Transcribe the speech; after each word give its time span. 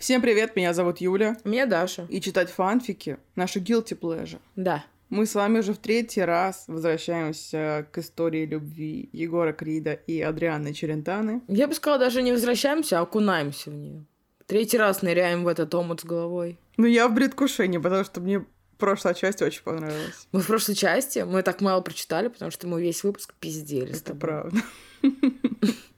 Всем 0.00 0.22
привет, 0.22 0.56
меня 0.56 0.72
зовут 0.72 0.98
Юля. 1.02 1.36
Меня 1.44 1.66
Даша. 1.66 2.06
И 2.08 2.22
читать 2.22 2.48
фанфики— 2.48 3.18
наша 3.36 3.58
guilty 3.58 3.94
pleasure. 3.98 4.38
Да. 4.56 4.82
Мы 5.10 5.26
с 5.26 5.34
вами 5.34 5.58
уже 5.58 5.74
в 5.74 5.76
третий 5.76 6.22
раз 6.22 6.64
возвращаемся 6.68 7.86
к 7.92 7.98
истории 7.98 8.46
любви 8.46 9.10
Егора 9.12 9.52
Крида 9.52 9.92
и 9.92 10.22
Адрианы 10.22 10.72
Черентаны. 10.72 11.42
Я 11.48 11.68
бы 11.68 11.74
сказала, 11.74 12.00
даже 12.00 12.22
не 12.22 12.32
возвращаемся, 12.32 12.98
а 12.98 13.02
окунаемся 13.02 13.70
в 13.70 13.74
нее. 13.74 14.06
Третий 14.46 14.78
раз 14.78 15.02
ныряем 15.02 15.44
в 15.44 15.48
этот 15.48 15.74
омут 15.74 16.00
с 16.00 16.04
головой. 16.04 16.58
Ну, 16.78 16.86
я 16.86 17.06
в 17.06 17.14
предвкушении, 17.14 17.76
потому 17.76 18.02
что 18.04 18.22
мне 18.22 18.46
прошлая 18.78 19.12
часть 19.12 19.42
очень 19.42 19.62
понравилась. 19.62 20.26
Мы 20.32 20.40
в 20.40 20.46
прошлой 20.46 20.76
части, 20.76 21.18
мы 21.18 21.42
так 21.42 21.60
мало 21.60 21.82
прочитали, 21.82 22.28
потому 22.28 22.50
что 22.50 22.66
мы 22.66 22.80
весь 22.80 23.04
выпуск 23.04 23.34
пиздели. 23.38 23.94
Это 23.94 24.14
правда. 24.14 24.62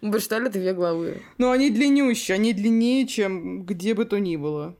Мы 0.00 0.12
прочитали 0.12 0.48
две 0.48 0.72
главы. 0.72 1.22
Но 1.38 1.50
они 1.50 1.70
длиннющие, 1.70 2.34
они 2.34 2.52
длиннее, 2.52 3.06
чем 3.06 3.64
где 3.64 3.94
бы 3.94 4.04
то 4.04 4.18
ни 4.18 4.36
было. 4.36 4.76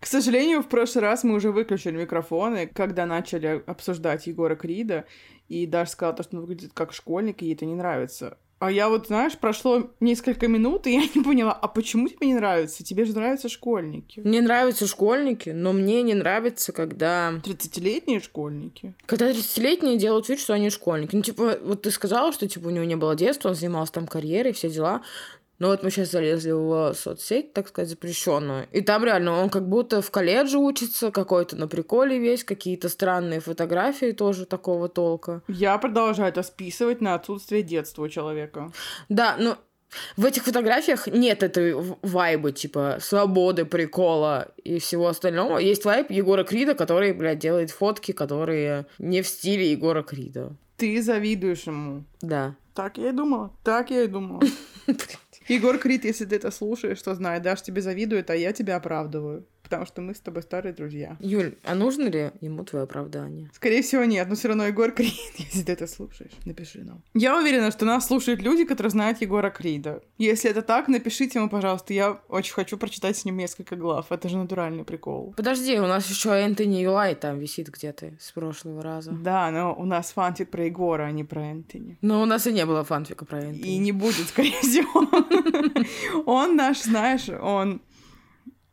К 0.00 0.06
сожалению, 0.06 0.62
в 0.62 0.68
прошлый 0.68 1.02
раз 1.02 1.24
мы 1.24 1.34
уже 1.34 1.50
выключили 1.50 1.96
микрофоны, 1.96 2.68
когда 2.68 3.04
начали 3.04 3.62
обсуждать 3.66 4.26
Егора 4.28 4.54
Крида, 4.54 5.06
и 5.48 5.66
Даша 5.66 5.92
сказала, 5.92 6.22
что 6.22 6.36
он 6.36 6.42
выглядит 6.42 6.72
как 6.72 6.92
школьник, 6.92 7.42
и 7.42 7.46
ей 7.46 7.54
это 7.54 7.66
не 7.66 7.74
нравится. 7.74 8.38
А 8.58 8.72
я 8.72 8.88
вот, 8.88 9.06
знаешь, 9.06 9.38
прошло 9.38 9.90
несколько 10.00 10.48
минут, 10.48 10.86
и 10.86 10.94
я 10.94 11.02
не 11.14 11.22
поняла, 11.22 11.52
а 11.52 11.68
почему 11.68 12.08
тебе 12.08 12.26
не 12.26 12.34
нравится? 12.34 12.82
Тебе 12.82 13.04
же 13.04 13.14
нравятся 13.14 13.48
школьники. 13.48 14.20
Мне 14.20 14.40
нравятся 14.40 14.88
школьники, 14.88 15.50
но 15.50 15.72
мне 15.72 16.02
не 16.02 16.14
нравится, 16.14 16.72
когда... 16.72 17.34
30-летние 17.44 18.20
школьники? 18.20 18.94
Когда 19.06 19.30
30-летние 19.30 19.96
делают 19.96 20.28
вид, 20.28 20.40
что 20.40 20.54
они 20.54 20.70
школьники. 20.70 21.14
Ну, 21.14 21.22
типа, 21.22 21.58
вот 21.62 21.82
ты 21.82 21.92
сказала, 21.92 22.32
что, 22.32 22.48
типа, 22.48 22.66
у 22.66 22.70
него 22.70 22.84
не 22.84 22.96
было 22.96 23.14
детства, 23.14 23.50
он 23.50 23.54
занимался 23.54 23.92
там 23.92 24.08
карьерой, 24.08 24.52
все 24.52 24.68
дела. 24.68 25.02
Но 25.58 25.68
вот 25.68 25.82
мы 25.82 25.90
сейчас 25.90 26.10
залезли 26.10 26.52
в 26.52 26.94
соцсеть, 26.94 27.52
так 27.52 27.68
сказать, 27.68 27.90
запрещенную. 27.90 28.68
И 28.72 28.80
там 28.80 29.04
реально 29.04 29.32
он 29.42 29.50
как 29.50 29.68
будто 29.68 30.02
в 30.02 30.10
колледже 30.10 30.58
учится, 30.58 31.10
какой-то 31.10 31.56
на 31.56 31.66
приколе 31.66 32.18
весь, 32.18 32.44
какие-то 32.44 32.88
странные 32.88 33.40
фотографии 33.40 34.12
тоже 34.12 34.46
такого 34.46 34.88
толка. 34.88 35.42
Я 35.48 35.76
продолжаю 35.78 36.28
это 36.28 36.42
списывать 36.42 37.00
на 37.00 37.14
отсутствие 37.14 37.62
детства 37.62 38.02
у 38.02 38.08
человека. 38.08 38.72
Да, 39.08 39.36
но 39.38 39.58
в 40.16 40.24
этих 40.24 40.44
фотографиях 40.44 41.06
нет 41.06 41.42
этой 41.42 41.74
вайбы, 42.02 42.52
типа, 42.52 42.98
свободы, 43.00 43.64
прикола 43.64 44.48
и 44.62 44.78
всего 44.78 45.08
остального. 45.08 45.58
Есть 45.58 45.84
вайб 45.84 46.10
Егора 46.10 46.44
Крида, 46.44 46.74
который, 46.74 47.12
блядь, 47.12 47.38
делает 47.38 47.70
фотки, 47.70 48.12
которые 48.12 48.86
не 48.98 49.22
в 49.22 49.28
стиле 49.28 49.70
Егора 49.70 50.02
Крида. 50.02 50.52
Ты 50.76 51.02
завидуешь 51.02 51.64
ему. 51.64 52.04
Да. 52.20 52.54
Так 52.74 52.98
я 52.98 53.08
и 53.08 53.12
думала. 53.12 53.50
Так 53.64 53.90
я 53.90 54.04
и 54.04 54.06
думала. 54.06 54.42
Егор 55.48 55.78
Крид, 55.78 56.04
если 56.04 56.26
ты 56.26 56.36
это 56.36 56.50
слушаешь, 56.50 57.00
то 57.00 57.14
знай, 57.14 57.40
Даш 57.40 57.62
тебе 57.62 57.80
завидует, 57.80 58.30
а 58.30 58.36
я 58.36 58.52
тебя 58.52 58.76
оправдываю 58.76 59.46
потому 59.68 59.84
что 59.84 60.00
мы 60.00 60.14
с 60.14 60.20
тобой 60.20 60.42
старые 60.42 60.72
друзья. 60.72 61.18
Юль, 61.20 61.56
а 61.62 61.74
нужно 61.74 62.08
ли 62.08 62.30
ему 62.40 62.64
твое 62.64 62.84
оправдание? 62.84 63.50
Скорее 63.52 63.82
всего, 63.82 64.04
нет, 64.04 64.26
но 64.26 64.34
все 64.34 64.48
равно 64.48 64.66
Егор 64.66 64.90
Крид, 64.96 65.12
если 65.36 65.62
ты 65.62 65.72
это 65.72 65.86
слушаешь, 65.86 66.32
напиши 66.46 66.82
нам. 66.84 67.02
Я 67.12 67.36
уверена, 67.38 67.70
что 67.70 67.84
нас 67.84 68.06
слушают 68.06 68.40
люди, 68.40 68.64
которые 68.64 68.90
знают 68.90 69.20
Егора 69.20 69.50
Крида. 69.50 70.00
Если 70.16 70.50
это 70.50 70.62
так, 70.62 70.88
напишите 70.88 71.38
ему, 71.38 71.50
пожалуйста, 71.50 71.92
я 71.92 72.18
очень 72.28 72.54
хочу 72.54 72.78
прочитать 72.78 73.18
с 73.18 73.26
ним 73.26 73.36
несколько 73.36 73.76
глав, 73.76 74.10
это 74.10 74.28
же 74.30 74.38
натуральный 74.38 74.84
прикол. 74.84 75.34
Подожди, 75.36 75.78
у 75.78 75.86
нас 75.86 76.08
еще 76.08 76.30
Энтони 76.30 76.76
Юлай 76.76 77.14
там 77.14 77.38
висит 77.38 77.68
где-то 77.68 78.14
с 78.18 78.32
прошлого 78.32 78.82
раза. 78.82 79.12
Да, 79.12 79.50
но 79.50 79.74
у 79.74 79.84
нас 79.84 80.12
фанфик 80.12 80.50
про 80.50 80.64
Егора, 80.64 81.02
а 81.02 81.10
не 81.10 81.24
про 81.24 81.44
Энтони. 81.44 81.98
Но 82.00 82.22
у 82.22 82.24
нас 82.24 82.46
и 82.46 82.52
не 82.52 82.64
было 82.64 82.84
фанфика 82.84 83.26
про 83.26 83.42
Энтони. 83.42 83.74
И 83.74 83.76
не 83.76 83.92
будет, 83.92 84.28
скорее 84.28 84.58
всего. 84.62 85.06
Он 86.26 86.56
наш, 86.56 86.82
знаешь, 86.82 87.28
он 87.28 87.80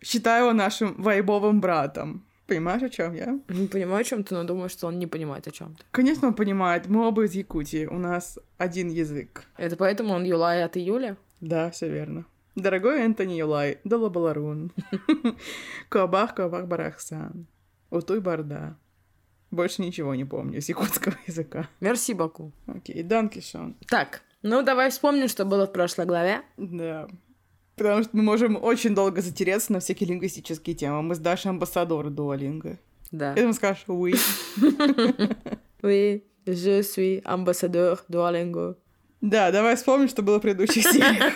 считаю 0.05 0.45
его 0.45 0.53
нашим 0.53 1.01
вайбовым 1.01 1.59
братом. 1.61 2.23
Понимаешь, 2.47 2.83
о 2.83 2.89
чем 2.89 3.15
я? 3.15 3.39
Не 3.49 3.67
понимаю, 3.67 4.01
о 4.01 4.03
чем 4.03 4.23
ты, 4.23 4.35
но 4.35 4.43
думаю, 4.43 4.69
что 4.69 4.87
он 4.87 4.99
не 4.99 5.07
понимает, 5.07 5.47
о 5.47 5.51
чем 5.51 5.75
ты. 5.75 5.83
Конечно, 5.91 6.27
он 6.27 6.35
понимает. 6.35 6.87
Мы 6.87 7.07
оба 7.07 7.25
из 7.25 7.33
Якутии. 7.33 7.87
У 7.87 7.97
нас 7.97 8.37
один 8.59 8.89
язык. 8.89 9.43
Это 9.57 9.75
поэтому 9.75 10.13
он 10.13 10.23
Юлай, 10.23 10.63
а 10.63 10.67
ты 10.67 10.79
Юля? 10.79 11.17
Да, 11.41 11.71
все 11.71 11.89
верно. 11.89 12.25
Дорогой 12.53 13.01
Энтони 13.01 13.33
Юлай, 13.33 13.79
Долабаларун. 13.83 14.71
Кабах, 15.89 16.35
Кабах, 16.35 16.67
Барахсан. 16.67 17.47
Утуй 17.89 18.19
Барда. 18.19 18.77
Больше 19.49 19.81
ничего 19.81 20.13
не 20.13 20.25
помню 20.25 20.61
с 20.61 20.69
якутского 20.69 21.15
языка. 21.27 21.67
Мерси, 21.79 22.13
Баку. 22.13 22.51
Окей, 22.67 23.01
Данкишон. 23.01 23.75
Так, 23.87 24.21
ну 24.43 24.61
давай 24.61 24.91
вспомним, 24.91 25.27
что 25.27 25.45
было 25.45 25.65
в 25.65 25.73
прошлой 25.73 26.05
главе. 26.05 26.43
Да. 26.57 27.07
Потому 27.75 28.03
что 28.03 28.15
мы 28.15 28.23
можем 28.23 28.61
очень 28.61 28.95
долго 28.95 29.21
затереться 29.21 29.73
на 29.73 29.79
всякие 29.79 30.09
лингвистические 30.09 30.75
темы. 30.75 31.01
Мы 31.01 31.15
с 31.15 31.19
Дашей 31.19 31.51
амбассадоры 31.51 32.09
дуалинга. 32.09 32.77
Да. 33.11 33.33
И 33.33 33.35
ты 33.35 33.53
скажешь 33.53 33.83
«oui». 33.87 34.17
Oui, 35.85 36.23
je 36.47 36.81
suis 36.81 37.21
ambassadeur 37.23 37.99
Duolingo. 38.09 38.75
Да, 39.21 39.51
давай 39.51 39.75
вспомним, 39.75 40.07
что 40.07 40.23
было 40.23 40.39
в 40.39 40.41
предыдущих 40.41 40.83
сериях. 40.91 41.33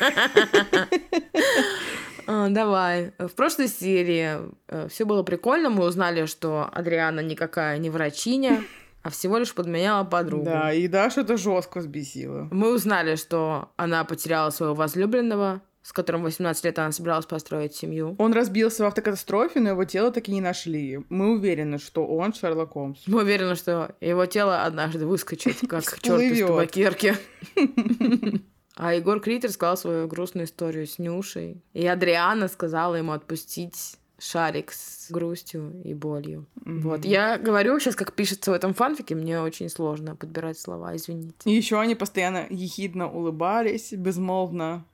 А, 2.26 2.50
давай. 2.50 3.14
В 3.20 3.30
прошлой 3.30 3.68
серии 3.68 4.40
э, 4.68 4.88
все 4.90 5.06
было 5.06 5.22
прикольно. 5.22 5.70
Мы 5.70 5.86
узнали, 5.86 6.26
что 6.26 6.68
Адриана 6.72 7.20
никакая 7.20 7.78
не 7.78 7.92
врачиня, 7.92 8.64
а 9.04 9.10
всего 9.12 9.38
лишь 9.38 9.54
подменяла 9.54 10.04
подругу. 10.04 10.46
Да, 10.46 10.74
и 10.74 10.88
Даша 10.88 11.22
это 11.22 11.38
жестко 11.38 11.80
взбесило. 11.80 12.48
Мы 12.52 12.74
узнали, 12.74 13.16
что 13.16 13.70
она 13.78 14.04
потеряла 14.04 14.50
своего 14.50 14.76
возлюбленного, 14.76 15.62
с 15.82 15.94
которым 15.94 16.24
18 16.24 16.66
лет 16.66 16.80
она 16.80 16.92
собиралась 16.92 17.26
построить 17.26 17.76
семью. 17.76 18.16
Он 18.18 18.34
разбился 18.34 18.84
в 18.84 18.88
автокатастрофе, 18.88 19.60
но 19.60 19.70
его 19.70 19.86
тело 19.86 20.12
таки 20.12 20.32
не 20.32 20.42
нашли. 20.42 21.00
Мы 21.10 21.32
уверены, 21.34 21.80
что 21.80 22.06
он 22.06 22.34
Шерлок 22.34 22.74
Холмс. 22.74 23.08
Мы 23.08 23.22
уверены, 23.22 23.56
что 23.56 23.96
его 24.02 24.26
тело 24.26 24.64
однажды 24.64 25.06
выскочит, 25.06 25.58
как 25.70 25.84
черт 26.02 26.22
из 26.22 26.46
табакерки. 26.46 27.16
А 28.82 28.94
Егор 28.94 29.20
Крит 29.20 29.44
рассказал 29.44 29.76
свою 29.76 30.08
грустную 30.08 30.46
историю 30.46 30.88
с 30.88 31.00
Нюшей. 31.00 31.62
И 31.74 31.86
Адриана 31.86 32.48
сказала 32.48 32.96
ему 32.96 33.12
отпустить 33.12 33.98
шарик 34.20 34.72
с 34.72 35.12
грустью 35.12 35.82
и 35.84 35.94
болью. 35.94 36.46
Mm-hmm. 36.66 36.80
Вот. 36.80 37.04
Я 37.04 37.38
говорю 37.38 37.78
сейчас, 37.80 37.96
как 37.96 38.14
пишется 38.14 38.52
в 38.52 38.54
этом 38.54 38.74
фанфике, 38.74 39.16
мне 39.16 39.42
очень 39.42 39.70
сложно 39.70 40.16
подбирать 40.16 40.58
слова, 40.58 40.96
извините. 40.96 41.36
И 41.44 41.52
еще 41.52 41.78
они 41.78 41.96
постоянно 41.96 42.48
ехидно 42.50 43.12
улыбались, 43.12 43.92
безмолвно 43.92 44.86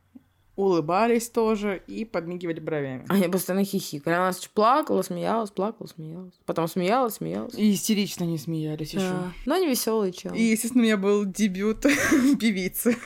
улыбались 0.56 1.30
тоже 1.30 1.82
и 1.88 2.06
подмигивали 2.06 2.60
бровями. 2.60 3.06
Они 3.10 3.28
постоянно 3.28 3.66
хихикали. 3.66 4.14
Она 4.14 4.32
плакала, 4.54 5.02
смеялась, 5.02 5.52
плакала, 5.52 5.88
смеялась. 5.88 6.34
Потом 6.46 6.68
смеялась, 6.68 7.16
смеялась. 7.16 7.54
И 7.56 7.74
истерично 7.74 8.24
не 8.24 8.38
смеялись 8.38 8.94
да. 8.94 9.00
еще. 9.00 9.14
Но 9.46 9.56
они 9.56 9.68
веселые 9.68 10.14
чем. 10.14 10.34
И, 10.34 10.42
естественно, 10.42 10.84
у 10.84 10.86
меня 10.86 10.98
был 10.98 11.26
дебют 11.26 11.82
певицы. 12.40 12.98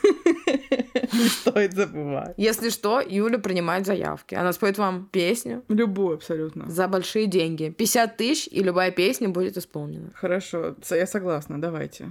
Не 1.12 1.28
стоит 1.28 1.72
забывать. 1.74 2.34
Если 2.36 2.70
что, 2.70 3.00
Юля 3.00 3.38
принимает 3.38 3.86
заявки. 3.86 4.34
Она 4.34 4.52
споет 4.52 4.78
вам 4.78 5.08
песню. 5.10 5.64
Любую 5.68 6.16
абсолютно. 6.16 6.70
За 6.70 6.86
большие 6.88 7.26
деньги. 7.26 7.70
50 7.70 8.16
тысяч, 8.16 8.48
и 8.50 8.62
любая 8.62 8.90
песня 8.90 9.28
будет 9.28 9.56
исполнена. 9.56 10.10
Хорошо, 10.14 10.76
я 10.90 11.06
согласна, 11.06 11.60
давайте. 11.60 12.10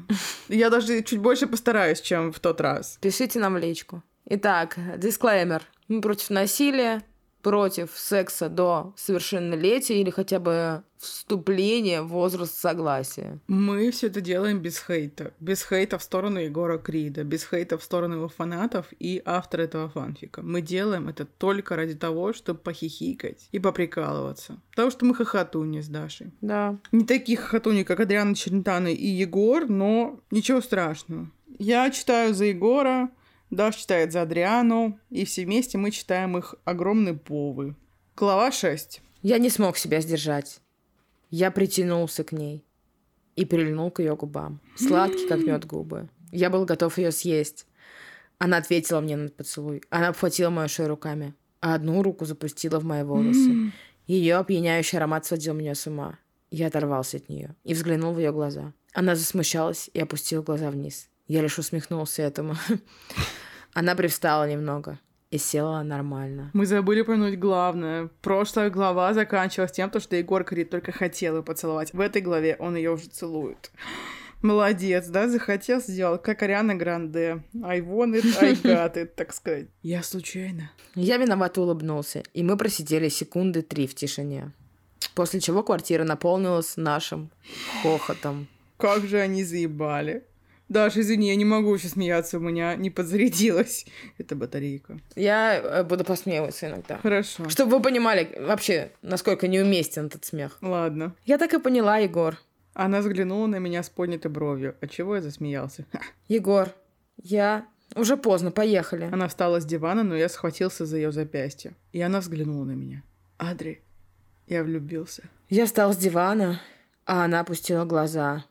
Я 0.50 0.69
даже 0.69 1.01
чуть 1.03 1.19
больше 1.19 1.47
постараюсь, 1.47 2.01
чем 2.01 2.31
в 2.31 2.39
тот 2.39 2.59
раз. 2.61 2.97
Пишите 3.01 3.39
нам 3.39 3.57
личку. 3.57 4.03
Итак, 4.31 4.78
дисклеймер. 4.97 5.63
Мы 5.88 6.01
против 6.01 6.29
насилия, 6.29 7.01
против 7.41 7.90
секса 7.95 8.47
до 8.47 8.94
совершеннолетия 8.95 10.00
или 10.00 10.12
хотя 10.12 10.40
бы 10.40 10.84
вступления 11.00 12.03
в 12.03 12.09
возраст 12.09 12.56
согласия. 12.56 13.39
Мы 13.47 13.89
все 13.89 14.06
это 14.06 14.22
делаем 14.22 14.59
без 14.59 14.78
хейта. 14.85 15.34
Без 15.39 15.68
хейта 15.68 15.97
в 15.97 16.03
сторону 16.03 16.39
Егора 16.39 16.78
Крида, 16.78 17.23
без 17.23 17.44
хейта 17.44 17.79
в 17.79 17.84
сторону 17.84 18.18
его 18.18 18.28
фанатов 18.28 18.85
и 19.00 19.19
автора 19.25 19.63
этого 19.63 19.89
фанфика. 19.89 20.44
Мы 20.44 20.62
делаем 20.62 21.09
это 21.09 21.25
только 21.25 21.75
ради 21.75 21.95
того, 21.95 22.31
чтобы 22.31 22.59
похихикать 22.59 23.50
и 23.51 23.57
поприкалываться. 23.57 24.62
Потому 24.69 24.92
что 24.92 25.06
мы 25.06 25.15
хохотуни 25.15 25.81
с 25.81 25.88
Дашей. 25.88 26.33
Да. 26.42 26.77
Не 26.92 27.03
такие 27.06 27.39
хохотуни, 27.39 27.81
как 27.81 28.00
Адриана 28.00 28.36
Черентана 28.36 28.89
и 28.89 29.07
Егор, 29.07 29.68
но 29.68 30.19
ничего 30.30 30.62
страшного. 30.62 31.31
Я 31.57 31.89
читаю 31.89 32.36
за 32.36 32.45
Егора, 32.45 33.09
Даш 33.50 33.78
читает 33.78 34.12
за 34.12 34.22
Адриану, 34.22 35.00
и 35.10 35.25
все 35.25 35.44
вместе 35.44 35.78
мы 35.78 35.90
читаем 35.90 36.38
их 36.38 36.56
огромные 36.66 37.16
повы. 37.16 37.75
Глава 38.16 38.51
6. 38.51 39.01
Я 39.24 39.40
не 39.40 39.50
смог 39.50 39.78
себя 39.78 40.01
сдержать. 40.01 40.62
Я 41.31 41.50
притянулся 41.50 42.24
к 42.24 42.31
ней 42.31 42.63
и 43.36 43.46
прильнул 43.46 43.90
к 43.90 44.00
ее 44.00 44.16
губам. 44.16 44.62
Сладкий, 44.75 45.28
как 45.28 45.40
мед 45.40 45.66
губы. 45.66 46.10
Я 46.31 46.51
был 46.51 46.66
готов 46.66 46.98
ее 47.00 47.12
съесть. 47.12 47.66
Она 48.38 48.57
ответила 48.57 49.01
мне 49.01 49.18
на 49.18 49.30
поцелуй. 49.30 49.81
Она 49.90 50.10
обхватила 50.10 50.51
мою 50.51 50.69
шею 50.69 50.90
руками, 50.90 51.34
а 51.60 51.74
одну 51.74 52.04
руку 52.04 52.25
запустила 52.25 52.80
в 52.80 52.84
мои 52.84 53.04
волосы. 53.04 53.72
Ее 54.06 54.38
опьяняющий 54.38 54.98
аромат 54.98 55.25
сводил 55.25 55.56
меня 55.56 55.74
с 55.74 55.88
ума. 55.88 56.19
Я 56.51 56.68
оторвался 56.68 57.18
от 57.18 57.30
нее 57.30 57.56
и 57.63 57.74
взглянул 57.74 58.13
в 58.13 58.19
ее 58.19 58.31
глаза. 58.31 58.74
Она 58.94 59.16
засмущалась 59.16 59.90
и 59.94 60.00
опустила 60.00 60.42
глаза 60.42 60.72
вниз. 60.72 61.10
Я 61.29 61.41
лишь 61.41 61.59
усмехнулся 61.59 62.23
этому. 62.23 62.55
Она 63.73 63.95
привстала 63.95 64.49
немного. 64.49 64.97
и 65.31 65.37
села 65.37 65.83
нормально. 65.83 66.49
Мы 66.53 66.65
забыли 66.65 67.01
упомянуть 67.01 67.37
главное. 67.37 68.09
Прошлая 68.21 68.71
глава 68.71 69.13
заканчивалась 69.13 69.71
тем, 69.71 69.91
что 69.99 70.15
Егор 70.15 70.43
Крид 70.43 70.71
только 70.71 70.91
хотел 70.91 71.37
ее 71.37 71.43
поцеловать. 71.43 71.93
В 71.93 71.99
этой 71.99 72.21
главе 72.23 72.55
он 72.59 72.75
ее 72.75 72.91
уже 72.91 73.05
целует. 73.09 73.71
Молодец, 74.41 75.07
да, 75.07 75.27
захотел, 75.27 75.81
сделал, 75.81 76.17
как 76.17 76.41
Ариана 76.41 76.73
Гранде. 76.73 77.43
I 77.63 77.81
want 77.81 78.15
it, 78.19 78.25
I 78.41 78.53
got 78.63 78.95
it, 78.95 79.11
так 79.15 79.33
сказать. 79.33 79.67
Я 79.83 80.01
случайно. 80.01 80.71
Я 80.95 81.17
виновато 81.17 81.61
улыбнулся, 81.61 82.23
и 82.33 82.41
мы 82.41 82.57
просидели 82.57 83.09
секунды 83.09 83.61
три 83.61 83.85
в 83.85 83.93
тишине. 83.93 84.51
После 85.13 85.39
чего 85.41 85.61
квартира 85.61 86.05
наполнилась 86.05 86.75
нашим 86.77 87.29
хохотом. 87.83 88.47
Как 88.77 89.05
же 89.05 89.19
они 89.19 89.43
заебали. 89.43 90.23
Даша, 90.69 91.01
извини, 91.01 91.30
я 91.30 91.36
не 91.36 91.45
могу 91.45 91.75
сейчас 91.77 91.94
смеяться, 91.94 92.38
у 92.38 92.42
меня 92.42 92.75
не 92.75 92.92
подзарядилась 92.92 93.88
эта 94.19 94.36
батарейка. 94.36 95.00
Я 95.16 95.56
э, 95.57 95.83
буду 95.83 96.04
посмеиваться 96.04 96.68
иногда. 96.68 97.00
Хорошо. 97.00 97.50
Чтобы 97.50 97.77
вы 97.77 97.81
понимали 97.81 98.38
вообще, 98.39 98.92
насколько 99.01 99.48
неуместен 99.48 100.06
этот 100.06 100.25
смех. 100.25 100.60
Ладно. 100.62 101.16
Я 101.25 101.39
так 101.39 101.54
и 101.56 101.60
поняла, 101.60 101.98
Егор. 101.98 102.38
Она 102.75 103.00
взглянула 103.00 103.48
на 103.48 103.57
меня 103.57 103.81
с 103.81 103.89
поднятой 103.89 104.30
бровью. 104.30 104.75
От 104.80 104.92
чего 104.92 105.16
я 105.16 105.21
засмеялся? 105.21 105.86
Егор, 106.27 106.69
я... 107.18 107.65
Уже 107.95 108.18
поздно, 108.18 108.51
поехали. 108.51 109.10
Она 109.12 109.27
встала 109.27 109.60
с 109.60 109.65
дивана, 109.65 110.04
но 110.04 110.15
я 110.15 110.30
схватился 110.30 110.86
за 110.86 110.98
ее 110.98 111.12
запястье. 111.12 111.74
И 111.92 112.00
она 112.00 112.19
взглянула 112.19 112.65
на 112.65 112.74
меня. 112.74 113.01
Адри, 113.39 113.81
я 114.45 114.63
влюбился. 114.63 115.24
Я 115.50 115.65
встал 115.65 115.92
с 115.94 115.98
дивана, 115.98 116.62
а 117.06 117.25
она 117.25 117.39
опустила 117.39 117.86
глаза. 117.86 118.45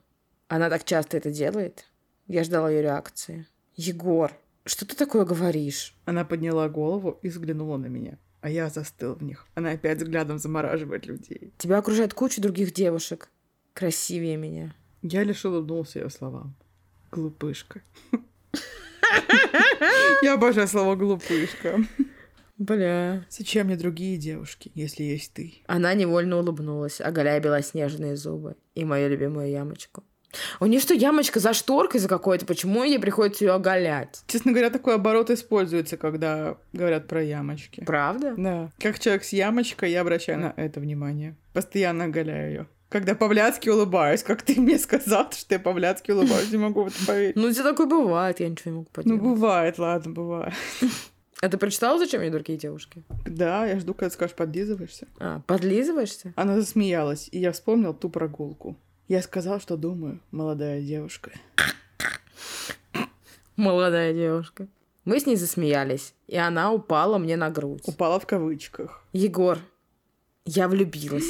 Она 0.48 0.68
так 0.68 0.82
часто 0.82 1.16
это 1.16 1.30
делает. 1.30 1.86
Я 2.28 2.44
ждала 2.44 2.70
ее 2.70 2.82
реакции. 2.82 3.46
Егор, 3.74 4.32
что 4.66 4.84
ты 4.86 4.94
такое 4.94 5.24
говоришь? 5.24 5.96
Она 6.04 6.26
подняла 6.26 6.68
голову 6.68 7.18
и 7.22 7.30
взглянула 7.30 7.78
на 7.78 7.86
меня. 7.86 8.18
А 8.42 8.50
я 8.50 8.68
застыл 8.68 9.14
в 9.14 9.22
них. 9.22 9.46
Она 9.54 9.70
опять 9.70 9.96
взглядом 9.98 10.38
замораживает 10.38 11.06
людей. 11.06 11.54
Тебя 11.56 11.78
окружает 11.78 12.12
куча 12.12 12.42
других 12.42 12.74
девушек. 12.74 13.30
Красивее 13.72 14.36
меня. 14.36 14.74
Я 15.00 15.24
лишь 15.24 15.44
улыбнулся 15.46 16.00
ее 16.00 16.10
словам. 16.10 16.54
Глупышка. 17.10 17.80
Я 20.22 20.34
обожаю 20.34 20.68
слово 20.68 20.96
глупышка. 20.96 21.80
Бля. 22.58 23.24
Зачем 23.30 23.68
мне 23.68 23.76
другие 23.76 24.18
девушки, 24.18 24.70
если 24.74 25.04
есть 25.04 25.32
ты? 25.32 25.62
Она 25.66 25.94
невольно 25.94 26.38
улыбнулась, 26.38 27.00
оголяя 27.00 27.40
белоснежные 27.40 28.16
зубы 28.16 28.56
и 28.74 28.84
мою 28.84 29.08
любимую 29.08 29.48
ямочку. 29.48 30.04
У 30.60 30.66
нее 30.66 30.80
что, 30.80 30.94
ямочка 30.94 31.40
за 31.40 31.52
шторкой 31.52 32.00
за 32.00 32.08
какой-то? 32.08 32.44
Почему 32.46 32.84
ей 32.84 32.98
приходится 32.98 33.44
ее 33.44 33.52
оголять? 33.52 34.22
Честно 34.26 34.52
говоря, 34.52 34.70
такой 34.70 34.94
оборот 34.96 35.30
используется, 35.30 35.96
когда 35.96 36.56
говорят 36.72 37.06
про 37.08 37.22
ямочки. 37.22 37.82
Правда? 37.84 38.34
Да. 38.36 38.70
Как 38.78 38.98
человек 38.98 39.24
с 39.24 39.32
ямочкой, 39.32 39.90
я 39.90 40.02
обращаю 40.02 40.38
на 40.38 40.52
это 40.56 40.80
внимание. 40.80 41.34
Постоянно 41.54 42.04
оголяю 42.04 42.48
ее. 42.50 42.66
Когда 42.90 43.14
по-блядски 43.14 43.68
улыбаюсь, 43.68 44.22
как 44.22 44.42
ты 44.42 44.60
мне 44.60 44.78
сказал, 44.78 45.30
что 45.32 45.54
я 45.54 45.58
по-блядски 45.58 46.10
улыбаюсь, 46.10 46.50
не 46.50 46.58
могу 46.58 46.84
в 46.84 46.86
это 46.88 47.06
поверить. 47.06 47.36
Ну, 47.36 47.50
тебе 47.52 47.62
такое 47.62 47.86
бывает, 47.86 48.40
я 48.40 48.48
ничего 48.48 48.70
не 48.70 48.76
могу 48.78 48.88
Ну, 48.88 49.02
поделать. 49.02 49.22
бывает, 49.22 49.78
ладно, 49.78 50.12
бывает. 50.12 50.54
А 51.40 51.48
ты 51.48 51.56
прочитала, 51.56 52.00
зачем 52.00 52.20
мне 52.20 52.30
другие 52.30 52.58
девушки? 52.58 53.04
Да, 53.24 53.64
я 53.64 53.78
жду, 53.78 53.94
когда 53.94 54.10
скажешь, 54.10 54.34
подлизываешься. 54.34 55.06
А, 55.20 55.40
подлизываешься? 55.46 56.32
Она 56.34 56.56
засмеялась, 56.60 57.28
и 57.30 57.38
я 57.38 57.52
вспомнил 57.52 57.94
ту 57.94 58.10
прогулку. 58.10 58.76
Я 59.08 59.22
сказал, 59.22 59.58
что 59.58 59.78
думаю, 59.78 60.20
молодая 60.30 60.82
девушка. 60.82 61.32
Молодая 63.56 64.12
девушка. 64.12 64.68
Мы 65.06 65.18
с 65.18 65.24
ней 65.24 65.36
засмеялись, 65.36 66.12
и 66.26 66.36
она 66.36 66.70
упала 66.70 67.16
мне 67.16 67.38
на 67.38 67.48
грудь. 67.48 67.80
Упала 67.86 68.20
в 68.20 68.26
кавычках. 68.26 69.02
Егор, 69.14 69.58
я 70.44 70.68
влюбилась. 70.68 71.24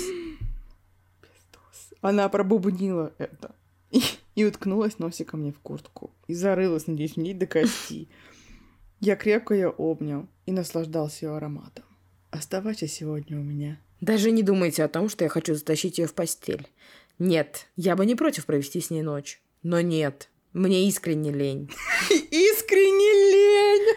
Она 2.00 2.28
пробубнила 2.28 3.12
это. 3.18 3.54
И, 3.92 4.02
и 4.34 4.44
уткнулась 4.44 4.98
носиком 4.98 5.40
мне 5.40 5.52
в 5.52 5.60
куртку. 5.60 6.10
И 6.26 6.34
зарылась, 6.34 6.88
надеюсь, 6.88 7.14
в 7.14 7.18
ней 7.18 7.32
до 7.32 7.46
кости. 7.46 8.08
Я 8.98 9.14
крепко 9.14 9.54
ее 9.54 9.68
обнял 9.68 10.26
и 10.46 10.50
наслаждался 10.52 11.26
ее 11.26 11.36
ароматом. 11.36 11.84
Оставайся 12.30 12.88
сегодня 12.88 13.38
у 13.38 13.42
меня. 13.42 13.78
Даже 14.00 14.32
не 14.32 14.42
думайте 14.42 14.82
о 14.82 14.88
том, 14.88 15.08
что 15.08 15.24
я 15.24 15.30
хочу 15.30 15.54
затащить 15.54 15.98
ее 15.98 16.08
в 16.08 16.14
постель. 16.14 16.68
Нет, 17.18 17.66
я 17.76 17.96
бы 17.96 18.06
не 18.06 18.14
против 18.14 18.46
провести 18.46 18.80
с 18.80 18.90
ней 18.90 19.02
ночь. 19.02 19.40
Но 19.62 19.80
нет, 19.80 20.28
мне 20.52 20.88
искренне 20.88 21.32
лень. 21.32 21.70
Искренне 22.10 23.12
лень! 23.32 23.96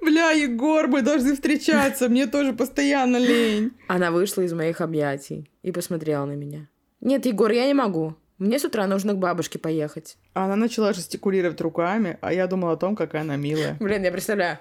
Бля, 0.02 0.30
Егор, 0.30 0.88
мы 0.88 1.02
должны 1.02 1.34
встречаться. 1.34 2.08
Мне 2.08 2.26
тоже 2.26 2.52
постоянно 2.52 3.18
лень. 3.18 3.72
Она 3.88 4.10
вышла 4.10 4.42
из 4.42 4.52
моих 4.52 4.80
объятий 4.80 5.50
и 5.62 5.70
посмотрела 5.70 6.24
на 6.24 6.32
меня. 6.32 6.68
Нет, 7.00 7.26
Егор, 7.26 7.50
я 7.50 7.66
не 7.66 7.74
могу. 7.74 8.14
Мне 8.38 8.58
с 8.58 8.64
утра 8.64 8.86
нужно 8.86 9.12
к 9.12 9.18
бабушке 9.18 9.58
поехать. 9.58 10.16
Она 10.32 10.56
начала 10.56 10.92
жестикулировать 10.92 11.60
руками, 11.60 12.18
а 12.20 12.32
я 12.32 12.46
думала 12.46 12.72
о 12.72 12.76
том, 12.76 12.96
какая 12.96 13.22
она 13.22 13.36
милая. 13.36 13.76
Блин, 13.78 14.02
я 14.02 14.10
представляю. 14.10 14.58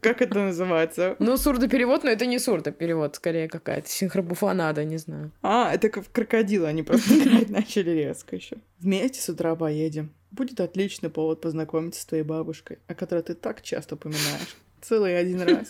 Как 0.00 0.22
это 0.22 0.38
называется? 0.38 1.16
Ну, 1.18 1.36
сурдоперевод, 1.36 2.04
но 2.04 2.10
это 2.10 2.26
не 2.26 2.38
сурдоперевод, 2.38 3.16
скорее 3.16 3.48
какая-то 3.48 3.88
синхробуфонада, 3.88 4.84
не 4.84 4.96
знаю. 4.98 5.32
А, 5.42 5.72
это 5.72 5.88
как 5.88 6.04
в 6.04 6.10
крокодила, 6.10 6.68
они 6.68 6.82
просто 6.82 7.14
играть 7.18 7.50
начали 7.50 7.90
резко 7.90 8.36
еще. 8.36 8.58
Вместе 8.78 9.20
с 9.20 9.28
утра 9.28 9.56
поедем. 9.56 10.12
Будет 10.30 10.60
отличный 10.60 11.10
повод 11.10 11.40
познакомиться 11.40 12.02
с 12.02 12.04
твоей 12.04 12.22
бабушкой, 12.22 12.78
о 12.86 12.94
которой 12.94 13.22
ты 13.22 13.34
так 13.34 13.62
часто 13.62 13.94
упоминаешь. 13.94 14.56
Целый 14.80 15.18
один 15.18 15.40
раз. 15.42 15.68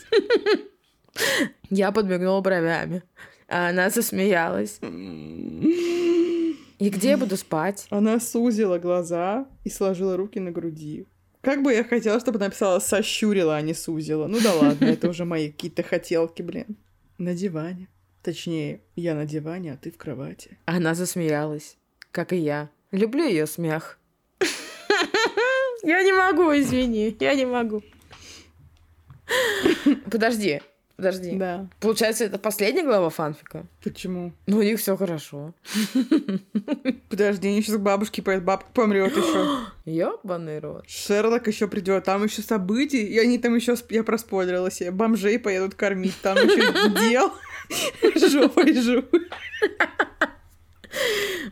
Я 1.70 1.92
подмигнула 1.92 2.40
бровями, 2.40 3.02
а 3.48 3.68
она 3.68 3.90
засмеялась. 3.90 4.78
И 6.78 6.90
где 6.90 7.10
я 7.10 7.18
буду 7.18 7.36
спать? 7.36 7.86
Она 7.90 8.20
сузила 8.20 8.78
глаза 8.78 9.46
и 9.64 9.70
сложила 9.70 10.16
руки 10.16 10.38
на 10.38 10.52
груди. 10.52 11.06
Как 11.48 11.62
бы 11.62 11.72
я 11.72 11.82
хотела, 11.82 12.20
чтобы 12.20 12.38
написала 12.38 12.78
сощурила, 12.78 13.56
а 13.56 13.62
не 13.62 13.72
сузила. 13.72 14.26
Ну 14.26 14.38
да 14.38 14.52
ладно, 14.52 14.84
это 14.84 15.08
уже 15.08 15.24
мои 15.24 15.50
какие-то 15.50 15.82
хотелки, 15.82 16.42
блин. 16.42 16.76
На 17.16 17.32
диване. 17.32 17.88
Точнее, 18.22 18.82
я 18.96 19.14
на 19.14 19.24
диване, 19.24 19.72
а 19.72 19.78
ты 19.78 19.90
в 19.90 19.96
кровати. 19.96 20.58
Она 20.66 20.94
засмеялась, 20.94 21.78
как 22.12 22.34
и 22.34 22.36
я. 22.36 22.68
Люблю 22.90 23.26
ее 23.26 23.46
смех. 23.46 23.98
Я 25.82 26.02
не 26.02 26.12
могу, 26.12 26.52
извини, 26.52 27.16
я 27.18 27.34
не 27.34 27.46
могу. 27.46 27.82
Подожди, 30.10 30.60
подожди. 30.98 31.36
Да. 31.36 31.68
Получается, 31.80 32.24
это 32.24 32.38
последняя 32.38 32.82
глава 32.82 33.08
фанфика? 33.08 33.64
Почему? 33.82 34.32
Ну, 34.46 34.58
у 34.58 34.62
них 34.62 34.78
все 34.78 34.96
хорошо. 34.96 35.54
Подожди, 37.08 37.48
они 37.48 37.62
сейчас 37.62 37.76
к 37.76 37.80
бабушке 37.80 38.20
поедут, 38.20 38.44
бабка 38.44 38.68
помрет 38.74 39.16
еще. 39.16 39.60
Ёбаный 39.86 40.58
рот. 40.58 40.84
Шерлок 40.88 41.46
еще 41.46 41.68
придет, 41.68 42.04
там 42.04 42.24
еще 42.24 42.42
события, 42.42 43.02
и 43.02 43.16
они 43.18 43.38
там 43.38 43.54
еще, 43.54 43.76
я 43.88 44.04
проспойлерила 44.04 44.70
себе, 44.70 44.90
бомжей 44.90 45.38
поедут 45.38 45.74
кормить, 45.74 46.20
там 46.20 46.36
еще 46.36 46.90
дел. 47.10 47.32
Жопой 48.30 48.74
жуй. 48.74 49.04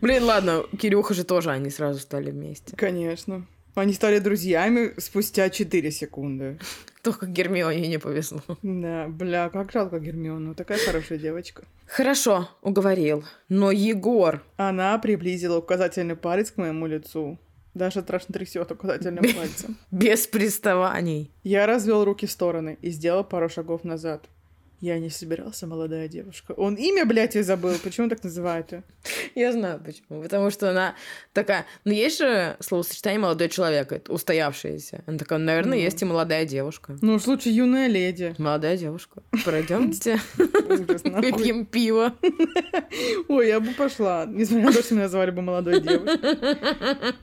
Блин, 0.00 0.24
ладно, 0.24 0.64
Кирюха 0.78 1.14
же 1.14 1.24
тоже, 1.24 1.50
они 1.50 1.70
сразу 1.70 2.00
стали 2.00 2.30
вместе. 2.30 2.76
Конечно. 2.76 3.46
Они 3.76 3.92
стали 3.92 4.20
друзьями 4.20 4.94
спустя 4.96 5.50
4 5.50 5.90
секунды. 5.90 6.58
Только 7.02 7.26
Гермионе 7.26 7.86
не 7.88 7.98
повезло. 7.98 8.40
Да, 8.62 9.06
бля, 9.06 9.50
как 9.50 9.70
жалко 9.70 10.00
Гермиону, 10.00 10.54
такая 10.54 10.78
хорошая 10.78 11.18
девочка. 11.18 11.64
Хорошо, 11.86 12.48
уговорил. 12.62 13.24
Но 13.50 13.70
Егор... 13.70 14.42
Она 14.56 14.98
приблизила 14.98 15.58
указательный 15.58 16.16
палец 16.16 16.50
к 16.50 16.56
моему 16.56 16.86
лицу. 16.86 17.38
Даша 17.74 18.00
страшно 18.00 18.32
трясет 18.32 18.72
указательным 18.72 19.24
пальцем. 19.34 19.76
Без 19.90 20.26
приставаний. 20.26 21.30
Я 21.42 21.66
развел 21.66 22.02
руки 22.04 22.26
в 22.26 22.30
стороны 22.30 22.78
и 22.80 22.88
сделал 22.88 23.24
пару 23.24 23.50
шагов 23.50 23.84
назад. 23.84 24.26
Я 24.80 24.98
не 24.98 25.08
собирался, 25.08 25.66
молодая 25.66 26.06
девушка. 26.06 26.52
Он 26.52 26.74
имя, 26.74 27.06
блядь, 27.06 27.34
и 27.34 27.42
забыл. 27.42 27.72
Почему 27.82 28.10
так 28.10 28.22
называют 28.22 28.72
ее? 28.72 28.82
Я 29.34 29.52
знаю 29.52 29.80
почему. 29.82 30.22
Потому 30.22 30.50
что 30.50 30.70
она 30.70 30.94
такая... 31.32 31.64
Ну, 31.84 31.92
есть 31.92 32.18
же 32.18 32.56
словосочетание 32.60 33.18
«молодой 33.18 33.48
человек», 33.48 33.90
это 33.92 34.12
устоявшаяся. 34.12 35.02
Она 35.06 35.16
такая, 35.16 35.38
наверное, 35.38 35.78
Ну. 35.78 35.82
есть 35.84 36.02
и 36.02 36.04
молодая 36.04 36.44
девушка. 36.44 36.98
Ну 37.00 37.14
уж 37.14 37.26
лучше 37.26 37.48
юная 37.48 37.86
леди. 37.86 38.34
Молодая 38.36 38.76
девушка. 38.76 39.22
Пройдемте, 39.44 40.20
выпьем 40.36 41.64
пиво. 41.64 42.14
Ой, 43.28 43.48
я 43.48 43.60
бы 43.60 43.72
пошла, 43.72 44.26
несмотря 44.26 44.66
на 44.66 44.72
то, 44.72 44.82
что 44.82 44.94
меня 44.94 45.04
назвали 45.04 45.30
бы 45.30 45.40
молодой 45.42 45.80
девушкой. 45.80 47.14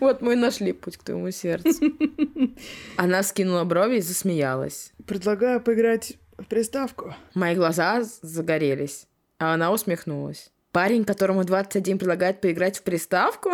Вот 0.00 0.22
мы 0.22 0.32
и 0.32 0.36
нашли 0.36 0.72
путь 0.72 0.96
к 0.96 1.02
твоему 1.04 1.30
сердцу. 1.30 1.92
Она 2.96 3.22
скинула 3.22 3.64
брови 3.64 3.96
и 3.96 4.00
засмеялась. 4.00 4.92
Предлагаю 5.06 5.60
поиграть 5.60 6.16
в 6.27 6.27
приставку. 6.48 7.14
Мои 7.34 7.54
глаза 7.54 8.02
загорелись, 8.22 9.06
а 9.38 9.54
она 9.54 9.72
усмехнулась. 9.72 10.50
Парень, 10.72 11.04
которому 11.04 11.44
21, 11.44 11.98
предлагает 11.98 12.40
поиграть 12.40 12.78
в 12.78 12.82
приставку? 12.82 13.50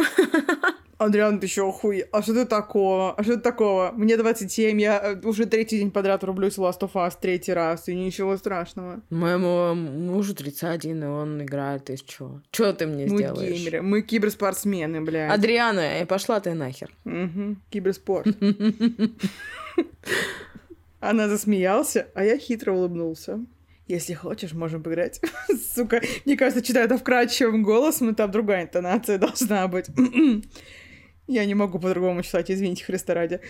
Адриан, 0.99 1.41
ты 1.41 1.47
еще 1.47 1.71
хуй. 1.73 2.05
А 2.13 2.23
что 2.23 2.35
ты 2.35 2.45
такого? 2.45 3.15
А 3.15 3.23
что 3.23 3.37
ты 3.37 3.41
такого? 3.41 3.93
Мне 3.97 4.17
27, 4.17 4.81
я 4.81 5.01
э, 5.03 5.21
уже 5.25 5.47
третий 5.47 5.79
день 5.79 5.91
подряд 5.91 6.23
рублюсь 6.25 6.57
в 6.57 6.63
Last 6.63 6.81
of 6.81 6.93
Us 6.93 7.15
третий 7.21 7.53
раз, 7.53 7.89
и 7.89 7.95
ничего 7.95 8.37
страшного. 8.37 9.03
Моему 9.11 9.75
мужу 9.75 10.35
31, 10.35 11.03
и 11.03 11.07
он 11.07 11.43
играет 11.43 11.91
из 11.91 12.03
чего? 12.03 12.41
Чего 12.51 12.73
ты 12.73 12.87
мне 12.87 13.07
мы 13.07 13.17
сделаешь? 13.19 13.57
геймеры, 13.57 13.83
мы 13.83 14.03
киберспортсмены, 14.03 15.01
блядь. 15.01 15.33
Адриана, 15.33 15.81
э, 15.81 16.07
пошла 16.07 16.41
ты 16.41 16.55
нахер. 16.55 16.91
Угу, 17.05 17.57
киберспорт. 17.71 18.27
Она 21.05 21.29
засмеялся, 21.29 22.09
а 22.15 22.25
я 22.25 22.39
хитро 22.39 22.73
улыбнулся. 22.73 23.45
Если 23.87 24.15
хочешь, 24.15 24.55
можем 24.55 24.83
поиграть. 24.83 25.21
Сука, 25.75 26.01
мне 26.25 26.37
кажется, 26.37 26.65
читаю 26.65 26.87
это 26.87 26.97
вкрадчивым 26.97 27.63
голосом, 27.63 28.11
и 28.11 28.15
там 28.15 28.31
другая 28.31 28.65
интонация 28.65 29.19
должна 29.19 29.69
быть. 29.69 29.87
Я 31.27 31.45
не 31.45 31.55
могу 31.55 31.79
по-другому 31.79 32.23
читать, 32.23 32.51
извините, 32.51 32.85
Христа 32.85 33.13
ради. 33.13 33.41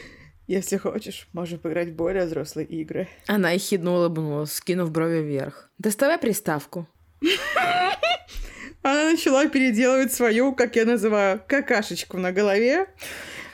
Если 0.48 0.76
хочешь, 0.76 1.28
можем 1.32 1.60
поиграть 1.60 1.90
в 1.90 1.94
более 1.94 2.26
взрослые 2.26 2.66
игры. 2.66 3.08
Она 3.28 3.52
ехидно 3.52 3.92
улыбнулась, 3.92 4.52
скинув 4.52 4.90
брови 4.90 5.20
вверх. 5.22 5.70
Доставай 5.78 6.18
приставку. 6.18 6.88
Она 8.82 9.12
начала 9.12 9.46
переделывать 9.46 10.12
свою, 10.12 10.52
как 10.54 10.74
я 10.74 10.84
называю, 10.84 11.40
какашечку 11.46 12.18
на 12.18 12.32
голове, 12.32 12.86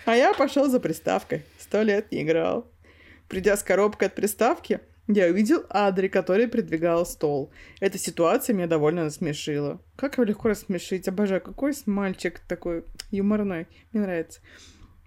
а 0.06 0.16
я 0.16 0.32
пошел 0.32 0.68
за 0.68 0.80
приставкой. 0.80 1.42
Сто 1.58 1.82
лет 1.82 2.10
не 2.10 2.22
играл. 2.22 2.66
Придя 3.30 3.56
с 3.56 3.62
коробкой 3.62 4.08
от 4.08 4.16
приставки, 4.16 4.80
я 5.06 5.28
увидел 5.28 5.64
Адри, 5.68 6.08
который 6.08 6.48
придвигал 6.48 7.06
стол. 7.06 7.52
Эта 7.78 7.96
ситуация 7.96 8.54
меня 8.54 8.66
довольно 8.66 9.04
насмешила. 9.04 9.80
Как 9.94 10.14
его 10.14 10.24
легко 10.24 10.48
рассмешить? 10.48 11.06
Обожаю, 11.06 11.40
какой 11.40 11.72
мальчик 11.86 12.40
такой 12.48 12.82
юморной. 13.12 13.68
Мне 13.92 14.02
нравится. 14.02 14.40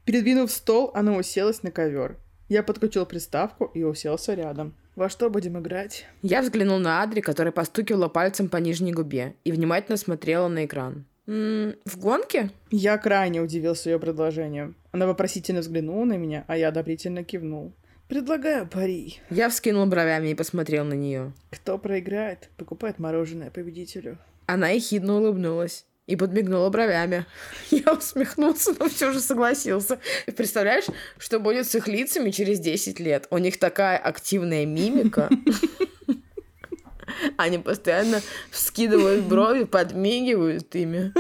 Передвинув 0.06 0.52
стол, 0.52 0.92
она 0.94 1.18
уселась 1.18 1.64
на 1.64 1.72
ковер. 1.72 2.16
Я 2.48 2.64
подключил 2.64 3.06
приставку 3.06 3.66
и 3.66 3.84
уселся 3.84 4.36
рядом. 4.36 4.74
Во 4.96 5.10
что 5.10 5.30
будем 5.30 5.60
играть? 5.60 6.06
Я 6.22 6.42
взглянул 6.44 6.80
на 6.80 7.04
Адри, 7.04 7.20
которая 7.20 7.52
постукивала 7.52 8.08
пальцем 8.08 8.48
по 8.48 8.56
нижней 8.56 8.94
губе 8.94 9.36
и 9.44 9.52
внимательно 9.52 9.98
смотрела 9.98 10.48
на 10.48 10.64
экран. 10.64 11.06
«М-м, 11.28 11.76
в 11.84 11.98
гонке? 11.98 12.52
Я 12.72 12.98
крайне 12.98 13.42
удивился 13.42 13.90
ее 13.90 14.00
предложением. 14.00 14.76
Она 14.94 15.08
вопросительно 15.08 15.60
взглянула 15.60 16.06
на 16.06 16.18
меня, 16.18 16.46
а 16.48 16.58
я 16.58 16.70
одобрительно 16.70 17.26
кивнул. 17.26 17.74
Предлагаю 18.14 18.68
пари. 18.68 19.18
Я 19.32 19.50
вскинул 19.50 19.88
бровями 19.88 20.28
и 20.28 20.36
посмотрел 20.36 20.86
на 20.86 20.94
нее. 20.94 21.34
Кто 21.50 21.80
проиграет, 21.80 22.52
покупает 22.58 23.00
мороженое 23.00 23.50
победителю. 23.50 24.20
Она 24.46 24.70
ехидно 24.70 25.16
улыбнулась 25.16 25.88
и 26.06 26.16
подмигнула 26.16 26.70
бровями. 26.70 27.26
Я 27.72 27.92
усмехнулся, 27.92 28.76
но 28.78 28.88
все 28.88 29.12
же 29.12 29.20
согласился. 29.20 29.98
Представляешь, 30.28 30.84
что 31.18 31.40
будет 31.40 31.66
с 31.66 31.74
их 31.74 31.88
лицами 31.88 32.30
через 32.30 32.60
10 32.60 33.00
лет? 33.00 33.26
У 33.32 33.40
них 33.40 33.58
такая 33.58 33.98
активная 33.98 34.68
мимика. 34.68 35.28
Они 37.38 37.58
постоянно 37.58 38.22
вскидывают 38.52 39.26
брови, 39.26 39.64
подмигивают 39.64 40.76
ими. 40.76 41.12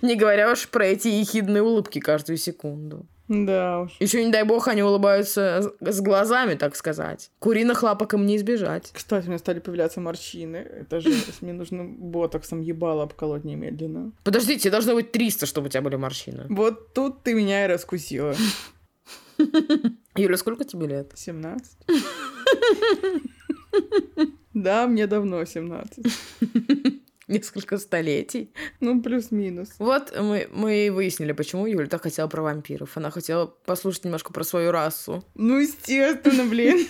Не 0.00 0.16
говоря 0.16 0.50
уж 0.50 0.70
про 0.70 0.86
эти 0.86 1.08
ехидные 1.08 1.62
улыбки 1.62 1.98
каждую 1.98 2.38
секунду. 2.38 3.06
Да 3.28 3.80
уж. 3.80 3.92
Еще, 4.00 4.24
не 4.24 4.30
дай 4.30 4.44
бог, 4.44 4.68
они 4.68 4.82
улыбаются 4.82 5.72
с 5.80 6.00
глазами, 6.00 6.54
так 6.54 6.76
сказать. 6.76 7.30
Куриных 7.38 7.82
лапок 7.82 8.14
им 8.14 8.26
не 8.26 8.36
избежать. 8.36 8.90
Кстати, 8.92 9.26
у 9.26 9.28
меня 9.28 9.38
стали 9.38 9.60
появляться 9.60 10.00
морщины. 10.00 10.56
Это 10.56 11.00
же 11.00 11.10
мне 11.40 11.52
нужно 11.52 11.84
ботоксом 11.84 12.60
ебало 12.60 13.04
обколоть 13.04 13.44
немедленно. 13.44 14.12
Подождите, 14.24 14.70
должно 14.70 14.94
быть 14.94 15.12
300, 15.12 15.46
чтобы 15.46 15.66
у 15.66 15.70
тебя 15.70 15.82
были 15.82 15.96
морщины. 15.96 16.46
Вот 16.50 16.92
тут 16.92 17.22
ты 17.22 17.34
меня 17.34 17.64
и 17.64 17.68
раскусила. 17.68 18.34
Юля, 20.16 20.36
сколько 20.36 20.64
тебе 20.64 20.86
лет? 20.86 21.12
17. 21.14 21.78
Да, 24.54 24.86
мне 24.86 25.08
давно 25.08 25.44
17. 25.44 26.06
Несколько 27.28 27.78
столетий. 27.78 28.52
Ну, 28.80 29.02
плюс-минус. 29.02 29.70
Вот 29.78 30.14
мы, 30.18 30.48
мы 30.52 30.86
и 30.86 30.90
выяснили, 30.90 31.32
почему 31.32 31.66
Юля 31.66 31.86
так 31.86 32.02
хотела 32.02 32.28
про 32.28 32.42
вампиров. 32.42 32.96
Она 32.96 33.10
хотела 33.10 33.46
послушать 33.46 34.04
немножко 34.04 34.32
про 34.32 34.44
свою 34.44 34.72
расу. 34.72 35.24
Ну, 35.34 35.58
естественно, 35.58 36.44
блин. 36.44 36.86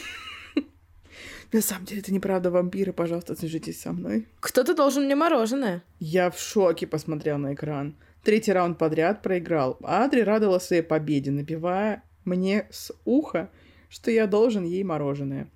На 1.53 1.61
самом 1.61 1.85
деле, 1.85 2.00
это 2.00 2.12
неправда 2.12 2.50
вампиры, 2.50 2.93
пожалуйста, 2.93 3.37
свяжитесь 3.37 3.81
со 3.81 3.93
мной. 3.93 4.26
Кто-то 4.41 4.75
должен 4.75 5.05
мне 5.05 5.14
мороженое. 5.14 5.85
Я 6.00 6.31
в 6.31 6.38
шоке 6.38 6.87
посмотрел 6.87 7.38
на 7.38 7.55
экран. 7.55 7.97
Третий 8.25 8.53
раунд 8.53 8.76
подряд 8.79 9.23
проиграл. 9.23 9.79
Адри 9.83 10.23
радовала 10.23 10.59
своей 10.59 10.83
победе, 10.83 11.31
напевая 11.31 12.03
мне 12.25 12.67
с 12.71 12.91
уха, 13.05 13.50
что 13.88 14.11
я 14.11 14.26
должен 14.26 14.64
ей 14.64 14.83
мороженое. 14.83 15.49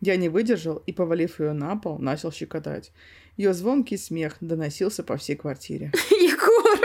Я 0.00 0.16
не 0.16 0.28
выдержал 0.28 0.76
и, 0.86 0.92
повалив 0.92 1.40
ее 1.40 1.52
на 1.52 1.76
пол, 1.76 1.98
начал 1.98 2.30
щекотать. 2.30 2.92
Ее 3.40 3.54
звонкий 3.54 3.96
смех 3.96 4.36
доносился 4.42 5.02
по 5.02 5.16
всей 5.16 5.34
квартире. 5.34 5.90
Егор, 6.10 6.78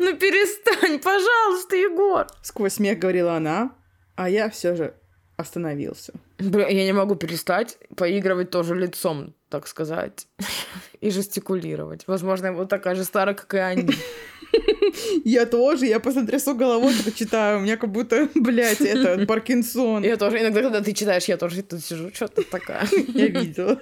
ну 0.00 0.16
перестань, 0.16 0.98
пожалуйста, 0.98 1.76
Егор. 1.76 2.26
Сквозь 2.42 2.72
смех 2.72 2.98
говорила 2.98 3.36
она, 3.36 3.76
а 4.16 4.28
я 4.28 4.50
все 4.50 4.74
же 4.74 4.94
остановился. 5.36 6.12
Бля, 6.40 6.66
я 6.66 6.84
не 6.84 6.92
могу 6.92 7.14
перестать 7.14 7.78
поигрывать 7.94 8.50
тоже 8.50 8.74
лицом, 8.74 9.36
так 9.48 9.68
сказать, 9.68 10.26
и 11.00 11.08
жестикулировать. 11.10 12.02
Возможно, 12.08 12.46
я 12.46 12.52
вот 12.52 12.68
такая 12.68 12.96
же 12.96 13.04
старая, 13.04 13.36
как 13.36 13.54
и 13.54 13.58
они. 13.58 13.94
Я 15.24 15.46
тоже, 15.46 15.86
я 15.86 16.00
просто 16.00 16.26
трясу 16.26 16.56
головой, 16.56 16.92
когда 16.96 17.12
читаю. 17.12 17.58
У 17.58 17.62
меня 17.62 17.76
как 17.76 17.92
будто, 17.92 18.28
блядь, 18.34 18.80
это 18.80 19.24
Паркинсон. 19.24 20.02
Я 20.02 20.16
тоже, 20.16 20.40
иногда, 20.40 20.62
когда 20.62 20.80
ты 20.80 20.92
читаешь, 20.92 21.24
я 21.26 21.36
тоже 21.36 21.62
тут 21.62 21.84
сижу, 21.84 22.10
что 22.12 22.26
ты 22.26 22.42
такая. 22.42 22.88
Я 23.14 23.28
видела. 23.28 23.80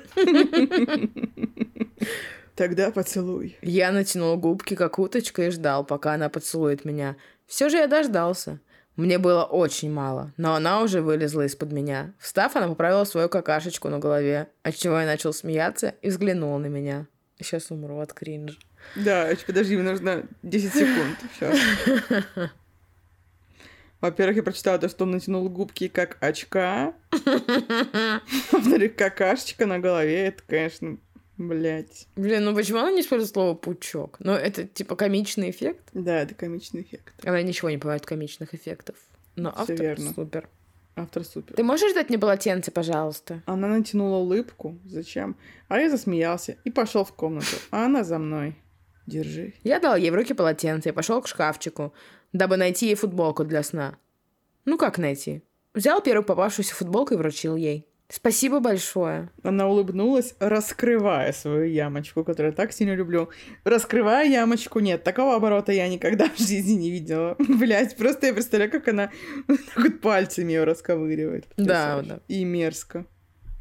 Тогда 2.55 2.91
поцелуй. 2.91 3.57
Я 3.63 3.93
натянул 3.93 4.37
губки, 4.37 4.75
как 4.75 4.99
уточка, 4.99 5.45
и 5.45 5.51
ждал, 5.51 5.85
пока 5.85 6.15
она 6.15 6.29
поцелует 6.29 6.85
меня. 6.85 7.17
Все 7.47 7.69
же 7.69 7.77
я 7.77 7.87
дождался. 7.87 8.61
Мне 8.97 9.19
было 9.19 9.45
очень 9.45 9.93
мало, 9.93 10.33
но 10.37 10.55
она 10.55 10.83
уже 10.83 11.01
вылезла 11.01 11.43
из-под 11.47 11.71
меня. 11.71 12.15
Встав, 12.19 12.57
она 12.57 12.67
поправила 12.67 13.05
свою 13.05 13.29
какашечку 13.29 13.89
на 13.89 14.01
голове, 14.01 14.49
отчего 14.65 14.99
я 14.99 15.07
начал 15.07 15.33
смеяться 15.33 15.95
и 16.03 16.09
взглянула 16.09 16.59
на 16.59 16.67
меня. 16.67 17.07
Сейчас 17.39 17.71
умру 17.71 18.01
от 18.01 18.13
кринжа. 18.13 18.59
Да, 18.97 19.29
подожди, 19.47 19.77
мне 19.77 19.89
нужно 19.89 20.25
10 20.43 20.73
секунд. 20.73 21.19
Сейчас. 21.33 21.57
Во-первых, 24.01 24.37
я 24.37 24.43
прочитала 24.43 24.79
то, 24.79 24.89
что 24.89 25.05
он 25.05 25.13
натянул 25.13 25.49
губки 25.49 25.89
как 25.89 26.19
очка. 26.21 26.95
Во-вторых, 28.53 28.95
какашечка 28.97 29.67
на 29.67 29.81
голове. 29.81 30.27
Это, 30.27 30.43
конечно, 30.47 30.99
блядь. 31.39 32.07
Блин, 32.17 32.45
ну 32.45 32.55
почему 32.55 32.79
она 32.81 32.93
не 32.93 33.01
использует 33.01 33.33
слово 33.33 33.55
пучок? 33.55 34.17
Ну, 34.21 34.33
это 34.33 34.65
типа 34.65 34.97
комичный 34.97 35.51
эффект? 35.51 35.89
Да, 35.95 36.21
это 36.21 36.35
комичный 36.35 36.83
эффект. 36.83 37.15
Она 37.25 37.41
ничего 37.43 37.71
не 37.71 37.77
бывает 37.79 38.05
комичных 38.05 38.55
эффектов. 38.55 38.97
Но 39.37 39.53
Всё 39.53 39.61
автор 39.61 39.77
верно. 39.81 40.13
супер. 40.13 40.49
Автор 40.97 41.25
супер. 41.25 41.55
Ты 41.55 41.63
можешь 41.63 41.95
дать 41.95 42.09
мне 42.09 42.19
полотенце, 42.19 42.71
пожалуйста? 42.73 43.43
Она 43.47 43.69
натянула 43.69 44.17
улыбку. 44.17 44.79
Зачем? 44.85 45.37
А 45.69 45.79
я 45.79 45.89
засмеялся 45.89 46.59
и 46.65 46.71
пошел 46.71 47.05
в 47.05 47.13
комнату. 47.13 47.57
А 47.71 47.87
она 47.87 48.03
за 48.03 48.19
мной. 48.19 48.57
Держи. 49.07 49.55
Я 49.63 49.79
дал 49.81 49.97
ей 49.97 50.11
в 50.11 50.15
руки 50.15 50.35
полотенце 50.35 50.91
и 50.91 50.93
пошел 50.93 51.23
к 51.23 51.29
шкафчику, 51.29 51.95
дабы 52.33 52.57
найти 52.57 52.87
ей 52.87 52.95
футболку 52.95 53.45
для 53.45 53.63
сна. 53.63 53.97
Ну 54.65 54.77
как 54.77 54.99
найти? 54.99 55.43
Взял 55.73 56.03
первую 56.03 56.25
попавшуюся 56.27 56.75
футболку 56.75 57.15
и 57.15 57.17
вручил 57.17 57.57
ей. 57.57 57.88
Спасибо 58.11 58.61
большое. 58.61 59.31
Она 59.43 59.69
улыбнулась, 59.69 60.35
раскрывая 60.41 61.33
свою 61.33 61.65
ямочку, 61.65 62.25
которую 62.25 62.53
я 62.53 62.57
так 62.57 62.73
сильно 62.73 62.95
люблю. 62.95 63.29
Раскрывая 63.65 64.27
ямочку, 64.27 64.81
нет, 64.81 65.05
такого 65.05 65.37
оборота 65.37 65.73
я 65.73 65.87
никогда 65.89 66.31
в 66.31 66.39
жизни 66.39 66.73
не 66.73 66.91
видела. 66.91 67.37
Блять, 67.39 67.99
просто 67.99 68.29
я 68.29 68.33
представляю, 68.33 68.71
как 68.71 68.89
она 68.89 69.11
так 69.47 69.77
вот 69.77 70.01
пальцами 70.01 70.53
ее 70.53 70.65
расковыривает. 70.65 71.47
Да, 71.59 72.01
да. 72.03 72.21
И 72.29 72.45
мерзко. 72.45 73.05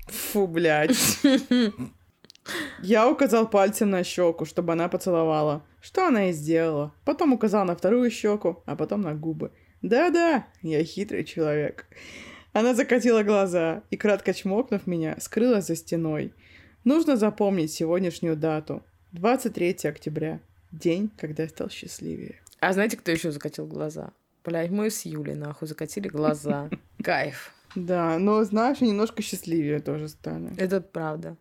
Фу, 0.07 0.47
блядь. 0.47 1.19
Я 2.81 3.09
указал 3.09 3.49
пальцем 3.49 3.89
на 3.89 4.05
щеку, 4.05 4.45
чтобы 4.45 4.71
она 4.71 4.87
поцеловала. 4.87 5.65
Что 5.81 6.07
она 6.07 6.29
и 6.29 6.31
сделала. 6.31 6.93
Потом 7.03 7.33
указал 7.33 7.65
на 7.65 7.75
вторую 7.75 8.09
щеку, 8.09 8.63
а 8.65 8.77
потом 8.77 9.01
на 9.01 9.13
губы. 9.13 9.51
Да-да, 9.81 10.47
я 10.61 10.83
хитрый 10.85 11.25
человек. 11.25 11.87
Она 12.57 12.73
закатила 12.73 13.21
глаза 13.21 13.83
и, 13.91 13.97
кратко 13.97 14.33
чмокнув 14.33 14.87
меня, 14.87 15.15
скрылась 15.19 15.67
за 15.67 15.75
стеной. 15.75 16.33
Нужно 16.85 17.15
запомнить 17.15 17.71
сегодняшнюю 17.71 18.35
дату. 18.35 18.81
23 19.11 19.77
октября. 19.83 20.39
День, 20.71 21.11
когда 21.17 21.43
я 21.43 21.49
стал 21.49 21.69
счастливее. 21.69 22.41
А 22.59 22.73
знаете, 22.73 22.97
кто 22.97 23.11
еще 23.11 23.31
закатил 23.31 23.67
глаза? 23.67 24.09
Блядь, 24.43 24.71
мы 24.71 24.89
с 24.89 25.05
Юлей, 25.05 25.35
нахуй, 25.35 25.67
закатили 25.67 26.07
глаза. 26.07 26.71
Кайф. 27.03 27.53
Да, 27.75 28.17
но, 28.17 28.43
знаешь, 28.43 28.81
немножко 28.81 29.21
счастливее 29.21 29.79
тоже 29.79 30.07
стали. 30.07 30.49
Это 30.57 30.81
правда. 30.81 31.37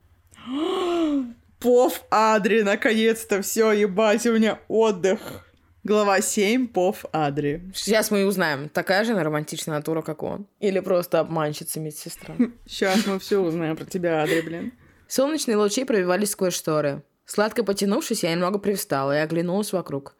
Пов 1.60 2.04
Адри, 2.10 2.60
наконец-то, 2.60 3.40
все, 3.40 3.72
ебать, 3.72 4.26
у 4.26 4.34
меня 4.34 4.60
отдых. 4.68 5.45
Глава 5.88 6.20
7. 6.20 6.66
Пов 6.66 7.04
Адри. 7.12 7.62
Сейчас 7.72 8.10
мы 8.10 8.22
и 8.22 8.24
узнаем, 8.24 8.68
такая 8.68 9.04
же 9.04 9.12
она 9.12 9.22
романтичная 9.22 9.76
натура, 9.76 10.02
как 10.02 10.24
он. 10.24 10.48
Или 10.58 10.80
просто 10.80 11.20
обманщица 11.20 11.78
медсестра. 11.78 12.34
Сейчас 12.66 13.06
мы 13.06 13.20
все 13.20 13.40
узнаем 13.40 13.76
про 13.76 13.84
тебя, 13.84 14.20
Адри, 14.20 14.40
блин. 14.40 14.72
Солнечные 15.06 15.56
лучи 15.56 15.84
пробивались 15.84 16.30
сквозь 16.30 16.54
шторы. 16.54 17.04
Сладко 17.24 17.62
потянувшись, 17.62 18.24
я 18.24 18.32
немного 18.32 18.58
привстала 18.58 19.16
и 19.16 19.20
оглянулась 19.20 19.72
вокруг. 19.72 20.16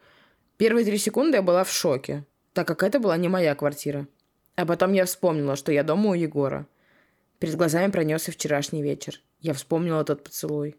Первые 0.55 0.85
три 0.85 0.97
секунды 0.97 1.35
я 1.35 1.41
была 1.41 1.65
в 1.65 1.71
шоке, 1.73 2.23
так 2.53 2.65
как 2.65 2.81
это 2.81 3.01
была 3.01 3.17
не 3.17 3.27
моя 3.27 3.53
квартира. 3.53 4.07
А 4.55 4.65
потом 4.65 4.93
я 4.93 5.03
вспомнила, 5.03 5.57
что 5.57 5.73
я 5.73 5.83
дома 5.83 6.11
у 6.11 6.13
Егора. 6.13 6.65
Перед 7.39 7.57
глазами 7.57 7.91
пронесся 7.91 8.31
вчерашний 8.31 8.81
вечер. 8.81 9.19
Я 9.41 9.53
вспомнила 9.53 10.05
тот 10.05 10.23
поцелуй. 10.23 10.77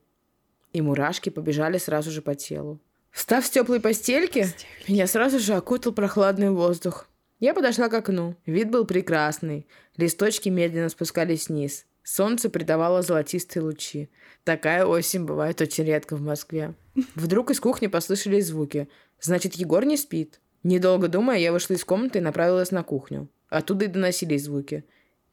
И 0.72 0.80
мурашки 0.80 1.28
побежали 1.28 1.76
сразу 1.76 2.10
же 2.10 2.22
по 2.22 2.34
телу. 2.34 2.80
Встав 3.18 3.44
с 3.44 3.50
теплой 3.50 3.80
постельки, 3.80 4.46
меня 4.86 5.08
сразу 5.08 5.40
же 5.40 5.54
окутал 5.54 5.92
прохладный 5.92 6.50
воздух. 6.50 7.08
Я 7.40 7.52
подошла 7.52 7.88
к 7.88 7.94
окну. 7.94 8.36
Вид 8.46 8.70
был 8.70 8.84
прекрасный. 8.84 9.66
Листочки 9.96 10.48
медленно 10.48 10.88
спускались 10.88 11.48
вниз. 11.48 11.84
Солнце 12.04 12.48
придавало 12.48 13.02
золотистые 13.02 13.64
лучи. 13.64 14.08
Такая 14.44 14.86
осень 14.86 15.24
бывает 15.24 15.60
очень 15.60 15.82
редко 15.82 16.14
в 16.14 16.20
Москве. 16.20 16.74
Вдруг 17.16 17.50
из 17.50 17.58
кухни 17.58 17.88
послышались 17.88 18.46
звуки. 18.46 18.88
Значит, 19.20 19.54
Егор 19.54 19.84
не 19.84 19.96
спит. 19.96 20.40
Недолго 20.62 21.08
думая, 21.08 21.40
я 21.40 21.50
вышла 21.50 21.74
из 21.74 21.84
комнаты 21.84 22.20
и 22.20 22.22
направилась 22.22 22.70
на 22.70 22.84
кухню. 22.84 23.28
Оттуда 23.48 23.86
и 23.86 23.88
доносились 23.88 24.44
звуки. 24.44 24.84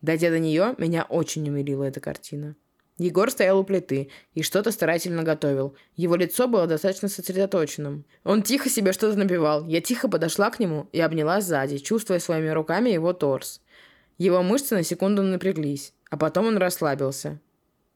Дойдя 0.01 0.31
до 0.31 0.39
нее, 0.39 0.73
меня 0.79 1.03
очень 1.03 1.47
умилила 1.47 1.83
эта 1.83 1.99
картина. 1.99 2.55
Егор 2.97 3.29
стоял 3.29 3.59
у 3.59 3.63
плиты 3.65 4.09
и 4.33 4.41
что-то 4.41 4.71
старательно 4.71 5.23
готовил. 5.23 5.75
Его 5.97 6.15
лицо 6.15 6.47
было 6.47 6.65
достаточно 6.65 7.09
сосредоточенным. 7.09 8.05
Он 8.23 8.41
тихо 8.41 8.69
себе 8.69 8.93
что-то 8.93 9.17
набивал. 9.17 9.67
Я 9.67 9.81
тихо 9.81 10.07
подошла 10.07 10.49
к 10.49 10.59
нему 10.59 10.87
и 10.93 11.01
обняла 11.01 11.41
сзади, 11.41 11.77
чувствуя 11.77 12.19
своими 12.19 12.49
руками 12.49 12.89
его 12.89 13.11
торс. 13.11 13.61
Его 14.17 14.41
мышцы 14.43 14.75
на 14.75 14.83
секунду 14.83 15.23
напряглись, 15.23 15.93
а 16.09 16.15
потом 16.15 16.47
он 16.47 16.57
расслабился. 16.57 17.41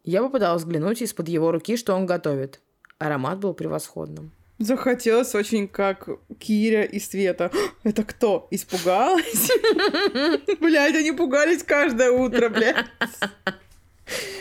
Я 0.03 0.21
попыталась 0.21 0.63
взглянуть 0.63 1.01
из-под 1.01 1.29
его 1.29 1.51
руки, 1.51 1.77
что 1.77 1.95
он 1.95 2.05
готовит. 2.05 2.59
Аромат 2.97 3.39
был 3.39 3.53
превосходным. 3.53 4.33
Захотелось 4.57 5.33
очень 5.35 5.69
как 5.69 6.09
Киря 6.37 6.83
и 6.83 6.99
Света. 6.99 7.49
Это 7.83 8.03
кто? 8.03 8.47
Испугалась? 8.51 9.49
Блядь, 10.59 10.95
они 10.95 11.13
пугались 11.13 11.63
каждое 11.63 12.11
утро, 12.11 12.49
блядь. 12.49 12.85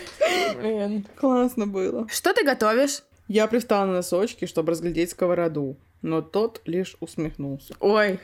Блин. 0.61 1.07
Классно 1.17 1.67
было. 1.67 2.09
Что 2.09 2.33
ты 2.33 2.45
готовишь? 2.45 3.03
Я 3.29 3.47
пристала 3.47 3.87
на 3.87 3.93
носочки, 3.95 4.47
чтобы 4.47 4.73
разглядеть 4.73 5.11
сковороду, 5.11 5.77
но 6.03 6.23
тот 6.23 6.63
лишь 6.65 6.97
усмехнулся. 7.01 7.75
Ой. 7.81 8.19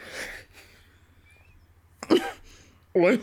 Ой. 2.95 3.21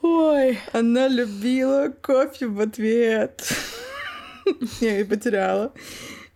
Ой. 0.00 0.58
Она 0.72 1.08
любила 1.08 1.88
кофе 1.88 2.46
в 2.46 2.60
ответ. 2.60 3.46
Я 4.80 4.98
ее 4.98 5.04
потеряла. 5.04 5.72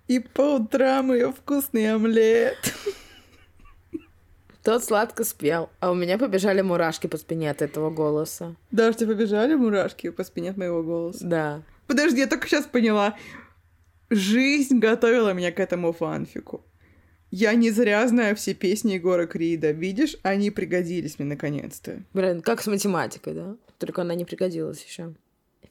И 0.09 0.19
по 0.19 0.57
утрам 0.57 1.13
ее 1.13 1.33
вкусный 1.33 1.95
омлет. 1.95 2.75
Тот 4.63 4.85
сладко 4.85 5.25
спел, 5.25 5.71
а 5.81 5.91
у 5.91 5.95
меня 5.95 6.19
побежали 6.19 6.61
мурашки 6.61 7.07
по 7.07 7.17
спине 7.17 7.51
от 7.51 7.63
этого 7.63 7.91
голоса. 7.91 8.57
Даже 8.71 8.99
тебе 8.99 9.15
побежали 9.15 9.55
мурашки 9.55 10.11
по 10.11 10.23
спине 10.23 10.51
от 10.51 10.57
моего 10.59 10.83
голоса? 10.83 11.25
Да. 11.25 11.63
Подожди, 11.87 12.21
я 12.21 12.27
только 12.27 12.47
сейчас 12.47 12.67
поняла. 12.67 13.17
Жизнь 14.11 14.79
готовила 14.79 15.33
меня 15.33 15.51
к 15.51 15.61
этому 15.61 15.93
фанфику. 15.93 16.65
Я 17.31 17.55
не 17.55 17.71
зря 17.71 18.07
знаю 18.09 18.35
все 18.37 18.55
песни 18.55 18.95
Егора 18.95 19.27
Крида. 19.27 19.71
Видишь, 19.71 20.17
они 20.23 20.51
пригодились 20.51 21.19
мне 21.19 21.29
наконец-то. 21.29 22.03
Блин, 22.13 22.43
как 22.43 22.61
с 22.61 22.67
математикой, 22.67 23.35
да? 23.35 23.57
Только 23.79 24.03
она 24.03 24.15
не 24.15 24.25
пригодилась 24.25 24.85
еще. 24.85 25.15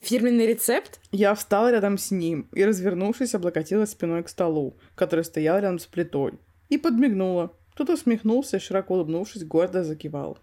Фирменный 0.00 0.46
рецепт? 0.46 0.98
Я 1.12 1.34
встала 1.34 1.70
рядом 1.70 1.98
с 1.98 2.10
ним 2.10 2.48
и, 2.52 2.64
развернувшись, 2.64 3.34
облокотилась 3.34 3.90
спиной 3.90 4.22
к 4.22 4.30
столу, 4.30 4.78
который 4.94 5.24
стоял 5.24 5.58
рядом 5.58 5.78
с 5.78 5.86
плитой, 5.86 6.32
и 6.70 6.78
подмигнула. 6.78 7.54
Тот 7.80 7.88
усмехнулся 7.88 8.60
широко 8.60 8.92
улыбнувшись, 8.92 9.42
гордо 9.42 9.84
закивал. 9.84 10.36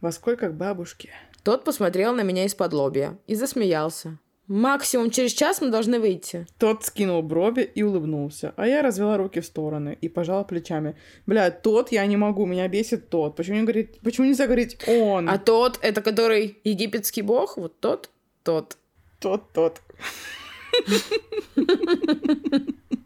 Во 0.00 0.12
сколько 0.12 0.50
к 0.50 0.54
бабушке? 0.54 1.10
Тот 1.42 1.64
посмотрел 1.64 2.14
на 2.14 2.20
меня 2.20 2.44
из-под 2.44 2.72
лобья 2.72 3.18
и 3.26 3.34
засмеялся. 3.34 4.18
Максимум 4.46 5.10
через 5.10 5.32
час 5.32 5.60
мы 5.60 5.70
должны 5.70 5.98
выйти. 5.98 6.46
Тот 6.58 6.84
скинул 6.84 7.22
брови 7.22 7.62
и 7.62 7.82
улыбнулся, 7.82 8.54
а 8.56 8.68
я 8.68 8.82
развела 8.82 9.16
руки 9.16 9.40
в 9.40 9.46
стороны 9.46 9.98
и 10.00 10.08
пожала 10.08 10.44
плечами. 10.44 10.94
Бля, 11.26 11.50
тот 11.50 11.90
я 11.90 12.06
не 12.06 12.16
могу, 12.16 12.46
меня 12.46 12.68
бесит 12.68 13.08
тот. 13.08 13.34
Почему 13.34 13.56
не 13.56 13.62
говорить, 13.62 13.98
почему 13.98 14.28
нельзя 14.28 14.46
говорить 14.46 14.78
он? 14.86 15.28
А 15.28 15.38
тот, 15.38 15.80
это 15.82 16.02
который 16.02 16.60
египетский 16.62 17.22
бог, 17.22 17.56
вот 17.56 17.80
тот, 17.80 18.10
тот. 18.44 18.76
Тот, 19.18 19.52
тот. 19.52 19.80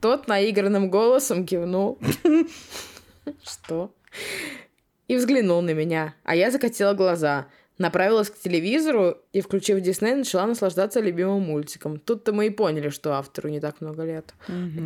Тот 0.00 0.28
наигранным 0.28 0.90
голосом 0.90 1.44
кивнул. 1.44 1.98
Что? 3.42 3.92
И 5.08 5.16
взглянул 5.16 5.62
на 5.62 5.72
меня, 5.72 6.14
а 6.24 6.34
я 6.34 6.50
закатила 6.50 6.94
глаза. 6.94 7.46
Направилась 7.78 8.28
к 8.28 8.38
телевизору 8.38 9.18
и, 9.32 9.40
включив 9.40 9.80
Дисней, 9.80 10.14
начала 10.14 10.46
наслаждаться 10.46 10.98
любимым 11.00 11.42
мультиком. 11.42 12.00
Тут-то 12.00 12.32
мы 12.32 12.46
и 12.46 12.50
поняли, 12.50 12.88
что 12.88 13.14
автору 13.14 13.48
не 13.48 13.60
так 13.60 13.80
много 13.80 14.04
лет. 14.04 14.34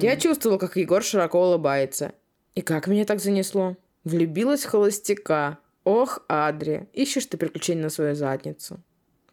Я 0.01 0.17
чувствовала, 0.17 0.59
как 0.59 0.77
Егор 0.77 1.03
широко 1.03 1.43
улыбается. 1.43 2.13
И 2.55 2.61
как 2.61 2.87
меня 2.87 3.07
так 3.07 3.21
занесло? 3.21 3.77
Влюбилась 4.05 4.65
в 4.65 4.69
холостяка. 4.69 5.59
Ох, 5.85 6.21
Адри, 6.29 6.89
ищешь 6.93 7.27
ты 7.27 7.39
приключения 7.39 7.83
на 7.83 7.91
свою 7.91 8.15
задницу. 8.15 8.81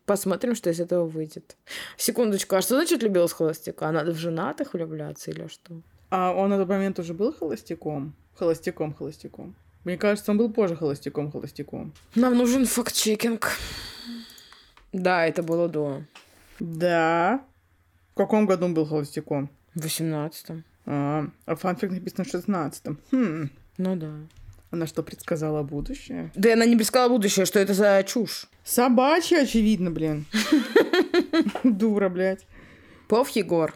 Посмотрим, 0.06 0.56
что 0.56 0.70
из 0.70 0.80
этого 0.80 1.06
выйдет. 1.06 1.58
Секундочку, 1.98 2.56
а 2.56 2.62
что 2.62 2.76
значит 2.76 3.02
влюбилась 3.02 3.32
в 3.32 3.36
холостяка? 3.36 3.92
Надо 3.92 4.14
в 4.14 4.18
женатых 4.18 4.74
влюбляться 4.74 5.32
или 5.32 5.48
что? 5.48 5.82
А 6.10 6.34
он 6.34 6.50
на 6.50 6.58
тот 6.58 6.68
момент 6.68 6.98
уже 6.98 7.14
был 7.14 7.34
холостяком? 7.34 8.16
Холостяком, 8.40 8.94
холостяком. 8.94 9.54
Мне 9.84 9.98
кажется, 9.98 10.32
он 10.32 10.38
был 10.38 10.50
позже 10.50 10.78
холостяком, 10.78 11.30
холостяком. 11.30 11.92
Нам 12.16 12.38
нужен 12.38 12.66
факт-чекинг. 12.66 13.52
Да, 14.94 15.26
это 15.26 15.44
было 15.44 15.68
до. 15.68 16.04
Да. 16.62 17.44
В 18.14 18.18
каком 18.18 18.46
году 18.46 18.68
он 18.68 18.74
был 18.74 18.86
холостяком? 18.86 19.50
В 19.76 19.86
18-м. 19.86 20.64
А, 20.86 21.28
а 21.46 21.56
фанфик 21.58 21.92
написан 21.92 22.24
в 22.24 22.34
16-м. 22.34 22.98
Хм. 23.12 23.50
Ну 23.78 23.96
да. 23.98 24.14
Она 24.72 24.88
что, 24.88 25.04
предсказала 25.04 25.62
будущее? 25.62 26.32
Да 26.34 26.54
она 26.54 26.66
не 26.66 26.78
предсказала 26.78 27.10
будущее, 27.10 27.46
что 27.46 27.60
это 27.60 27.74
за 27.74 28.02
чушь. 28.08 28.48
Собачья, 28.64 29.42
очевидно, 29.42 29.92
блин. 29.92 30.26
Дура, 31.66 32.08
блядь. 32.08 32.48
Пов 33.10 33.30
Егор. 33.32 33.76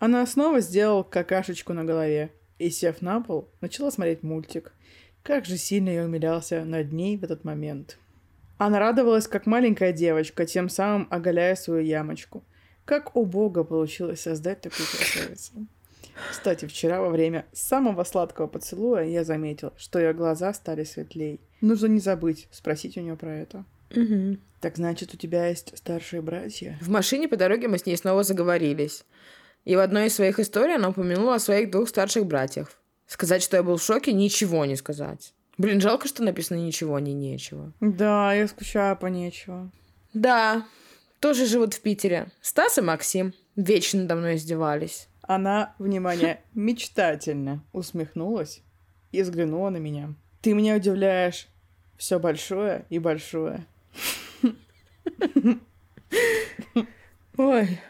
Она 0.00 0.26
снова 0.26 0.60
сделала 0.60 1.04
какашечку 1.04 1.72
на 1.72 1.84
голове 1.84 2.32
и, 2.62 2.70
сев 2.70 3.02
на 3.02 3.20
пол, 3.20 3.48
начала 3.60 3.90
смотреть 3.90 4.22
мультик. 4.22 4.72
Как 5.22 5.44
же 5.44 5.56
сильно 5.56 5.90
я 5.90 6.04
умилялся 6.04 6.64
над 6.64 6.92
ней 6.92 7.16
в 7.16 7.24
этот 7.24 7.44
момент. 7.44 7.98
Она 8.58 8.78
радовалась, 8.78 9.26
как 9.26 9.46
маленькая 9.46 9.92
девочка, 9.92 10.46
тем 10.46 10.68
самым 10.68 11.08
оголяя 11.10 11.54
свою 11.56 11.82
ямочку. 11.82 12.44
Как 12.84 13.16
у 13.16 13.24
Бога 13.24 13.64
получилось 13.64 14.20
создать 14.20 14.60
такую 14.60 14.86
красавицу. 14.86 15.66
Кстати, 16.30 16.66
вчера 16.66 17.00
во 17.00 17.10
время 17.10 17.46
самого 17.52 18.04
сладкого 18.04 18.46
поцелуя 18.46 19.04
я 19.04 19.24
заметил, 19.24 19.72
что 19.76 19.98
ее 19.98 20.12
глаза 20.12 20.52
стали 20.52 20.84
светлей. 20.84 21.40
Нужно 21.60 21.86
не 21.86 22.00
забыть 22.00 22.48
спросить 22.50 22.96
у 22.96 23.00
нее 23.00 23.16
про 23.16 23.34
это. 23.34 23.64
Угу. 23.90 24.38
Так 24.60 24.76
значит, 24.76 25.14
у 25.14 25.16
тебя 25.16 25.48
есть 25.48 25.76
старшие 25.76 26.22
братья? 26.22 26.78
В 26.80 26.88
машине 26.88 27.28
по 27.28 27.36
дороге 27.36 27.68
мы 27.68 27.78
с 27.78 27.86
ней 27.86 27.96
снова 27.96 28.22
заговорились. 28.22 29.04
И 29.64 29.76
в 29.76 29.80
одной 29.80 30.06
из 30.06 30.14
своих 30.14 30.38
историй 30.40 30.76
она 30.76 30.88
упомянула 30.88 31.36
о 31.36 31.40
своих 31.40 31.70
двух 31.70 31.88
старших 31.88 32.26
братьях. 32.26 32.72
Сказать, 33.06 33.42
что 33.42 33.56
я 33.56 33.62
был 33.62 33.76
в 33.76 33.82
шоке, 33.82 34.12
ничего 34.12 34.64
не 34.64 34.76
сказать. 34.76 35.34
Блин, 35.58 35.80
жалко, 35.80 36.08
что 36.08 36.22
написано 36.22 36.58
ничего, 36.58 36.96
а 36.96 37.00
не 37.00 37.12
нечего. 37.12 37.72
Да, 37.80 38.32
я 38.32 38.48
скучаю 38.48 38.96
по 38.96 39.06
нечего. 39.06 39.70
Да, 40.14 40.66
тоже 41.20 41.46
живут 41.46 41.74
в 41.74 41.80
Питере. 41.82 42.32
Стас 42.40 42.78
и 42.78 42.80
Максим 42.80 43.34
вечно 43.54 44.00
надо 44.00 44.16
мной 44.16 44.36
издевались. 44.36 45.08
Она, 45.22 45.74
внимание, 45.78 46.40
мечтательно 46.54 47.62
усмехнулась 47.72 48.62
и 49.12 49.22
взглянула 49.22 49.70
на 49.70 49.76
меня. 49.76 50.14
Ты 50.40 50.54
меня 50.54 50.74
удивляешь 50.76 51.48
все 51.96 52.18
большое 52.18 52.84
и 52.88 52.98
большое. 52.98 53.66
Ой, 57.36 57.80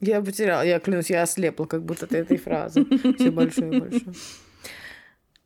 я 0.00 0.20
потеряла, 0.22 0.62
я 0.62 0.80
клянусь, 0.80 1.10
я 1.10 1.22
ослепла 1.22 1.66
как 1.66 1.84
будто 1.84 2.06
от 2.06 2.12
этой 2.12 2.36
фразы. 2.36 2.84
Все 3.18 3.30
большое 3.30 3.76
и 3.76 3.80
большое. 3.80 4.14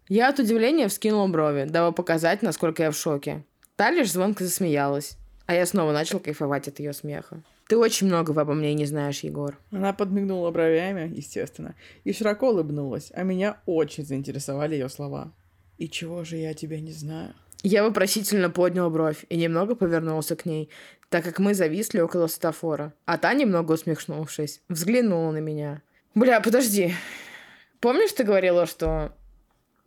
Я 0.09 0.29
от 0.29 0.38
удивления 0.38 0.88
вскинула 0.88 1.27
брови, 1.29 1.67
дабы 1.69 1.95
показать, 1.95 2.43
насколько 2.43 2.83
я 2.83 2.90
в 2.90 2.97
шоке. 2.97 3.45
Та 3.77 3.90
лишь 3.90 4.12
звонко 4.12 4.45
засмеялась, 4.45 5.17
а 5.47 5.55
я 5.55 5.67
снова 5.67 5.93
начал 5.93 6.21
кайфовать 6.21 6.69
от 6.69 6.79
ее 6.79 6.93
смеха. 6.93 7.43
Ты 7.69 7.79
очень 7.79 8.09
многого 8.09 8.43
обо 8.43 8.53
мне 8.53 8.75
не 8.75 8.85
знаешь, 8.85 9.21
Егор. 9.21 9.59
Она 9.71 9.95
подмигнула 9.95 10.51
бровями, 10.51 11.11
естественно, 11.17 11.75
и 12.05 12.12
широко 12.12 12.51
улыбнулась, 12.51 13.11
а 13.14 13.23
меня 13.23 13.61
очень 13.64 14.05
заинтересовали 14.05 14.75
ее 14.75 14.88
слова. 14.88 15.33
«И 15.79 15.88
чего 15.88 16.23
же 16.23 16.37
я 16.37 16.55
тебя 16.55 16.79
не 16.81 16.93
знаю?» 16.93 17.35
Я 17.66 17.83
вопросительно 17.83 18.50
поднял 18.50 18.90
бровь 18.90 19.24
и 19.31 19.37
немного 19.37 19.74
повернулся 19.74 20.37
к 20.37 20.44
ней, 20.44 20.68
так 21.09 21.24
как 21.24 21.38
мы 21.38 21.55
зависли 21.55 21.98
около 21.98 22.27
светофора. 22.27 22.92
А 23.07 23.16
та, 23.16 23.33
немного 23.33 23.72
усмехнувшись, 23.72 24.61
взглянула 24.68 25.31
на 25.31 25.38
меня. 25.38 25.81
«Бля, 26.14 26.42
подожди. 26.42 26.94
Помнишь, 27.81 28.12
ты 28.12 28.22
говорила, 28.22 28.66
что 28.66 29.12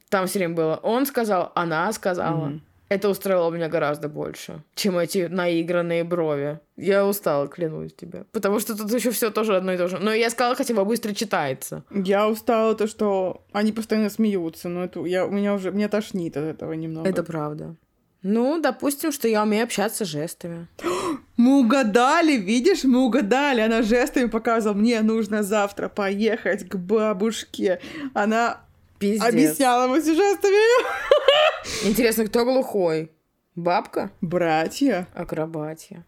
там 0.09 0.25
все 0.25 0.39
время 0.39 0.55
было 0.55 0.79
он 0.81 1.05
сказал, 1.05 1.51
она 1.53 1.93
сказала?» 1.93 2.47
Мгм. 2.47 2.61
Это 2.89 3.09
устроило 3.09 3.51
меня 3.51 3.67
гораздо 3.67 4.07
больше, 4.07 4.63
чем 4.75 4.97
эти 4.97 5.27
наигранные 5.27 6.03
брови. 6.03 6.59
Я 6.77 7.05
устала, 7.05 7.47
клянусь 7.47 7.93
тебе. 7.93 8.25
Потому 8.31 8.59
что 8.59 8.77
тут 8.77 8.91
еще 8.93 9.11
все 9.11 9.29
тоже 9.29 9.57
одно 9.57 9.73
и 9.73 9.77
то 9.77 9.87
же. 9.87 9.97
Но 9.99 10.13
я 10.13 10.29
сказала, 10.29 10.55
хотя 10.55 10.73
бы 10.73 10.85
быстро 10.85 11.13
читается. 11.13 11.83
Я 11.91 12.29
устала 12.29 12.75
то, 12.75 12.87
что 12.87 13.43
они 13.51 13.71
постоянно 13.71 14.09
смеются, 14.09 14.69
но 14.69 14.85
это 14.85 15.05
я, 15.05 15.25
у 15.25 15.31
меня 15.31 15.53
уже, 15.53 15.71
меня 15.71 15.89
тошнит 15.89 16.37
от 16.37 16.43
этого 16.43 16.73
немного. 16.73 17.09
Это 17.09 17.23
правда. 17.23 17.75
Ну, 18.23 18.59
допустим, 18.59 19.11
что 19.11 19.27
я 19.27 19.43
умею 19.43 19.63
общаться 19.63 20.05
жестами. 20.05 20.67
Мы 21.37 21.59
угадали, 21.59 22.33
видишь, 22.33 22.83
мы 22.83 23.05
угадали. 23.05 23.61
Она 23.61 23.83
жестами 23.83 24.25
показывала, 24.25 24.75
мне 24.75 25.01
нужно 25.01 25.43
завтра 25.43 25.87
поехать 25.87 26.67
к 26.67 26.75
бабушке. 26.77 27.79
Она 28.15 28.61
Пиздец. 28.99 29.27
объясняла 29.27 29.87
мы 29.87 30.01
жестами. 30.01 31.87
Интересно, 31.87 32.25
кто 32.25 32.45
глухой? 32.45 33.11
Бабка? 33.55 34.11
Братья 34.21 35.07
Акробатия. 35.13 36.05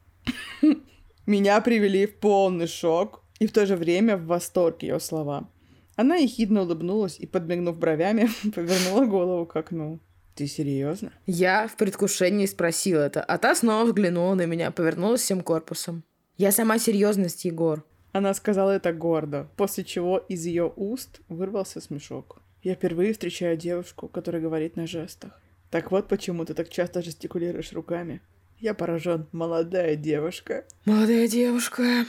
меня 1.25 1.62
привели 1.62 2.08
в 2.08 2.15
полный 2.15 2.67
шок 2.67 3.23
и 3.39 3.47
в 3.47 3.52
то 3.52 3.65
же 3.65 3.75
время 3.75 4.17
в 4.17 4.25
восторг 4.25 4.82
ее 4.84 4.99
слова. 4.99 5.49
Она 5.95 6.15
ехидно 6.15 6.62
улыбнулась 6.62 7.19
и, 7.19 7.28
подмигнув 7.28 7.78
бровями, 7.78 8.30
повернула 8.56 9.06
голову 9.06 9.45
к 9.45 9.56
окну. 9.56 9.99
Ты 10.34 10.47
серьезно? 10.47 11.12
Я 11.25 11.67
в 11.67 11.75
предвкушении 11.75 12.45
спросила 12.45 13.02
это, 13.02 13.21
а 13.21 13.38
та 13.38 13.54
снова 13.54 13.86
взглянула 13.86 14.36
на 14.36 14.45
меня, 14.45 14.71
повернулась 14.71 15.21
всем 15.21 15.41
корпусом. 15.41 16.04
Я 16.38 16.52
сама 16.52 16.80
серьезность, 16.80 17.43
Егор. 17.45 17.84
Она 18.13 18.34
сказала 18.34 18.71
это 18.71 18.93
гордо, 18.93 19.49
после 19.58 19.84
чего 19.84 20.17
из 20.17 20.45
ее 20.45 20.71
уст 20.75 21.19
вырвался 21.28 21.82
смешок. 21.82 22.41
Я 22.62 22.76
впервые 22.76 23.13
встречаю 23.13 23.56
девушку, 23.56 24.08
которая 24.08 24.41
говорит 24.41 24.76
на 24.76 24.86
жестах. 24.86 25.32
Так 25.69 25.91
вот 25.91 26.08
почему 26.08 26.45
ты 26.45 26.54
так 26.54 26.69
часто 26.69 27.02
жестикулируешь 27.02 27.72
руками. 27.74 28.22
Я 28.60 28.74
поражен, 28.74 29.28
молодая 29.32 29.95
девушка. 29.95 30.65
Молодая 30.84 31.28
девушка. 31.30 32.06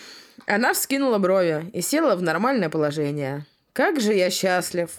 Она 0.46 0.72
вскинула 0.72 1.18
брови 1.18 1.70
и 1.72 1.80
села 1.80 2.16
в 2.16 2.22
нормальное 2.22 2.68
положение. 2.68 3.46
Как 3.72 4.00
же 4.00 4.12
я 4.12 4.30
счастлив, 4.30 4.90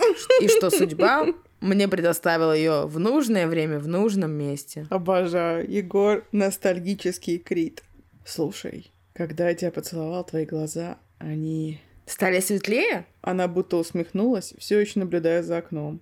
и 0.42 0.48
что 0.48 0.70
судьба 0.70 1.28
мне 1.60 1.90
предоставила 1.90 2.56
ее 2.56 2.88
в 2.88 3.00
нужное 3.00 3.48
время 3.48 3.80
в 3.80 3.88
нужном 3.88 4.32
месте. 4.32 4.88
Обожаю. 4.90 5.70
Егор 5.70 6.26
ностальгический 6.32 7.38
крит. 7.38 7.84
Слушай, 8.26 8.92
когда 9.14 9.50
я 9.50 9.56
тебя 9.56 9.72
поцеловал, 9.72 10.24
твои 10.24 10.46
глаза, 10.46 10.98
они... 11.20 11.82
Стали 12.12 12.42
светлее? 12.42 13.06
Она 13.22 13.48
будто 13.48 13.78
усмехнулась, 13.78 14.54
все 14.58 14.78
еще 14.82 15.00
наблюдая 15.00 15.42
за 15.44 15.60
окном. 15.60 16.02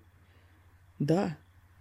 Да. 0.97 1.37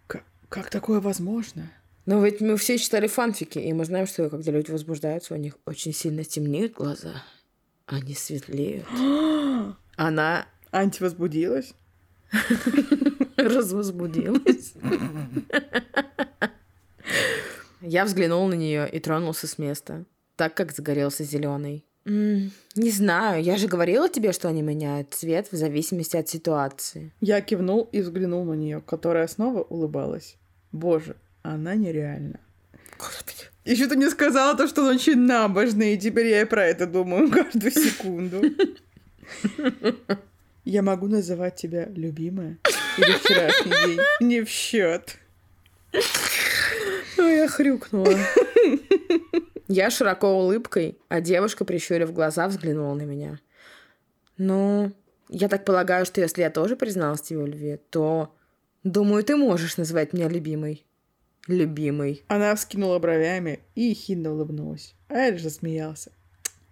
К- 0.07 0.23
как 0.51 0.69
такое 0.69 1.01
возможно? 1.01 1.73
Но 2.05 2.23
ведь 2.23 2.43
мы 2.43 2.59
все 2.59 2.77
читали 2.77 3.07
фанфики, 3.07 3.59
и 3.59 3.73
мы 3.73 3.87
знаем, 3.87 4.07
что 4.07 4.29
когда 4.29 4.53
люди 4.53 4.71
возбуждаются, 4.71 5.33
у 5.33 5.39
них 5.39 5.57
очень 5.65 5.95
сильно 5.95 6.25
темнеют 6.25 6.75
глаза. 6.75 7.23
Они 7.87 8.15
светлеют. 8.15 8.85
Она 9.97 10.47
Анти 10.73 11.03
возбудилась? 11.03 11.73
развозбудилась. 13.39 14.75
Я 17.81 18.05
взглянул 18.05 18.47
на 18.47 18.55
нее 18.55 18.91
и 18.91 19.01
тронулся 19.01 19.47
с 19.47 19.57
места, 19.57 20.05
так 20.37 20.55
как 20.55 20.73
загорелся 20.73 21.25
зеленый. 21.25 21.88
Не 22.09 22.91
знаю, 22.91 23.43
я 23.43 23.57
же 23.57 23.69
говорила 23.69 24.09
тебе, 24.09 24.33
что 24.33 24.49
они 24.49 24.63
меняют 24.63 25.13
цвет 25.15 25.49
в 25.53 25.57
зависимости 25.57 26.17
от 26.17 26.29
ситуации. 26.29 27.13
Я 27.21 27.41
кивнул 27.41 27.89
и 27.93 28.01
взглянул 28.01 28.45
на 28.45 28.55
нее, 28.55 28.81
которая 28.81 29.27
снова 29.29 29.63
улыбалась. 29.63 30.37
Боже, 30.73 31.17
она 31.43 31.75
нереальна. 31.75 32.41
Господи. 32.99 33.45
Еще 33.65 33.87
ты 33.87 33.97
не 33.97 34.09
сказала 34.09 34.57
то, 34.57 34.67
что 34.67 34.83
он 34.83 34.97
очень 34.97 35.19
набожный, 35.19 35.95
и 35.95 35.99
теперь 35.99 36.29
я 36.29 36.43
и 36.43 36.47
про 36.47 36.67
это 36.67 36.87
думаю 36.87 37.31
каждую 37.31 37.73
секунду. 37.73 38.43
Я 40.65 40.83
могу 40.83 41.07
называть 41.07 41.57
тебя 41.57 41.87
любимая 41.87 42.59
или 42.97 43.13
вчерашний 43.13 43.73
день? 43.87 44.01
Не 44.21 44.43
в 44.43 44.49
счет. 44.49 45.19
Ой, 47.19 47.37
я 47.37 47.49
хрюкнула. 47.49 48.17
Я 49.69 49.91
широко 49.91 50.33
улыбкой, 50.33 50.99
а 51.09 51.21
девушка, 51.21 51.67
прищурив 51.67 52.15
глаза, 52.15 52.49
взглянула 52.49 52.95
на 52.95 53.03
меня. 53.03 53.39
Ну, 54.39 54.93
я 55.29 55.49
так 55.49 55.67
полагаю, 55.67 56.07
что 56.07 56.23
если 56.23 56.41
я 56.41 56.49
тоже 56.51 56.75
призналась 56.75 57.21
тебе 57.21 57.41
в 57.41 57.47
любви, 57.47 57.79
то, 57.91 58.35
думаю, 58.83 59.23
ты 59.25 59.37
можешь 59.37 59.77
называть 59.77 60.15
меня 60.15 60.29
любимой. 60.29 60.87
Любимой. 61.47 62.25
Она 62.29 62.55
вскинула 62.55 62.99
бровями 62.99 63.61
и 63.75 63.83
ехидно 63.83 64.33
улыбнулась. 64.33 64.95
А 65.09 65.19
я 65.19 65.31
лишь 65.31 65.43
засмеялся. 65.43 66.13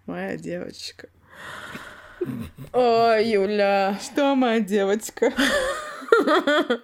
Моя 0.07 0.35
девочка. 0.35 1.09
Ой, 2.73 3.29
Юля. 3.29 3.99
Что, 4.01 4.33
моя 4.35 4.59
девочка? 4.59 5.31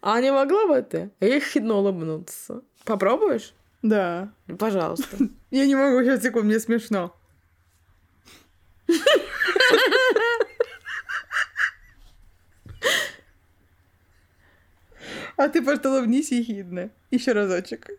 А 0.00 0.20
не 0.20 0.32
могла 0.32 0.66
бы 0.66 0.82
ты 0.82 1.10
ехидно 1.20 1.76
улыбнуться? 1.76 2.62
Попробуешь? 2.84 3.54
Да. 3.84 4.32
Пожалуйста. 4.58 5.18
Я 5.50 5.66
не 5.66 5.74
могу 5.74 6.02
сейчас 6.02 6.22
секунду, 6.22 6.46
мне 6.48 6.58
смешно. 6.58 7.14
А 15.36 15.48
ты, 15.48 15.60
пожалуйста, 15.60 15.90
улыбнись 15.90 16.30
ехидно. 16.30 16.90
Еще 17.10 17.32
разочек. 17.32 17.90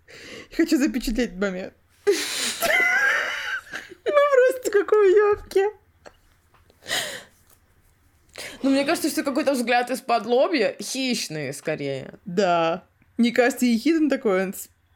Хочу 0.55 0.77
запечатлеть 0.77 1.35
момент. 1.35 1.73
Ну 4.05 4.11
просто 4.11 4.71
какой 4.71 5.11
ёбки. 5.11 5.63
Ну, 8.63 8.69
мне 8.69 8.85
кажется, 8.85 9.09
что 9.09 9.23
какой-то 9.23 9.51
взгляд 9.53 9.91
из-под 9.91 10.25
лобья 10.25 10.75
хищный, 10.79 11.53
скорее. 11.53 12.13
Да. 12.25 12.85
Мне 13.17 13.31
кажется, 13.31 13.65
ехиден 13.65 14.09
такой, 14.09 14.53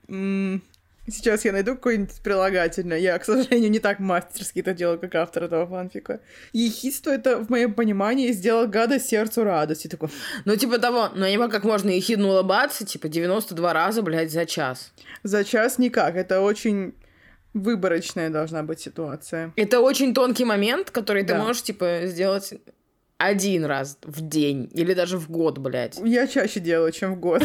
он 0.07 0.61
Сейчас 1.11 1.45
я 1.45 1.51
найду 1.51 1.75
какое-нибудь 1.75 2.21
прилагательное. 2.23 2.97
Я, 2.97 3.17
к 3.19 3.25
сожалению, 3.25 3.71
не 3.71 3.79
так 3.79 3.99
мастерски 3.99 4.59
это 4.59 4.73
делаю, 4.73 4.99
как 4.99 5.15
автор 5.15 5.43
этого 5.43 5.65
фанфика. 5.67 6.19
Ехидство— 6.53 7.09
это, 7.11 7.37
в 7.43 7.49
моем 7.49 7.73
понимании, 7.73 8.31
сделал 8.31 8.67
гада 8.67 8.99
сердцу 8.99 9.43
радости. 9.43 9.87
Такой, 9.87 10.09
Ну, 10.45 10.55
типа 10.55 10.77
того, 10.79 11.09
но 11.15 11.25
не 11.27 11.33
понимаю, 11.33 11.51
как 11.51 11.63
можно 11.63 11.89
ехидно 11.89 12.27
улыбаться, 12.29 12.85
типа, 12.85 13.07
92 13.09 13.73
раза, 13.73 14.01
блядь, 14.01 14.31
за 14.31 14.45
час. 14.45 14.91
за 15.23 15.43
час 15.43 15.77
никак. 15.79 16.15
Это 16.15 16.41
очень 16.41 16.93
выборочная 17.53 18.29
должна 18.29 18.63
быть 18.63 18.79
ситуация. 18.79 19.51
Это 19.55 19.79
очень 19.79 20.13
тонкий 20.13 20.45
момент, 20.45 20.91
который 20.91 21.23
ты 21.23 21.33
Да. 21.33 21.39
можешь, 21.43 21.63
типа, 21.63 22.01
сделать 22.05 22.53
один 23.17 23.65
раз 23.65 23.97
в 24.03 24.21
день 24.21 24.69
или 24.73 24.93
даже 24.93 25.17
в 25.17 25.29
год, 25.29 25.57
блядь. 25.57 25.99
Я 26.03 26.27
чаще 26.27 26.59
делаю, 26.59 26.91
чем 26.91 27.15
в 27.15 27.19
год. 27.19 27.43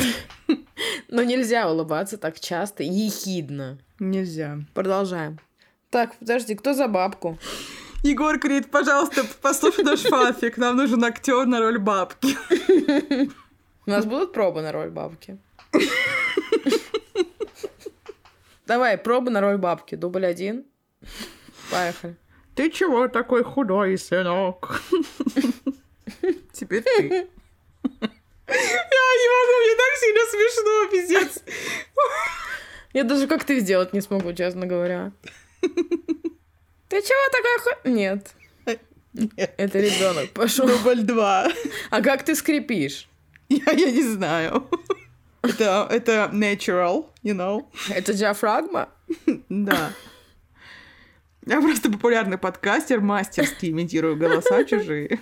Но 1.08 1.22
нельзя 1.22 1.70
улыбаться 1.70 2.18
так 2.18 2.40
часто 2.40 2.82
и 2.82 2.88
ехидно. 2.88 3.78
Нельзя. 3.98 4.58
Продолжаем. 4.74 5.38
Так, 5.90 6.16
подожди, 6.16 6.54
кто 6.54 6.74
за 6.74 6.88
бабку? 6.88 7.38
Егор 8.02 8.38
Крид, 8.38 8.70
пожалуйста, 8.70 9.24
послушай 9.40 9.84
наш 9.84 10.00
фанфик. 10.00 10.56
Нам 10.58 10.76
нужен 10.76 11.02
актер 11.04 11.46
на 11.46 11.60
роль 11.60 11.78
бабки. 11.78 12.36
У 13.86 13.90
нас 13.90 14.04
будут 14.04 14.32
пробы 14.32 14.62
на 14.62 14.72
роль 14.72 14.90
бабки? 14.90 15.38
Давай, 18.66 18.98
пробы 18.98 19.30
на 19.30 19.40
роль 19.40 19.58
бабки. 19.58 19.94
Дубль 19.94 20.26
один. 20.26 20.64
Поехали. 21.70 22.16
Ты 22.54 22.70
чего 22.70 23.08
такой 23.08 23.42
худой, 23.42 23.98
сынок? 23.98 24.82
Теперь 26.52 26.82
ты. 26.82 27.28
Я 28.48 28.54
не 28.54 29.28
могу, 29.34 29.54
мне 29.60 29.74
так 29.76 29.92
сильно 30.00 30.20
смешно, 30.30 30.90
пиздец. 30.90 31.42
Я 32.92 33.04
даже 33.04 33.26
как 33.26 33.44
ты 33.44 33.60
сделать 33.60 33.92
не 33.92 34.00
смогу, 34.00 34.32
честно 34.32 34.66
говоря. 34.66 35.12
Ты 35.60 37.02
чего 37.02 37.30
такая 37.32 37.58
ху... 37.58 37.88
Нет, 37.88 38.34
Нет. 39.14 39.54
это 39.56 39.78
ребенок 39.80 40.30
пошел. 40.30 40.66
Дубль 40.66 41.02
два. 41.02 41.48
А 41.90 42.02
как 42.02 42.24
ты 42.24 42.34
скрипишь? 42.34 43.08
Я, 43.48 43.72
я 43.72 43.90
не 43.90 44.02
знаю. 44.02 44.68
Это, 45.42 45.86
это 45.90 46.30
natural, 46.32 47.06
you 47.22 47.34
know? 47.34 47.66
Это 47.90 48.14
диафрагма? 48.14 48.88
Да. 49.48 49.92
Я 51.46 51.60
просто 51.60 51.90
популярный 51.90 52.38
подкастер, 52.38 53.00
мастерски 53.00 53.66
имитирую 53.66 54.16
голоса 54.16 54.64
чужие. 54.64 55.20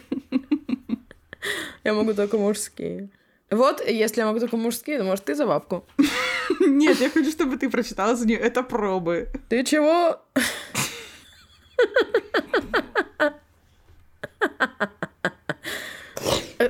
Я 1.85 1.95
могу 1.95 2.15
только 2.15 2.39
мужские. 2.39 3.09
Вот, 3.51 3.87
если 3.87 4.21
я 4.21 4.27
могу 4.27 4.41
только 4.41 4.57
мужские, 4.57 4.99
то, 4.99 5.05
может, 5.05 5.27
ты 5.27 5.35
за 5.35 5.47
бабку? 5.47 5.85
Нет, 6.61 6.99
я 7.01 7.11
хочу, 7.11 7.31
чтобы 7.31 7.59
ты 7.59 7.69
прочитала 7.69 8.17
за 8.17 8.27
нее. 8.27 8.39
Это 8.39 8.63
пробы. 8.63 9.29
Ты 9.51 9.63
чего? 9.63 10.23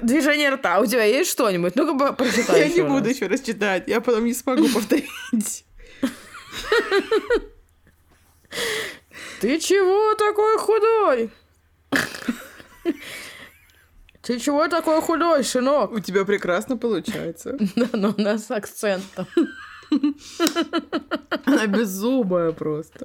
Движение 0.02 0.50
рта. 0.50 0.80
У 0.80 0.87
тебя 0.87 1.04
есть 1.04 1.30
что-нибудь? 1.30 1.76
Ну-ка, 1.76 2.12
прочитай 2.14 2.68
Я 2.68 2.68
не 2.68 2.82
буду 2.82 3.08
еще 3.08 3.28
раз 3.28 3.42
читать. 3.42 3.85
Я 3.87 4.00
потом 4.00 4.24
не 4.24 4.35
смогу 4.35 4.68
повторить. 4.68 5.64
Ты 9.40 9.61
чего 9.61 10.14
такой 10.14 10.58
худой? 10.58 11.30
Ты 14.22 14.38
чего 14.38 14.68
такой 14.68 15.00
худой, 15.02 15.42
сынок? 15.44 15.92
У 15.92 15.98
тебя 16.00 16.24
прекрасно 16.24 16.76
получается. 16.76 17.56
Да, 17.76 17.88
но 17.92 18.14
у 18.16 18.20
нас 18.20 18.46
с 18.46 18.50
акцентом. 18.50 19.26
Она 21.44 21.66
беззубая 21.66 22.52
просто. 22.52 23.04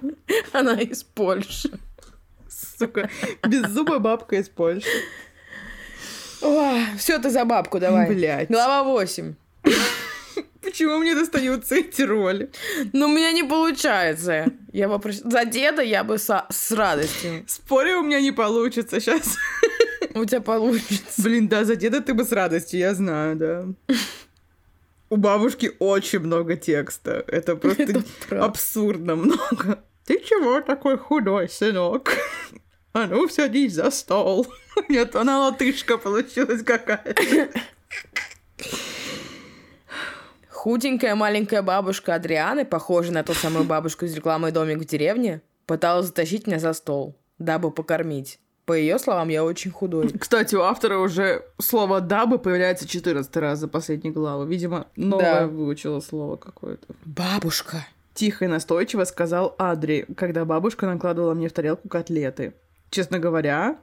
Она 0.54 0.74
из 0.80 1.04
Польши. 1.04 1.72
Сука, 2.50 3.10
беззубая 3.48 4.00
бабка 4.00 4.36
из 4.38 4.48
Польши. 4.50 4.88
Все, 6.98 7.18
ты 7.20 7.30
за 7.30 7.46
бабку 7.46 7.80
давай. 7.80 8.08
Блядь. 8.08 8.50
Глава 8.50 8.84
8. 8.84 9.34
Почему 10.62 10.98
мне 11.00 11.16
достаются 11.16 11.76
эти 11.76 12.02
роли? 12.04 12.52
Ну, 12.94 13.06
у 13.08 13.10
меня 13.10 13.32
не 13.32 13.44
получается. 13.44 14.46
Я 14.72 14.88
бы 14.88 14.96
прош- 14.96 15.28
За 15.30 15.46
деда 15.46 15.82
я 15.82 16.04
бы 16.04 16.18
со- 16.20 16.46
с 16.50 16.72
радостью. 16.72 17.44
Спорю, 17.48 18.00
у 18.00 18.04
меня 18.04 18.22
не 18.22 18.32
получится 18.32 19.00
сейчас. 19.00 19.36
У 20.20 20.26
тебя 20.26 20.42
получится. 20.42 21.22
Блин, 21.22 21.48
да, 21.48 21.64
за 21.64 21.76
деда 21.76 22.02
ты 22.02 22.14
бы 22.14 22.24
с 22.24 22.32
радостью, 22.32 22.80
я 22.80 22.94
знаю, 22.94 23.36
да. 23.36 23.66
У 25.10 25.16
бабушки 25.16 25.72
очень 25.80 26.20
много 26.20 26.56
текста. 26.56 27.24
Это 27.28 27.56
просто 27.56 27.84
Это 27.84 28.04
абсурдно 28.44 29.16
много. 29.16 29.84
Ты 30.06 30.20
чего 30.20 30.62
такой 30.62 30.98
худой, 30.98 31.50
сынок? 31.50 32.12
А 32.94 33.06
ну, 33.06 33.28
садись 33.30 33.74
за 33.74 33.92
стол. 33.92 34.48
Нет, 34.90 35.16
она 35.16 35.40
латышка 35.40 35.98
получилась 35.98 36.64
какая-то. 36.64 37.50
Худенькая 40.50 41.14
маленькая 41.16 41.62
бабушка 41.62 42.16
Адрианы, 42.16 42.66
похожая 42.66 43.14
на 43.14 43.24
ту 43.24 43.34
самую 43.34 43.66
бабушку 43.66 44.06
из 44.06 44.16
рекламы 44.16 44.52
«Домик 44.52 44.80
в 44.80 44.86
деревне», 44.86 45.42
пыталась 45.66 46.08
затащить 46.08 46.48
меня 46.48 46.60
за 46.60 46.74
стол, 46.74 47.16
дабы 47.38 47.72
покормить. 47.72 48.40
По 48.68 48.74
ее 48.74 49.00
словам, 49.00 49.30
я 49.30 49.46
очень 49.46 49.72
худой. 49.72 50.10
Кстати, 50.20 50.54
у 50.54 50.60
автора 50.60 50.98
уже 50.98 51.46
слово 51.58 52.02
«дабы» 52.02 52.38
появляется 52.38 52.86
14 52.86 53.38
раз 53.38 53.60
за 53.60 53.70
последние 53.70 54.12
главы. 54.14 54.46
Видимо, 54.46 54.88
новое 54.98 55.42
Да. 55.42 55.48
выучила 55.48 56.02
слово 56.02 56.36
какое-то. 56.36 56.86
Бабушка. 57.06 57.88
Тихо 58.14 58.44
и 58.44 58.48
настойчиво 58.50 59.06
сказал 59.06 59.56
Адри, 59.58 60.06
когда 60.18 60.44
бабушка 60.44 60.86
накладывала 60.86 61.34
мне 61.34 61.48
в 61.48 61.54
тарелку 61.54 61.88
котлеты. 61.88 62.56
Честно 62.90 63.20
говоря, 63.20 63.78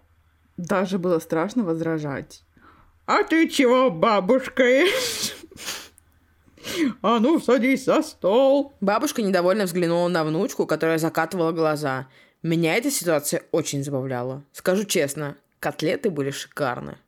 даже 0.58 0.98
было 0.98 1.18
страшно 1.18 1.64
возражать. 1.64 2.42
«А 3.06 3.22
ты 3.22 3.48
чего, 3.48 3.90
бабушка? 3.90 4.64
А 7.00 7.20
ну, 7.20 7.40
садись 7.40 7.86
за 7.86 8.02
стол!» 8.02 8.74
Бабушка 8.82 9.22
недовольно 9.22 9.64
взглянула 9.64 10.08
на 10.08 10.24
внучку, 10.24 10.66
которая 10.66 10.98
закатывала 10.98 11.52
глаза. 11.52 12.06
Меня 12.44 12.76
эта 12.76 12.90
ситуация 12.90 13.42
очень 13.52 13.82
забавляла. 13.82 14.44
Скажу 14.52 14.84
честно, 14.84 15.38
котлеты 15.60 16.10
были 16.10 16.30
шикарны. 16.30 16.98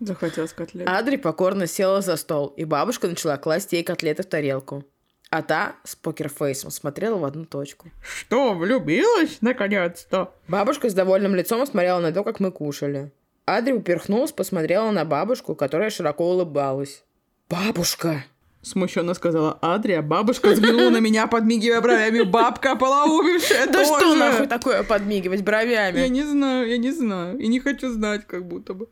Захотелось 0.00 0.52
котлет. 0.52 0.86
Адри 0.86 1.16
покорно 1.16 1.66
села 1.66 2.02
за 2.02 2.16
стол, 2.16 2.48
и 2.58 2.66
бабушка 2.66 3.08
начала 3.08 3.38
класть 3.38 3.72
ей 3.72 3.82
котлеты 3.82 4.22
в 4.22 4.26
тарелку. 4.26 4.84
А 5.30 5.40
та 5.40 5.76
с 5.84 5.96
покерфейсом 5.96 6.70
смотрела 6.70 7.16
в 7.16 7.24
одну 7.24 7.46
точку. 7.46 7.88
Что, 8.02 8.52
влюбилась, 8.52 9.38
наконец-то? 9.40 10.34
Бабушка 10.46 10.90
с 10.90 10.94
довольным 10.94 11.34
лицом 11.34 11.66
смотрела 11.66 12.00
на 12.00 12.12
то, 12.12 12.22
как 12.22 12.38
мы 12.38 12.52
кушали. 12.52 13.12
Адри 13.46 13.72
уперхнулась, 13.72 14.32
посмотрела 14.32 14.90
на 14.90 15.06
бабушку, 15.06 15.54
которая 15.54 15.88
широко 15.88 16.28
улыбалась. 16.28 17.02
«Бабушка!» 17.48 18.24
Смущенно 18.62 19.14
сказала 19.14 19.58
Адри, 19.62 19.92
а 19.92 20.02
бабушка 20.02 20.48
взглянула 20.48 20.90
на 20.90 20.98
меня, 21.00 21.26
подмигивая 21.26 21.80
бровями. 21.80 22.22
Бабка 22.22 22.76
полоумевшая 22.76 23.66
Да 23.66 23.84
что 23.84 24.14
нахуй 24.14 24.46
такое 24.46 24.82
подмигивать 24.82 25.42
бровями? 25.42 26.00
Я 26.00 26.08
не 26.08 26.24
знаю, 26.24 26.68
я 26.68 26.76
не 26.76 26.90
знаю. 26.90 27.38
И 27.38 27.48
не 27.48 27.58
хочу 27.58 27.90
знать, 27.90 28.26
как 28.26 28.46
будто 28.46 28.74
бы. 28.74 28.88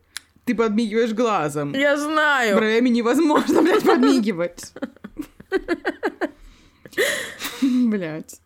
Ты 0.46 0.54
подмигиваешь 0.54 1.12
глазом. 1.12 1.74
Я 1.74 1.98
знаю. 1.98 2.56
Бровями 2.56 2.88
невозможно, 2.88 3.60
блядь, 3.60 3.84
подмигивать. 3.84 4.72
Блять. 7.60 8.40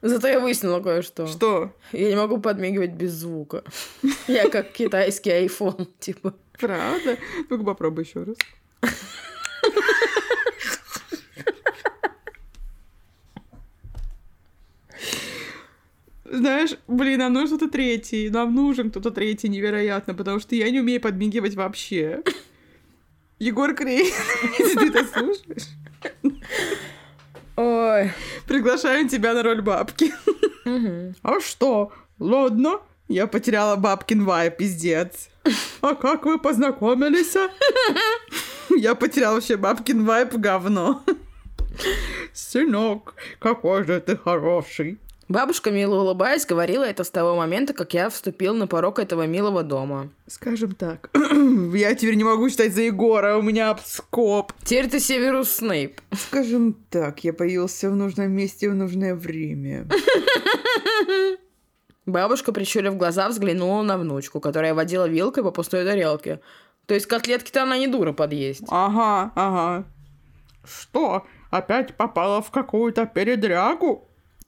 Зато 0.00 0.28
я 0.28 0.40
выяснила 0.40 0.80
кое-что. 0.80 1.26
Что? 1.26 1.72
Я 1.92 2.08
не 2.08 2.16
могу 2.16 2.38
подмигивать 2.38 2.92
без 2.92 3.12
звука. 3.12 3.62
Я 4.26 4.48
как 4.48 4.72
китайский 4.72 5.30
айфон, 5.30 5.88
типа. 6.00 6.34
Правда? 6.58 7.18
Ну-ка 7.50 7.64
попробуй 7.64 8.04
еще 8.04 8.22
раз. 8.22 8.36
Знаешь, 16.30 16.76
блин, 16.88 17.20
нам 17.20 17.32
нужен 17.32 17.56
кто-то 17.56 17.72
третий. 17.72 18.30
Нам 18.30 18.54
нужен 18.54 18.90
кто-то 18.90 19.10
третий, 19.10 19.48
невероятно, 19.48 20.14
потому 20.14 20.40
что 20.40 20.54
я 20.54 20.70
не 20.70 20.80
умею 20.80 21.00
подмигивать 21.00 21.54
вообще. 21.54 22.22
Егор 23.38 23.74
Крей, 23.74 24.12
если 24.58 24.78
ты 24.78 24.86
это 24.88 25.04
слушаешь, 25.06 25.68
Ой. 27.56 28.10
приглашаем 28.46 29.08
тебя 29.08 29.34
на 29.34 29.42
роль 29.42 29.60
бабки. 29.60 30.12
А 31.22 31.40
что? 31.40 31.92
Ладно, 32.18 32.80
я 33.08 33.26
потеряла 33.26 33.76
бабкин 33.76 34.24
вай, 34.24 34.50
пиздец. 34.50 35.28
А 35.82 35.94
как 35.94 36.24
вы 36.24 36.38
познакомились? 36.38 37.36
Я 38.70 38.94
потеряла 38.94 39.34
вообще 39.34 39.56
бабкин 39.56 40.04
вайп 40.04 40.34
говно. 40.34 41.02
Сынок, 42.32 43.14
какой 43.38 43.84
же 43.84 44.00
ты 44.00 44.16
хороший. 44.16 44.98
Бабушка, 45.28 45.72
мило 45.72 46.02
улыбаясь, 46.02 46.46
говорила 46.46 46.84
это 46.84 47.02
с 47.02 47.10
того 47.10 47.34
момента, 47.34 47.74
как 47.74 47.94
я 47.94 48.08
вступил 48.10 48.54
на 48.54 48.68
порог 48.68 49.00
этого 49.00 49.26
милого 49.26 49.64
дома. 49.64 50.10
Скажем 50.28 50.76
так, 50.76 51.10
я 51.74 51.96
теперь 51.96 52.14
не 52.14 52.22
могу 52.22 52.48
считать 52.48 52.72
за 52.72 52.82
Егора, 52.82 53.36
у 53.36 53.42
меня 53.42 53.76
скоп. 53.84 54.52
Теперь 54.62 54.88
ты 54.88 55.00
Северус 55.00 55.50
Снейп. 55.50 56.00
Скажем 56.12 56.74
так, 56.90 57.24
я 57.24 57.32
появился 57.32 57.90
в 57.90 57.96
нужном 57.96 58.30
месте 58.30 58.70
в 58.70 58.76
нужное 58.76 59.16
время. 59.16 59.88
Бабушка, 62.06 62.52
прищурив 62.52 62.96
глаза, 62.96 63.28
взглянула 63.28 63.82
на 63.82 63.98
внучку, 63.98 64.38
которая 64.38 64.74
водила 64.74 65.08
вилкой 65.08 65.42
по 65.42 65.50
пустой 65.50 65.84
тарелке. 65.84 66.38
То 66.86 66.94
есть 66.94 67.06
котлетки-то 67.06 67.64
она 67.64 67.78
не 67.78 67.88
дура 67.88 68.12
подъесть. 68.12 68.62
Ага, 68.68 69.32
ага. 69.34 69.84
Что, 70.64 71.26
опять 71.50 71.96
попала 71.96 72.40
в 72.40 72.52
какую-то 72.52 73.06
передрягу? 73.06 74.05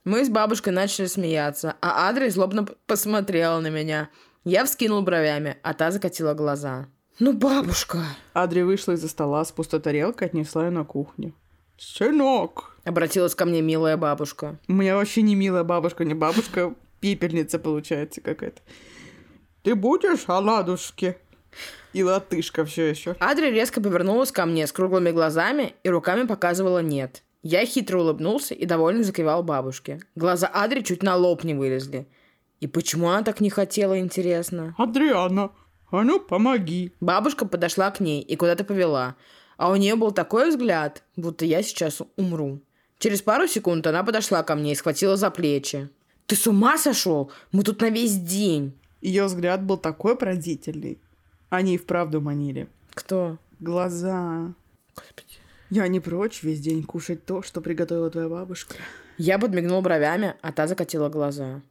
Мы 0.09 0.25
с 0.25 0.29
бабушкой 0.29 0.73
начали 0.73 1.05
смеяться, 1.05 1.75
а 1.81 2.09
Адри 2.09 2.29
злобно 2.29 2.65
посмотрела 2.87 3.59
на 3.59 3.69
меня. 3.69 4.09
Я 4.43 4.65
вскинул 4.65 5.03
бровями, 5.03 5.57
а 5.61 5.75
та 5.75 5.91
закатила 5.91 6.33
глаза. 6.33 6.87
«Ну, 7.19 7.31
бабушка!» 7.31 7.99
Адри 8.33 8.63
вышла 8.63 8.93
из-за 8.93 9.07
стола 9.07 9.45
с 9.45 9.51
пустой 9.51 9.81
тарелкой 9.81 10.25
и 10.25 10.29
отнесла 10.31 10.65
ее 10.65 10.71
на 10.71 10.83
кухню. 10.83 11.35
«Сынок!» 11.77 12.75
Обратилась 12.85 13.35
ко 13.35 13.45
мне 13.45 13.61
милая 13.61 13.97
бабушка. 13.97 14.57
У 14.67 14.73
меня 14.73 14.95
вообще 14.95 15.21
не 15.21 15.35
милая 15.35 15.63
бабушка, 15.63 16.03
не 16.05 16.15
бабушка, 16.15 16.73
пепельница 17.01 17.59
получается 17.59 18.19
какая-то. 18.19 18.61
«Ты 19.61 19.75
будешь 19.75 20.23
оладушки?» 20.25 21.17
И 21.93 22.01
латышка 22.01 22.65
все 22.65 22.85
еще. 22.85 23.15
Адри 23.19 23.51
резко 23.51 23.79
повернулась 23.79 24.31
ко 24.31 24.47
мне 24.47 24.65
с 24.65 24.71
круглыми 24.71 25.11
глазами 25.11 25.75
и 25.83 25.89
руками 25.89 26.25
показывала 26.25 26.79
«нет». 26.79 27.21
Я 27.41 27.65
хитро 27.65 27.99
улыбнулся 28.01 28.53
и 28.53 28.65
довольно 28.65 29.03
закивал 29.03 29.43
бабушке. 29.43 30.01
Глаза 30.15 30.47
Адри 30.47 30.81
чуть 30.81 31.03
на 31.03 31.15
лоб 31.15 31.43
не 31.43 31.53
вылезли. 31.53 32.07
И 32.59 32.67
почему 32.67 33.09
она 33.09 33.23
так 33.23 33.39
не 33.39 33.49
хотела, 33.49 33.99
интересно? 33.99 34.75
«Адриана, 34.77 35.51
а 35.91 36.03
ну 36.03 36.19
помоги!» 36.19 36.93
Бабушка 36.99 37.45
подошла 37.45 37.91
к 37.91 37.99
ней 37.99 38.21
и 38.21 38.35
куда-то 38.35 38.63
повела. 38.63 39.15
А 39.57 39.71
у 39.71 39.75
нее 39.75 39.95
был 39.95 40.11
такой 40.11 40.49
взгляд, 40.49 41.03
будто 41.15 41.45
я 41.45 41.63
сейчас 41.63 42.01
умру. 42.17 42.61
Через 42.97 43.21
пару 43.21 43.47
секунд 43.47 43.87
она 43.87 44.03
подошла 44.03 44.43
ко 44.43 44.55
мне 44.55 44.73
и 44.73 44.75
схватила 44.75 45.15
за 45.15 45.31
плечи. 45.31 45.89
«Ты 46.25 46.35
с 46.35 46.47
ума 46.47 46.77
сошел? 46.77 47.31
Мы 47.51 47.63
тут 47.63 47.81
на 47.81 47.89
весь 47.89 48.17
день!» 48.17 48.73
Ее 49.01 49.25
взгляд 49.25 49.63
был 49.63 49.77
такой 49.77 50.17
пронзительный. 50.17 50.99
Они 51.49 51.75
и 51.75 51.77
вправду 51.77 52.19
манили. 52.19 52.67
«Кто?» 52.93 53.37
Глаза. 53.59 54.53
Господи. 54.95 55.38
Я 55.69 55.87
не 55.87 55.99
прочь 55.99 56.41
весь 56.41 56.59
день 56.59 56.83
кушать 56.83 57.25
то, 57.25 57.43
что 57.43 57.61
приготовила 57.61 58.09
твоя 58.09 58.27
бабушка. 58.27 58.75
Я 59.17 59.37
подмигнул 59.37 59.81
бровями, 59.81 60.35
а 60.41 60.51
та 60.51 60.65
закатила 60.65 61.09
глаза. 61.09 61.61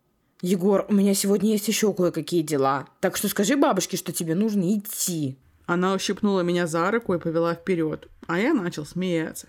Егор, 0.41 0.87
у 0.89 0.95
меня 0.95 1.15
сегодня 1.15 1.51
есть 1.51 1.67
еще 1.67 1.93
кое-какие 1.93 2.43
дела. 2.43 2.87
Так 3.01 3.17
что 3.17 3.29
скажи 3.29 3.57
бабушке, 3.57 3.97
что 3.97 4.13
тебе 4.13 4.37
нужно 4.37 4.77
идти. 4.77 5.37
Она 5.67 5.95
ущипнула 5.95 6.43
меня 6.43 6.69
за 6.69 6.91
руку 6.93 7.13
и 7.13 7.19
повела 7.19 7.55
вперед, 7.55 8.09
а 8.29 8.39
я 8.39 8.55
начал 8.55 8.87
смеяться. 8.87 9.49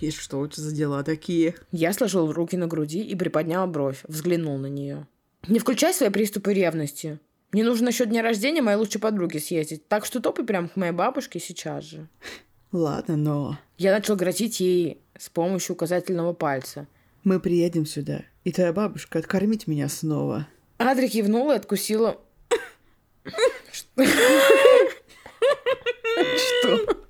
И 0.00 0.10
что 0.10 0.44
это 0.44 0.60
за 0.60 0.74
дела 0.74 1.02
такие? 1.02 1.54
Я 1.72 1.94
сложил 1.94 2.30
руки 2.30 2.58
на 2.58 2.66
груди 2.66 3.00
и 3.00 3.14
приподнял 3.14 3.66
бровь, 3.66 4.02
взглянул 4.06 4.58
на 4.58 4.66
нее. 4.66 5.06
Не 5.48 5.58
включай 5.58 5.94
свои 5.94 6.10
приступы 6.10 6.52
ревности. 6.52 7.18
Мне 7.52 7.64
нужно 7.64 7.86
насчет 7.86 8.10
дня 8.10 8.22
рождения 8.22 8.60
моей 8.60 8.76
лучшей 8.76 9.00
подруги 9.00 9.38
съездить, 9.38 9.88
так 9.88 10.04
что 10.04 10.20
топай 10.20 10.44
прямо 10.44 10.68
к 10.68 10.76
моей 10.76 10.92
бабушке 10.92 11.40
сейчас 11.40 11.84
же. 11.84 12.08
Ладно, 12.76 13.16
но... 13.16 13.58
Я 13.78 13.90
начал 13.92 14.16
грозить 14.16 14.60
ей 14.60 15.00
с 15.18 15.30
помощью 15.30 15.74
указательного 15.74 16.34
пальца. 16.34 16.86
Мы 17.24 17.40
приедем 17.40 17.86
сюда, 17.86 18.20
и 18.44 18.52
твоя 18.52 18.70
бабушка 18.74 19.18
откормить 19.18 19.66
меня 19.66 19.88
снова. 19.88 20.46
Адри 20.76 21.08
кивнула 21.08 21.54
и 21.54 21.56
откусила... 21.56 22.20
Что? 26.36 27.06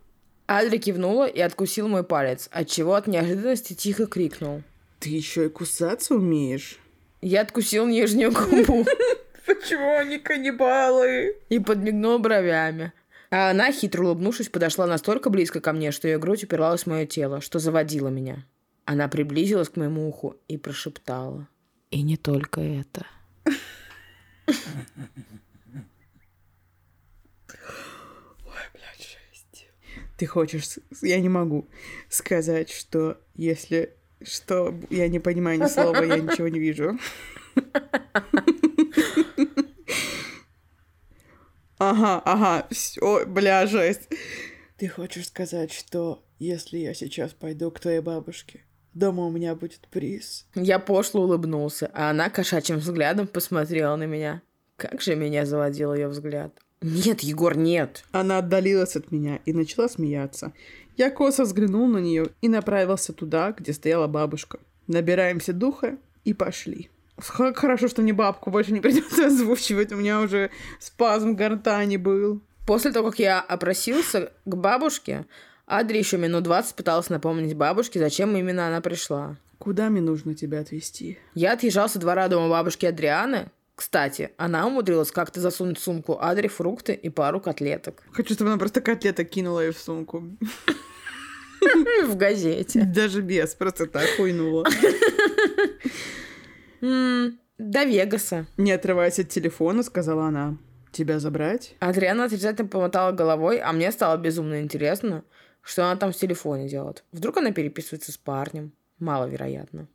Адри 0.46 0.78
кивнула 0.78 1.26
и 1.26 1.40
откусил 1.40 1.88
мой 1.88 2.04
палец, 2.04 2.48
отчего 2.52 2.94
от 2.94 3.08
неожиданности 3.08 3.74
тихо 3.74 4.06
крикнул. 4.06 4.62
Ты 5.00 5.08
еще 5.08 5.46
и 5.46 5.48
кусаться 5.48 6.14
умеешь? 6.14 6.78
Я 7.20 7.40
откусил 7.40 7.88
нижнюю 7.88 8.30
губу. 8.30 8.86
Почему 9.46 9.96
они 9.96 10.18
каннибалы? 10.18 11.34
И 11.48 11.58
подмигнул 11.58 12.20
бровями. 12.20 12.92
А 13.30 13.50
она, 13.50 13.72
хитро 13.72 14.04
улыбнувшись, 14.04 14.48
подошла 14.48 14.86
настолько 14.86 15.30
близко 15.30 15.60
ко 15.60 15.72
мне, 15.72 15.90
что 15.90 16.08
ее 16.08 16.18
грудь 16.18 16.44
упиралась 16.44 16.82
в 16.82 16.86
мое 16.86 17.06
тело, 17.06 17.40
что 17.40 17.58
заводила 17.58 18.08
меня. 18.08 18.46
Она 18.84 19.08
приблизилась 19.08 19.68
к 19.68 19.76
моему 19.76 20.08
уху 20.08 20.36
и 20.48 20.56
прошептала. 20.56 21.48
И 21.90 22.02
не 22.02 22.16
только 22.16 22.60
это. 22.60 23.06
Ой, 23.46 23.54
блядь, 28.74 29.00
жесть. 29.00 29.68
Ты 30.16 30.26
хочешь... 30.26 30.78
Я 31.02 31.20
не 31.20 31.28
могу 31.28 31.68
сказать, 32.08 32.70
что 32.70 33.20
если... 33.34 33.92
Что 34.22 34.74
я 34.88 35.08
не 35.08 35.18
понимаю 35.18 35.60
ни 35.60 35.66
слова, 35.66 36.02
я 36.02 36.18
ничего 36.18 36.48
не 36.48 36.58
вижу. 36.58 36.98
Ага, 41.78 42.22
ага, 42.24 42.66
все, 42.70 43.26
бля, 43.26 43.66
жесть. 43.66 44.08
Ты 44.78 44.88
хочешь 44.88 45.28
сказать, 45.28 45.72
что 45.72 46.22
если 46.38 46.78
я 46.78 46.94
сейчас 46.94 47.32
пойду 47.32 47.70
к 47.70 47.80
твоей 47.80 48.00
бабушке, 48.00 48.64
дома 48.94 49.26
у 49.26 49.30
меня 49.30 49.54
будет 49.54 49.88
приз? 49.90 50.46
Я 50.54 50.78
пошло 50.78 51.22
улыбнулся, 51.22 51.90
а 51.92 52.10
она 52.10 52.30
кошачьим 52.30 52.78
взглядом 52.78 53.26
посмотрела 53.26 53.96
на 53.96 54.04
меня. 54.04 54.42
Как 54.76 55.00
же 55.00 55.16
меня 55.16 55.46
заводил 55.46 55.94
ее 55.94 56.08
взгляд. 56.08 56.52
Нет, 56.82 57.20
Егор, 57.20 57.56
нет. 57.56 58.04
Она 58.12 58.38
отдалилась 58.38 58.96
от 58.96 59.10
меня 59.10 59.40
и 59.46 59.52
начала 59.52 59.88
смеяться. 59.88 60.52
Я 60.96 61.10
косо 61.10 61.44
взглянул 61.44 61.86
на 61.86 61.98
нее 61.98 62.28
и 62.42 62.48
направился 62.48 63.12
туда, 63.12 63.52
где 63.52 63.72
стояла 63.72 64.06
бабушка. 64.06 64.58
Набираемся 64.86 65.52
духа 65.52 65.98
и 66.24 66.32
пошли. 66.34 66.90
Как 67.16 67.56
хорошо, 67.58 67.88
что 67.88 68.02
мне 68.02 68.12
бабку 68.12 68.50
больше 68.50 68.72
не 68.72 68.80
придется 68.80 69.26
озвучивать. 69.26 69.92
У 69.92 69.96
меня 69.96 70.20
уже 70.20 70.50
спазм 70.78 71.34
гортани 71.34 71.96
был. 71.96 72.42
После 72.66 72.92
того, 72.92 73.10
как 73.10 73.18
я 73.18 73.40
опросился 73.40 74.32
к 74.44 74.54
бабушке, 74.54 75.24
Адри 75.66 75.98
еще 75.98 76.18
минут 76.18 76.42
20 76.44 76.74
пыталась 76.74 77.08
напомнить 77.10 77.56
бабушке, 77.56 77.98
зачем 77.98 78.36
именно 78.36 78.66
она 78.66 78.80
пришла. 78.80 79.36
Куда 79.58 79.88
мне 79.88 80.00
нужно 80.00 80.34
тебя 80.34 80.60
отвезти? 80.60 81.18
Я 81.34 81.52
отъезжал 81.52 81.88
со 81.88 81.98
двора 81.98 82.28
дома 82.28 82.48
бабушки 82.50 82.86
Адрианы. 82.86 83.50
Кстати, 83.74 84.30
она 84.36 84.66
умудрилась 84.66 85.10
как-то 85.10 85.40
засунуть 85.40 85.78
в 85.78 85.82
сумку 85.82 86.18
Адри 86.20 86.48
фрукты 86.48 86.92
и 86.92 87.08
пару 87.10 87.40
котлеток. 87.40 88.02
Хочу, 88.10 88.34
чтобы 88.34 88.50
она 88.50 88.58
просто 88.58 88.80
котлеток 88.80 89.28
кинула 89.28 89.60
ей 89.60 89.72
в 89.72 89.78
сумку. 89.78 90.24
В 92.04 92.16
газете. 92.16 92.84
Даже 92.84 93.22
без, 93.22 93.54
просто 93.54 93.86
так 93.86 94.06
хуйнула. 94.16 94.64
До 96.80 97.84
Вегаса. 97.84 98.46
Не 98.56 98.72
отрываясь 98.72 99.18
от 99.18 99.28
телефона, 99.28 99.82
сказала 99.82 100.26
она. 100.26 100.58
Тебя 100.92 101.18
забрать? 101.18 101.74
Адриана 101.80 102.24
отрицательно 102.24 102.68
помотала 102.68 103.12
головой, 103.12 103.58
а 103.58 103.72
мне 103.72 103.90
стало 103.92 104.16
безумно 104.16 104.62
интересно, 104.62 105.24
что 105.62 105.84
она 105.84 105.96
там 105.96 106.12
в 106.12 106.16
телефоне 106.16 106.68
делает. 106.68 107.04
Вдруг 107.12 107.38
она 107.38 107.52
переписывается 107.52 108.12
с 108.12 108.16
парнем? 108.16 108.72
Маловероятно. 108.98 109.88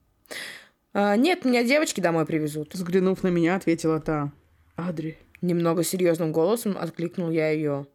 А, 0.94 1.16
нет, 1.16 1.46
меня 1.46 1.64
девочки 1.64 2.02
домой 2.02 2.26
привезут. 2.26 2.74
Взглянув 2.74 3.24
на 3.24 3.30
меня, 3.30 3.56
ответила 3.56 4.00
та. 4.00 4.32
Адри. 4.76 5.18
Немного 5.42 5.84
серьезным 5.84 6.32
голосом 6.32 6.78
откликнул 6.80 7.32
я 7.32 7.50
ее. 7.50 7.88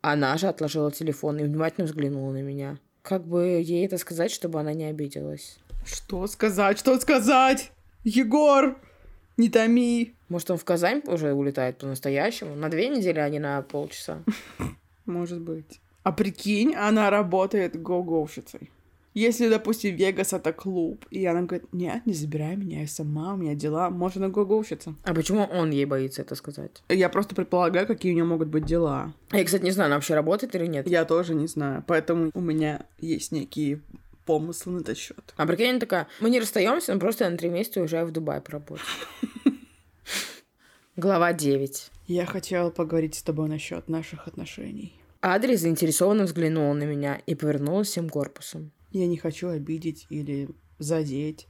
Она 0.00 0.36
же 0.38 0.46
отложила 0.46 0.92
телефон 0.92 1.38
и 1.38 1.44
внимательно 1.44 1.86
взглянула 1.86 2.32
на 2.32 2.42
меня. 2.42 2.78
Как 3.02 3.26
бы 3.26 3.62
ей 3.62 3.84
это 3.86 3.98
сказать, 3.98 4.30
чтобы 4.30 4.60
она 4.60 4.74
не 4.74 4.84
обиделась? 4.84 5.58
Что 5.84 6.26
сказать? 6.26 6.78
Что 6.78 7.00
сказать? 7.00 7.72
Егор! 8.08 8.78
Не 9.36 9.50
томи. 9.50 10.14
Может, 10.30 10.50
он 10.50 10.56
в 10.56 10.64
Казань 10.64 11.02
уже 11.06 11.34
улетает 11.34 11.76
по-настоящему? 11.78 12.54
На 12.54 12.70
две 12.70 12.88
недели, 12.88 13.18
а 13.18 13.28
не 13.28 13.38
на 13.38 13.60
полчаса? 13.60 14.22
Может 15.06 15.40
быть. 15.40 15.80
А 16.04 16.12
прикинь, 16.12 16.74
она 16.74 17.10
работает 17.10 17.80
гоу-гоушицей. 17.80 18.70
Если, 19.12 19.48
допустим, 19.48 19.94
Вегас 19.94 20.32
это 20.32 20.52
клуб, 20.52 21.04
и 21.10 21.26
она 21.26 21.42
говорит, 21.42 21.72
нет, 21.72 22.06
не 22.06 22.14
забирай 22.14 22.56
меня, 22.56 22.80
я 22.80 22.86
сама, 22.86 23.34
у 23.34 23.36
меня 23.36 23.54
дела, 23.54 23.90
может, 23.90 24.18
она 24.18 24.28
гоу-гоушится. 24.28 24.94
А 25.04 25.12
почему 25.12 25.42
он 25.42 25.70
ей 25.70 25.84
боится 25.84 26.22
это 26.22 26.34
сказать? 26.34 26.82
Я 26.88 27.10
просто 27.10 27.34
предполагаю, 27.34 27.86
какие 27.86 28.12
у 28.12 28.14
нее 28.14 28.24
могут 28.24 28.48
быть 28.48 28.64
дела. 28.64 29.12
Я, 29.32 29.44
кстати, 29.44 29.64
не 29.64 29.70
знаю, 29.72 29.88
она 29.88 29.96
вообще 29.96 30.14
работает 30.14 30.54
или 30.54 30.66
нет. 30.66 30.88
Я 30.88 31.04
тоже 31.04 31.34
не 31.34 31.46
знаю, 31.46 31.84
поэтому 31.86 32.30
у 32.32 32.40
меня 32.40 32.86
есть 33.00 33.32
некие 33.32 33.80
помыслы 34.28 34.72
на 34.72 34.80
этот 34.80 34.98
счет. 34.98 35.32
А 35.38 35.46
прикинь, 35.46 35.70
она 35.70 35.80
такая, 35.80 36.06
мы 36.20 36.28
не 36.28 36.38
расстаемся, 36.38 36.92
но 36.92 37.00
просто 37.00 37.24
я 37.24 37.30
на 37.30 37.38
три 37.38 37.48
месяца 37.48 37.80
уезжаю 37.80 38.06
в 38.06 38.10
Дубай 38.10 38.42
поработать. 38.42 38.84
Глава 40.96 41.32
9. 41.32 41.90
Я 42.08 42.26
хотела 42.26 42.68
поговорить 42.68 43.14
с 43.14 43.22
тобой 43.22 43.48
насчет 43.48 43.88
наших 43.88 44.28
отношений. 44.28 44.92
Адри 45.22 45.54
заинтересованно 45.54 46.24
взглянула 46.24 46.74
на 46.74 46.84
меня 46.84 47.22
и 47.24 47.34
повернулась 47.34 47.88
всем 47.88 48.10
корпусом. 48.10 48.70
Я 48.90 49.06
не 49.06 49.16
хочу 49.16 49.48
обидеть 49.48 50.06
или 50.10 50.50
задеть, 50.78 51.46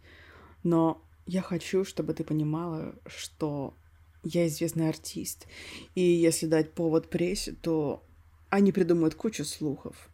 но 0.62 1.02
я 1.26 1.42
хочу, 1.42 1.84
чтобы 1.84 2.14
ты 2.14 2.22
понимала, 2.22 2.94
что 3.06 3.74
я 4.22 4.46
известный 4.46 4.88
артист. 4.88 5.48
И 5.96 6.00
если 6.00 6.46
дать 6.46 6.74
повод 6.74 7.10
прессе, 7.10 7.56
то 7.60 8.04
они 8.50 8.70
придумают 8.70 9.16
кучу 9.16 9.44
слухов, 9.44 10.10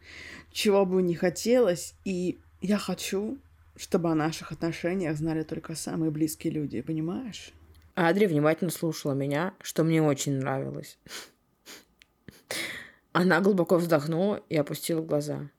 чего 0.51 0.87
бы 0.87 1.03
не 1.03 1.15
хотелось, 1.15 1.95
и 2.05 2.39
я 2.65 2.79
хочу, 2.79 3.39
чтобы 3.77 4.11
о 4.11 4.15
наших 4.15 4.51
отношениях 4.51 5.17
знали 5.19 5.43
только 5.43 5.75
самые 5.75 6.11
близкие 6.11 6.51
люди, 6.51 6.81
понимаешь? 6.81 7.53
Адри 7.95 8.25
внимательно 8.25 8.71
слушала 8.71 9.13
меня, 9.13 9.53
что 9.61 9.85
мне 9.85 10.03
очень 10.03 10.39
нравилось. 10.39 10.99
Она 13.13 13.41
глубоко 13.41 13.77
вздохнула 13.77 14.43
и 14.49 14.57
опустила 14.57 15.03
глаза. 15.03 15.51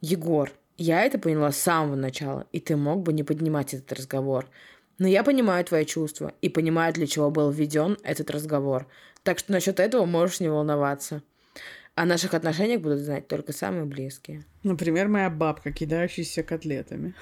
«Егор, 0.00 0.52
я 0.76 1.04
это 1.04 1.18
поняла 1.20 1.52
с 1.52 1.58
самого 1.58 1.94
начала, 1.94 2.46
и 2.50 2.58
ты 2.58 2.76
мог 2.76 3.02
бы 3.02 3.12
не 3.12 3.22
поднимать 3.22 3.74
этот 3.74 3.92
разговор. 3.92 4.50
Но 4.98 5.06
я 5.06 5.22
понимаю 5.22 5.64
твои 5.64 5.84
чувства 5.84 6.32
и 6.40 6.48
понимаю, 6.48 6.92
для 6.92 7.06
чего 7.06 7.30
был 7.30 7.50
введен 7.50 7.96
этот 8.02 8.32
разговор. 8.32 8.88
Так 9.22 9.38
что 9.38 9.52
насчет 9.52 9.78
этого 9.78 10.06
можешь 10.06 10.40
не 10.40 10.48
волноваться. 10.48 11.22
О 11.98 12.04
наших 12.04 12.32
отношениях 12.32 12.80
будут 12.80 13.00
знать 13.00 13.26
только 13.26 13.52
самые 13.52 13.84
близкие. 13.84 14.44
Например, 14.62 15.08
моя 15.08 15.30
бабка, 15.30 15.72
кидающаяся 15.72 16.44
котлетами. 16.44 17.12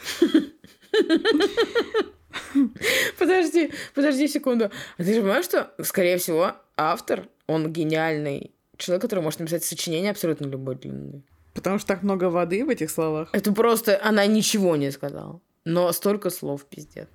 Подожди, 3.18 3.72
подожди 3.94 4.28
секунду. 4.28 4.70
А 4.98 5.02
ты 5.02 5.14
же 5.14 5.22
понимаешь, 5.22 5.46
что, 5.46 5.72
скорее 5.82 6.18
всего, 6.18 6.52
автор, 6.76 7.27
он 7.46 7.72
гениальный 7.72 8.50
человек, 8.77 9.00
который 9.00 9.20
может 9.20 9.40
написать 9.40 9.64
сочинение 9.64 10.10
абсолютно 10.10 10.44
любой 10.44 10.77
длины. 10.77 11.22
Потому 11.54 11.79
что 11.79 11.88
так 11.88 12.02
много 12.02 12.24
воды 12.24 12.62
в 12.62 12.68
этих 12.68 12.90
словах. 12.90 13.31
Это 13.33 13.52
просто 13.52 13.98
она 14.02 14.27
ничего 14.27 14.77
не 14.77 14.90
сказала. 14.90 15.40
Но 15.67 15.90
столько 15.90 16.31
слов, 16.31 16.64
пиздец. 16.64 17.08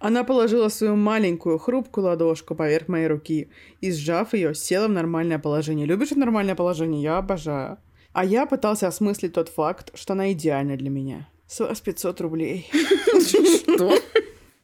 Она 0.00 0.24
положила 0.24 0.68
свою 0.68 0.96
маленькую 0.96 1.56
хрупкую 1.56 2.06
ладошку 2.06 2.56
поверх 2.56 2.88
моей 2.88 3.06
руки 3.06 3.48
и, 3.80 3.92
сжав 3.92 4.34
ее, 4.34 4.56
села 4.56 4.88
в 4.88 4.90
нормальное 4.90 5.38
положение. 5.38 5.86
Любишь 5.86 6.10
нормальное 6.10 6.56
положение? 6.56 7.00
Я 7.00 7.18
обожаю. 7.18 7.78
А 8.12 8.24
я 8.24 8.46
пытался 8.46 8.88
осмыслить 8.88 9.34
тот 9.34 9.48
факт, 9.48 9.92
что 9.94 10.14
она 10.14 10.32
идеальна 10.32 10.76
для 10.76 10.90
меня. 10.90 11.28
С 11.46 11.60
вас 11.60 11.80
500 11.80 12.20
рублей. 12.22 12.68
Что? 13.20 13.96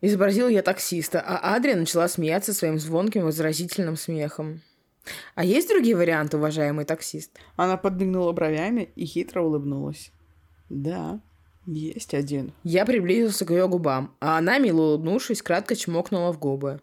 Изобразила 0.01 0.49
я 0.49 0.63
таксиста, 0.63 1.21
а 1.21 1.55
Адрия 1.55 1.77
начала 1.77 2.09
смеяться 2.09 2.53
своим 2.53 2.81
звонким 2.81 3.23
возразительным 3.23 3.97
смехом. 3.97 4.63
А 5.37 5.45
есть 5.45 5.69
другие 5.69 5.95
варианты, 5.95 6.39
уважаемый 6.39 6.85
таксист? 6.85 7.39
Она 7.55 7.77
подмигнула 7.77 8.33
бровями 8.33 8.91
и 8.97 9.07
хитро 9.07 9.43
улыбнулась. 9.43 10.11
Да, 10.69 11.21
есть 11.75 12.15
один. 12.15 12.53
Я 12.65 12.85
приблизился 12.87 13.45
к 13.45 13.51
ее 13.51 13.69
губам, 13.69 14.15
а 14.21 14.39
она, 14.39 14.59
мило 14.59 14.83
улыбнувшись, 14.83 15.43
кратко 15.43 15.77
чмокнула 15.77 16.33
в 16.33 16.39
губы. 16.39 16.81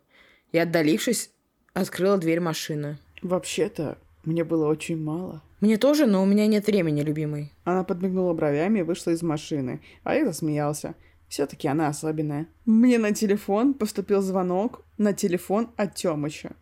и, 0.52 0.58
отдалившись, 0.58 1.32
открыла 1.74 2.18
дверь 2.18 2.40
машины. 2.40 2.98
Вообще-то, 3.22 3.98
мне 4.24 4.44
было 4.44 4.68
очень 4.68 5.02
мало. 5.02 5.42
Мне 5.60 5.78
тоже, 5.78 6.06
но 6.06 6.24
у 6.24 6.26
меня 6.26 6.48
нет 6.48 6.68
времени, 6.68 7.02
любимый. 7.02 7.52
Она 7.64 7.84
подмигнула 7.84 8.34
бровями 8.34 8.80
и 8.80 8.84
вышла 8.84 9.12
из 9.12 9.22
машины, 9.22 9.82
а 10.04 10.16
я 10.16 10.26
засмеялся. 10.26 10.96
Все-таки 11.28 11.68
она 11.68 11.88
особенная. 11.88 12.48
Мне 12.66 12.98
на 13.00 13.14
телефон 13.14 13.74
поступил 13.74 14.22
звонок 14.22 14.84
на 14.98 15.14
телефон 15.14 15.72
от 15.76 15.96
Тёмыча. 15.96 16.56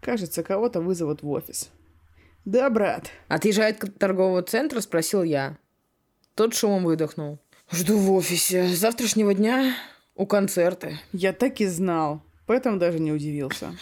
Кажется, 0.00 0.42
кого-то 0.42 0.80
вызовут 0.80 1.22
в 1.22 1.28
офис. 1.28 1.70
Да, 2.44 2.70
брат. 2.70 3.10
Отъезжает 3.28 3.78
к 3.78 3.90
торговому 3.98 4.40
центру, 4.42 4.80
спросил 4.80 5.22
я. 5.22 5.58
Тот 6.34 6.54
шумом 6.54 6.84
выдохнул. 6.84 7.38
Жду 7.70 7.98
в 7.98 8.12
офисе. 8.12 8.68
С 8.68 8.78
завтрашнего 8.78 9.34
дня 9.34 9.74
у 10.14 10.26
концерты. 10.26 10.98
Я 11.12 11.32
так 11.32 11.60
и 11.60 11.66
знал. 11.66 12.22
Поэтому 12.46 12.78
даже 12.78 12.98
не 12.98 13.12
удивился. 13.12 13.76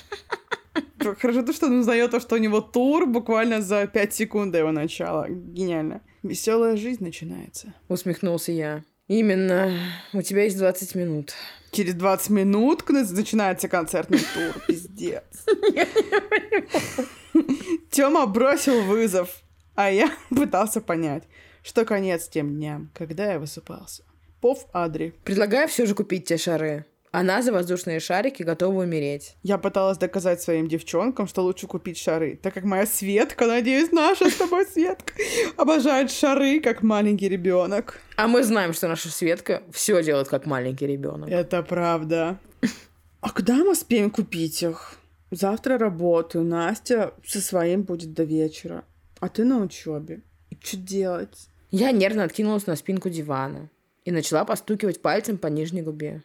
Хорошо 1.21 1.43
то, 1.43 1.53
что 1.53 1.67
он 1.67 1.81
узнает 1.81 2.11
то, 2.11 2.19
что 2.19 2.35
у 2.35 2.39
него 2.39 2.61
тур 2.61 3.07
буквально 3.07 3.63
за 3.63 3.87
5 3.87 4.15
секунд 4.15 4.53
до 4.53 4.59
его 4.59 4.73
начала. 4.73 5.29
Гениально. 5.29 6.01
Веселая 6.23 6.77
жизнь 6.77 7.05
начинается. 7.05 7.75
Усмехнулся 7.89 8.51
я. 8.51 8.83
Именно. 9.07 9.73
У 10.13 10.23
тебя 10.23 10.43
есть 10.43 10.59
20 10.59 10.97
минут. 10.97 11.35
Через 11.71 11.95
20 11.95 12.31
минут 12.31 12.89
начинается 12.89 13.69
концертный 13.69 14.19
тур. 14.19 14.61
Пиздец. 14.67 15.23
Тёма 17.91 18.27
бросил 18.27 18.83
вызов, 18.83 19.43
а 19.75 19.91
я 19.91 20.11
пытался 20.31 20.81
понять, 20.81 21.25
что 21.67 21.85
конец 21.85 22.29
тем 22.29 22.55
дням, 22.55 22.91
когда 22.95 23.33
я 23.33 23.39
высыпался. 23.41 24.05
Пов 24.41 24.67
Адри. 24.73 25.15
Предлагаю 25.25 25.67
все 25.67 25.85
же 25.85 25.95
купить 25.97 26.27
те 26.27 26.37
шары. 26.37 26.87
Она 27.11 27.43
за 27.43 27.51
воздушные 27.51 27.99
шарики 27.99 28.43
готова 28.45 28.83
умереть. 28.83 29.37
Я 29.43 29.59
пыталась 29.59 29.99
доказать 29.99 30.41
своим 30.41 30.69
девчонкам, 30.69 31.27
что 31.27 31.43
лучше 31.43 31.67
купить 31.67 31.99
шары, 31.99 32.39
так 32.41 32.55
как 32.55 32.65
моя 32.65 32.87
Светка, 32.87 33.47
надеюсь, 33.47 33.91
наша 33.91 34.31
с 34.31 34.37
тобой 34.37 34.67
Светка, 34.67 35.13
обожает 35.57 36.11
шары, 36.11 36.61
как 36.61 36.83
маленький 36.83 37.29
ребенок. 37.29 38.01
А 38.17 38.29
мы 38.29 38.45
знаем, 38.45 38.73
что 38.73 38.87
наша 38.87 39.09
Светка 39.09 39.63
все 39.73 40.03
делает, 40.05 40.29
как 40.29 40.47
маленький 40.47 40.87
ребенок. 40.87 41.31
Это 41.31 41.63
правда. 41.63 42.39
А 43.23 43.31
когда 43.31 43.55
мы 43.55 43.73
успеем 43.73 44.11
купить 44.11 44.63
их? 44.63 44.97
Завтра 45.33 45.79
работаю, 45.79 46.45
Настя 46.45 47.15
со 47.27 47.41
своим 47.41 47.83
будет 47.83 48.13
до 48.13 48.23
вечера. 48.23 48.85
А 49.19 49.29
ты 49.29 49.45
на 49.45 49.59
учебе. 49.59 50.23
И 50.51 50.59
что 50.63 50.77
делать? 50.77 51.49
Я 51.71 51.91
нервно 51.91 52.25
откинулась 52.25 52.67
на 52.67 52.77
спинку 52.77 53.09
дивана 53.09 53.69
и 54.05 54.11
начала 54.11 54.45
постукивать 54.45 55.03
пальцем 55.03 55.37
по 55.37 55.49
нижней 55.49 55.83
губе. 55.83 56.23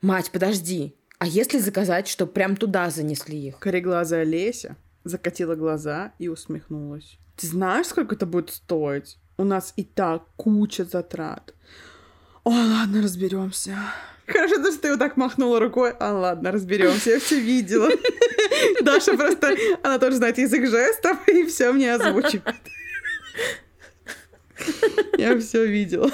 Мать, 0.00 0.30
подожди. 0.30 0.94
А 1.18 1.26
если 1.26 1.58
заказать, 1.58 2.08
что 2.08 2.26
прям 2.26 2.56
туда 2.56 2.90
занесли 2.90 3.48
их? 3.48 3.58
Кореглазая 3.58 4.24
Леся 4.24 4.76
закатила 5.04 5.54
глаза 5.54 6.12
и 6.18 6.28
усмехнулась. 6.28 7.18
Ты 7.36 7.46
знаешь, 7.46 7.86
сколько 7.86 8.14
это 8.14 8.26
будет 8.26 8.50
стоить? 8.50 9.18
У 9.36 9.44
нас 9.44 9.72
и 9.76 9.84
так 9.84 10.24
куча 10.36 10.84
затрат. 10.84 11.54
О, 12.44 12.50
ладно, 12.50 13.02
разберемся. 13.02 13.76
Хорошо, 14.26 14.54
что 14.54 14.78
ты 14.78 14.90
вот 14.90 14.98
так 14.98 15.16
махнула 15.16 15.60
рукой. 15.60 15.92
А, 15.98 16.12
ладно, 16.12 16.52
разберемся. 16.52 17.10
Я 17.10 17.20
все 17.20 17.40
видела. 17.40 17.90
Даша 18.82 19.16
просто, 19.16 19.56
она 19.82 19.98
тоже 19.98 20.16
знает 20.16 20.38
язык 20.38 20.66
жестов 20.66 21.28
и 21.28 21.44
все 21.44 21.72
мне 21.72 21.94
озвучивает. 21.94 22.56
Я 25.18 25.38
все 25.38 25.66
видела. 25.66 26.10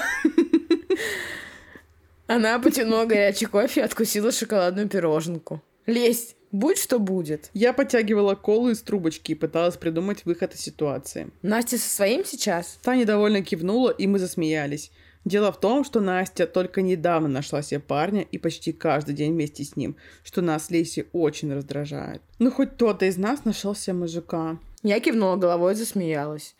Она 2.27 2.59
потянула 2.59 3.05
горячий 3.05 3.45
кофе 3.45 3.81
и 3.81 3.83
откусила 3.83 4.31
шоколадную 4.31 4.87
пироженку. 4.87 5.61
Лезь, 5.85 6.35
будь 6.51 6.77
что 6.77 6.99
будет. 6.99 7.49
Я 7.53 7.73
подтягивала 7.73 8.35
колу 8.35 8.69
из 8.69 8.81
трубочки 8.81 9.33
и 9.33 9.35
пыталась 9.35 9.75
придумать 9.75 10.25
выход 10.25 10.53
из 10.53 10.61
ситуации. 10.61 11.29
Настя 11.41 11.77
со 11.77 11.89
своим 11.89 12.23
сейчас? 12.23 12.79
Та 12.83 12.95
недовольно 12.95 13.41
кивнула, 13.41 13.89
и 13.89 14.07
мы 14.07 14.19
засмеялись. 14.19 14.91
Дело 15.25 15.51
в 15.51 15.59
том, 15.59 15.83
что 15.83 15.99
Настя 15.99 16.47
только 16.47 16.81
недавно 16.81 17.27
нашла 17.27 17.61
себе 17.61 17.79
парня 17.79 18.21
и 18.21 18.37
почти 18.37 18.71
каждый 18.71 19.13
день 19.13 19.33
вместе 19.33 19.63
с 19.63 19.75
ним, 19.75 19.95
что 20.23 20.41
нас 20.41 20.71
Леси 20.71 21.07
очень 21.13 21.53
раздражает. 21.53 22.21
Ну, 22.39 22.49
хоть 22.49 22.71
кто-то 22.71 23.05
из 23.05 23.17
нас 23.17 23.45
нашел 23.45 23.75
себе 23.75 23.93
мужика. 23.93 24.57
Я 24.83 24.99
кивнула 24.99 25.35
головой 25.35 25.73
и 25.73 25.75
засмеялась. 25.75 26.55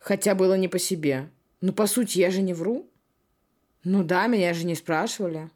Хотя 0.00 0.34
было 0.34 0.54
не 0.54 0.66
по 0.66 0.78
себе. 0.78 1.30
Ну, 1.60 1.72
по 1.72 1.86
сути, 1.86 2.18
я 2.18 2.30
же 2.30 2.42
не 2.42 2.54
вру. 2.54 2.90
Ну 3.84 4.02
да, 4.02 4.26
меня 4.26 4.52
же 4.54 4.66
не 4.66 4.74
спрашивали. 4.74 5.50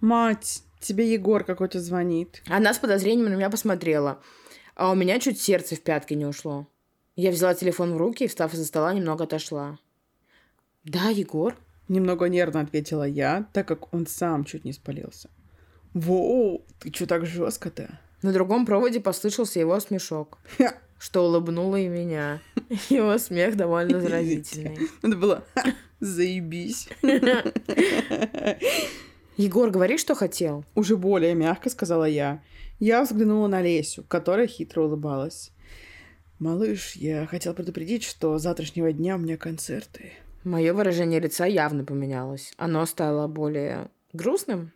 Мать, 0.00 0.62
тебе 0.78 1.12
Егор 1.12 1.42
какой-то 1.42 1.80
звонит. 1.80 2.42
Она 2.46 2.72
с 2.72 2.78
подозрением 2.78 3.30
на 3.30 3.34
меня 3.34 3.50
посмотрела. 3.50 4.22
А 4.76 4.92
у 4.92 4.94
меня 4.94 5.18
чуть 5.18 5.40
сердце 5.40 5.74
в 5.74 5.80
пятки 5.80 6.14
не 6.14 6.26
ушло. 6.26 6.68
Я 7.16 7.32
взяла 7.32 7.54
телефон 7.54 7.94
в 7.94 7.96
руки 7.96 8.24
и, 8.24 8.28
встав 8.28 8.54
из-за 8.54 8.64
стола, 8.64 8.92
немного 8.92 9.24
отошла. 9.24 9.78
«Да, 10.84 11.08
Егор?» 11.08 11.56
Немного 11.88 12.26
нервно 12.26 12.60
ответила 12.60 13.04
я, 13.04 13.48
так 13.54 13.66
как 13.66 13.92
он 13.94 14.06
сам 14.06 14.44
чуть 14.44 14.64
не 14.64 14.72
спалился. 14.72 15.30
«Воу, 15.94 16.64
ты 16.78 16.92
что 16.92 17.06
так 17.06 17.26
жестко-то?» 17.26 17.98
На 18.20 18.32
другом 18.32 18.66
проводе 18.66 19.00
послышался 19.00 19.58
его 19.58 19.80
смешок, 19.80 20.38
что 20.98 21.26
улыбнуло 21.26 21.76
и 21.76 21.88
меня. 21.88 22.40
Его 22.88 23.18
смех 23.18 23.56
довольно 23.56 24.00
заразительный. 24.00 24.78
Это 25.02 25.16
было 25.16 25.44
Заебись. 26.00 26.88
Егор, 29.36 29.70
говори, 29.70 29.98
что 29.98 30.14
хотел. 30.14 30.64
Уже 30.74 30.96
более 30.96 31.34
мягко 31.34 31.70
сказала 31.70 32.04
я. 32.04 32.42
Я 32.78 33.02
взглянула 33.02 33.48
на 33.48 33.62
Лесю, 33.62 34.04
которая 34.04 34.46
хитро 34.46 34.82
улыбалась. 34.82 35.52
Малыш, 36.38 36.94
я 36.94 37.26
хотел 37.26 37.54
предупредить, 37.54 38.04
что 38.04 38.38
с 38.38 38.42
завтрашнего 38.42 38.92
дня 38.92 39.16
у 39.16 39.18
меня 39.18 39.36
концерты. 39.36 40.12
Мое 40.44 40.72
выражение 40.72 41.18
лица 41.18 41.46
явно 41.46 41.84
поменялось. 41.84 42.52
Оно 42.56 42.86
стало 42.86 43.26
более 43.26 43.90
грустным. 44.12 44.72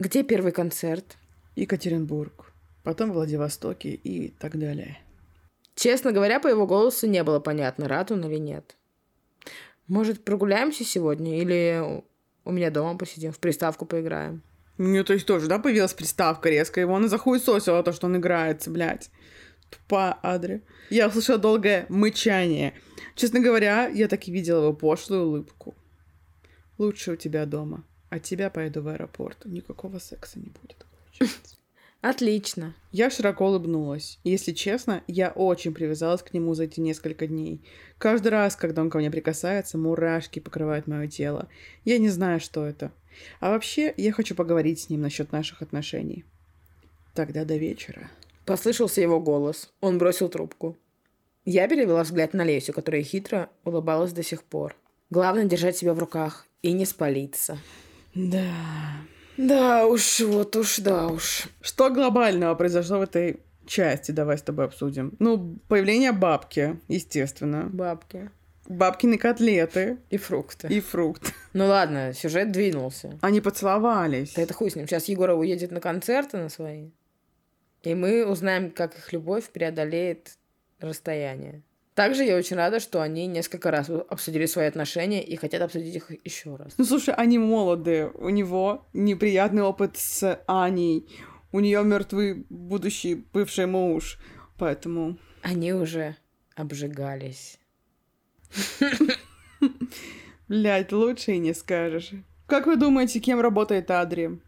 Где 0.00 0.24
первый 0.24 0.50
концерт? 0.50 1.16
Екатеринбург. 1.54 2.52
Потом 2.82 3.12
Владивостоке 3.12 3.90
и 3.90 4.30
так 4.30 4.58
далее. 4.58 4.98
Честно 5.74 6.12
говоря, 6.12 6.40
по 6.40 6.48
его 6.48 6.66
голосу 6.66 7.06
не 7.06 7.22
было 7.24 7.40
понятно, 7.40 7.88
рад 7.88 8.12
он 8.12 8.24
или 8.24 8.38
нет. 8.38 8.76
Может, 9.86 10.24
прогуляемся 10.24 10.84
сегодня? 10.84 11.40
Или 11.40 12.02
у 12.44 12.52
меня 12.52 12.70
дома 12.70 12.96
посидим, 12.96 13.32
в 13.32 13.38
приставку 13.38 13.84
поиграем? 13.84 14.42
Мне 14.78 15.04
то 15.04 15.12
есть 15.12 15.26
тоже, 15.26 15.46
да, 15.46 15.58
появилась 15.58 15.94
приставка 15.94 16.48
резко. 16.48 16.80
Его 16.80 16.96
она 16.96 17.08
захуесосила 17.08 17.82
то, 17.82 17.92
что 17.92 18.06
он 18.06 18.16
играется, 18.16 18.70
блядь. 18.70 19.10
Тупа 19.70 20.18
Адри. 20.22 20.62
Я 20.90 21.08
услышала 21.08 21.38
долгое 21.38 21.86
мычание. 21.88 22.74
Честно 23.14 23.40
говоря, 23.40 23.88
я 23.88 24.08
так 24.08 24.26
и 24.26 24.32
видела 24.32 24.62
его 24.62 24.72
пошлую 24.72 25.26
улыбку. 25.26 25.74
Лучше 26.78 27.12
у 27.12 27.16
тебя 27.16 27.46
дома. 27.46 27.84
От 28.10 28.22
тебя 28.22 28.50
пойду 28.50 28.82
в 28.82 28.88
аэропорт. 28.88 29.44
Никакого 29.44 29.98
секса 29.98 30.38
не 30.38 30.50
будет. 30.50 30.86
Отлично. 32.04 32.74
Я 32.92 33.08
широко 33.08 33.46
улыбнулась. 33.46 34.18
Если 34.24 34.52
честно, 34.52 35.02
я 35.06 35.30
очень 35.30 35.72
привязалась 35.72 36.22
к 36.22 36.34
нему 36.34 36.52
за 36.52 36.64
эти 36.64 36.78
несколько 36.78 37.26
дней. 37.26 37.64
Каждый 37.96 38.28
раз, 38.28 38.56
когда 38.56 38.82
он 38.82 38.90
ко 38.90 38.98
мне 38.98 39.10
прикасается, 39.10 39.78
мурашки 39.78 40.38
покрывают 40.38 40.86
мое 40.86 41.08
тело. 41.08 41.48
Я 41.86 41.96
не 41.96 42.10
знаю, 42.10 42.40
что 42.40 42.66
это. 42.66 42.92
А 43.40 43.52
вообще, 43.52 43.94
я 43.96 44.12
хочу 44.12 44.34
поговорить 44.34 44.80
с 44.80 44.90
ним 44.90 45.00
насчет 45.00 45.32
наших 45.32 45.62
отношений. 45.62 46.26
Тогда 47.14 47.46
до 47.46 47.56
вечера. 47.56 48.10
Послышался 48.44 49.00
его 49.00 49.18
голос. 49.18 49.72
Он 49.80 49.96
бросил 49.96 50.28
трубку. 50.28 50.76
Я 51.46 51.66
перевела 51.68 52.02
взгляд 52.02 52.34
на 52.34 52.44
Лесю, 52.44 52.74
которая 52.74 53.02
хитро 53.02 53.48
улыбалась 53.64 54.12
до 54.12 54.22
сих 54.22 54.42
пор. 54.42 54.76
Главное 55.08 55.46
держать 55.46 55.78
себя 55.78 55.94
в 55.94 55.98
руках 55.98 56.46
и 56.60 56.72
не 56.72 56.84
спалиться. 56.84 57.56
Да. 58.14 58.52
Да 59.36 59.86
уж, 59.86 60.20
вот 60.20 60.56
уж, 60.56 60.78
да 60.78 61.06
уж. 61.08 61.48
Что 61.60 61.90
глобального 61.90 62.54
произошло 62.54 62.98
в 62.98 63.02
этой 63.02 63.40
части, 63.66 64.10
давай 64.10 64.38
с 64.38 64.42
тобой 64.42 64.66
обсудим. 64.66 65.14
Ну, 65.18 65.58
появление 65.68 66.12
бабки, 66.12 66.80
естественно. 66.88 67.68
Бабки. 67.72 68.30
Бабкины 68.68 69.18
котлеты. 69.18 69.98
И 70.10 70.16
фрукты. 70.16 70.68
И 70.68 70.80
фрукт. 70.80 71.34
Ну 71.52 71.66
ладно, 71.66 72.12
сюжет 72.14 72.50
двинулся. 72.50 73.18
Они 73.20 73.40
поцеловались. 73.40 74.34
Да 74.34 74.42
это 74.42 74.54
хуй 74.54 74.70
с 74.70 74.76
ним. 74.76 74.86
Сейчас 74.86 75.06
Егорова 75.06 75.40
уедет 75.40 75.70
на 75.70 75.80
концерты 75.80 76.38
на 76.38 76.48
свои. 76.48 76.90
И 77.82 77.94
мы 77.94 78.26
узнаем, 78.26 78.70
как 78.70 78.96
их 78.96 79.12
любовь 79.12 79.50
преодолеет 79.50 80.38
расстояние. 80.80 81.62
Также 81.94 82.24
я 82.24 82.36
очень 82.36 82.56
рада, 82.56 82.80
что 82.80 83.00
они 83.00 83.26
несколько 83.26 83.70
раз 83.70 83.88
обсудили 83.88 84.46
свои 84.46 84.66
отношения 84.66 85.22
и 85.22 85.36
хотят 85.36 85.62
обсудить 85.62 85.94
их 85.94 86.10
еще 86.24 86.56
раз. 86.56 86.74
Ну, 86.76 86.84
слушай, 86.84 87.14
они 87.14 87.38
молоды. 87.38 88.10
У 88.14 88.30
него 88.30 88.86
неприятный 88.92 89.62
опыт 89.62 89.96
с 89.96 90.40
Аней. 90.46 91.08
У 91.52 91.60
нее 91.60 91.84
мертвый 91.84 92.46
будущий 92.50 93.14
бывший 93.32 93.66
муж. 93.66 94.18
Поэтому... 94.58 95.18
Они 95.42 95.72
уже 95.72 96.16
обжигались. 96.56 97.58
Блять, 100.48 100.92
лучше 100.92 101.32
и 101.32 101.38
не 101.38 101.54
скажешь. 101.54 102.10
Как 102.46 102.66
вы 102.66 102.76
думаете, 102.76 103.20
кем 103.20 103.40
работает 103.40 103.90
Адри? 103.90 104.40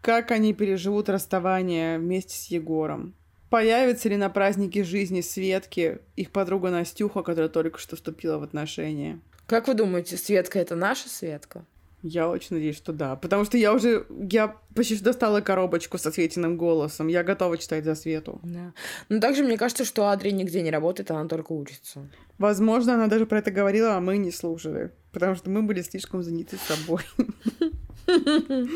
как 0.00 0.30
они 0.30 0.54
переживут 0.54 1.08
расставание 1.08 1.98
вместе 1.98 2.36
с 2.36 2.46
Егором. 2.46 3.14
Появится 3.50 4.08
ли 4.08 4.16
на 4.16 4.30
празднике 4.30 4.84
жизни 4.84 5.20
Светки 5.20 5.98
их 6.16 6.30
подруга 6.30 6.70
Настюха, 6.70 7.22
которая 7.22 7.48
только 7.50 7.78
что 7.78 7.96
вступила 7.96 8.38
в 8.38 8.44
отношения? 8.44 9.20
Как 9.46 9.66
вы 9.66 9.74
думаете, 9.74 10.16
Светка 10.16 10.60
это 10.60 10.76
наша 10.76 11.08
Светка? 11.08 11.66
Я 12.02 12.30
очень 12.30 12.56
надеюсь, 12.56 12.76
что 12.76 12.92
да. 12.92 13.16
Потому 13.16 13.44
что 13.44 13.58
я 13.58 13.74
уже... 13.74 14.06
Я 14.30 14.56
почти 14.74 14.96
достала 15.00 15.40
коробочку 15.40 15.98
со 15.98 16.10
Светиным 16.12 16.56
голосом. 16.56 17.08
Я 17.08 17.24
готова 17.24 17.58
читать 17.58 17.84
за 17.84 17.94
Свету. 17.94 18.40
Да. 18.42 18.72
Но 19.08 19.20
также 19.20 19.42
мне 19.42 19.58
кажется, 19.58 19.84
что 19.84 20.08
Адри 20.08 20.30
нигде 20.30 20.62
не 20.62 20.70
работает, 20.70 21.10
она 21.10 21.26
только 21.26 21.52
учится. 21.52 22.08
Возможно, 22.38 22.94
она 22.94 23.08
даже 23.08 23.26
про 23.26 23.40
это 23.40 23.50
говорила, 23.50 23.96
а 23.96 24.00
мы 24.00 24.16
не 24.16 24.30
слушали. 24.30 24.92
Потому 25.12 25.34
что 25.34 25.50
мы 25.50 25.62
были 25.62 25.82
слишком 25.82 26.22
заняты 26.22 26.56
собой. 26.56 27.02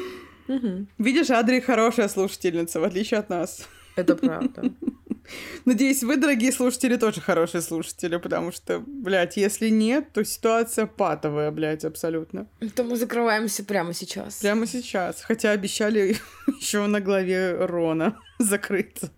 Видишь, 0.99 1.31
Адри 1.31 1.61
хорошая 1.61 2.09
слушательница, 2.09 2.81
в 2.81 2.85
отличие 2.85 3.21
от 3.21 3.31
нас. 3.31 3.67
Это 3.97 4.17
правда. 4.17 4.63
Надеюсь, 5.65 6.03
вы, 6.03 6.17
дорогие 6.17 6.53
слушатели, 6.53 6.97
тоже 6.97 7.21
хорошие 7.21 7.63
слушатели, 7.63 8.17
потому 8.17 8.53
что, 8.53 8.83
блядь, 8.87 9.37
если 9.37 9.69
нет, 9.69 10.13
то 10.13 10.25
ситуация 10.25 10.87
патовая, 10.87 11.51
блядь, 11.51 11.85
абсолютно. 11.85 12.47
То 12.75 12.85
мы 12.85 12.97
закрываемся 12.97 13.65
прямо 13.65 13.95
сейчас. 13.95 14.37
Прямо 14.37 14.67
сейчас. 14.67 15.23
Хотя 15.23 15.53
обещали 15.53 16.17
еще 16.61 16.87
на 16.87 17.01
главе 17.01 17.65
Рона 17.65 18.19
закрыться. 18.39 19.11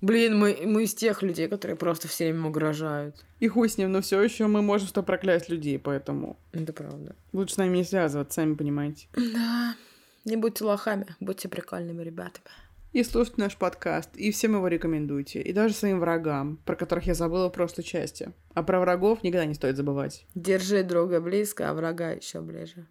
Блин, 0.00 0.38
мы, 0.38 0.58
мы 0.64 0.84
из 0.84 0.94
тех 0.94 1.22
людей, 1.22 1.48
которые 1.48 1.76
просто 1.76 2.08
все 2.08 2.24
время 2.24 2.48
угрожают. 2.48 3.24
И 3.40 3.48
хуй 3.48 3.68
с 3.68 3.78
ним, 3.78 3.92
но 3.92 4.00
все 4.02 4.20
еще 4.20 4.46
мы 4.46 4.62
можем 4.62 4.88
что 4.88 5.02
проклясть 5.02 5.48
людей, 5.48 5.78
поэтому... 5.78 6.36
Это 6.52 6.72
правда. 6.72 7.14
Лучше 7.32 7.54
с 7.54 7.56
нами 7.56 7.78
не 7.78 7.84
связываться, 7.84 8.34
сами 8.34 8.54
понимаете. 8.54 9.06
Да. 9.14 9.76
Не 10.24 10.36
будьте 10.36 10.64
лохами, 10.64 11.06
будьте 11.18 11.48
прикольными 11.48 12.02
ребятами. 12.02 12.46
И 12.92 13.04
слушайте 13.04 13.40
наш 13.40 13.56
подкаст, 13.56 14.10
и 14.16 14.30
всем 14.30 14.54
его 14.54 14.68
рекомендуйте. 14.68 15.40
И 15.40 15.54
даже 15.54 15.72
своим 15.72 15.98
врагам, 15.98 16.58
про 16.66 16.76
которых 16.76 17.06
я 17.06 17.14
забыла 17.14 17.48
в 17.48 17.52
прошлой 17.52 17.84
части. 17.84 18.34
А 18.52 18.62
про 18.62 18.80
врагов 18.80 19.22
никогда 19.22 19.46
не 19.46 19.54
стоит 19.54 19.78
забывать. 19.78 20.26
Держи 20.34 20.82
друга 20.82 21.22
близко, 21.22 21.70
а 21.70 21.74
врага 21.74 22.10
еще 22.10 22.42
ближе. 22.42 22.86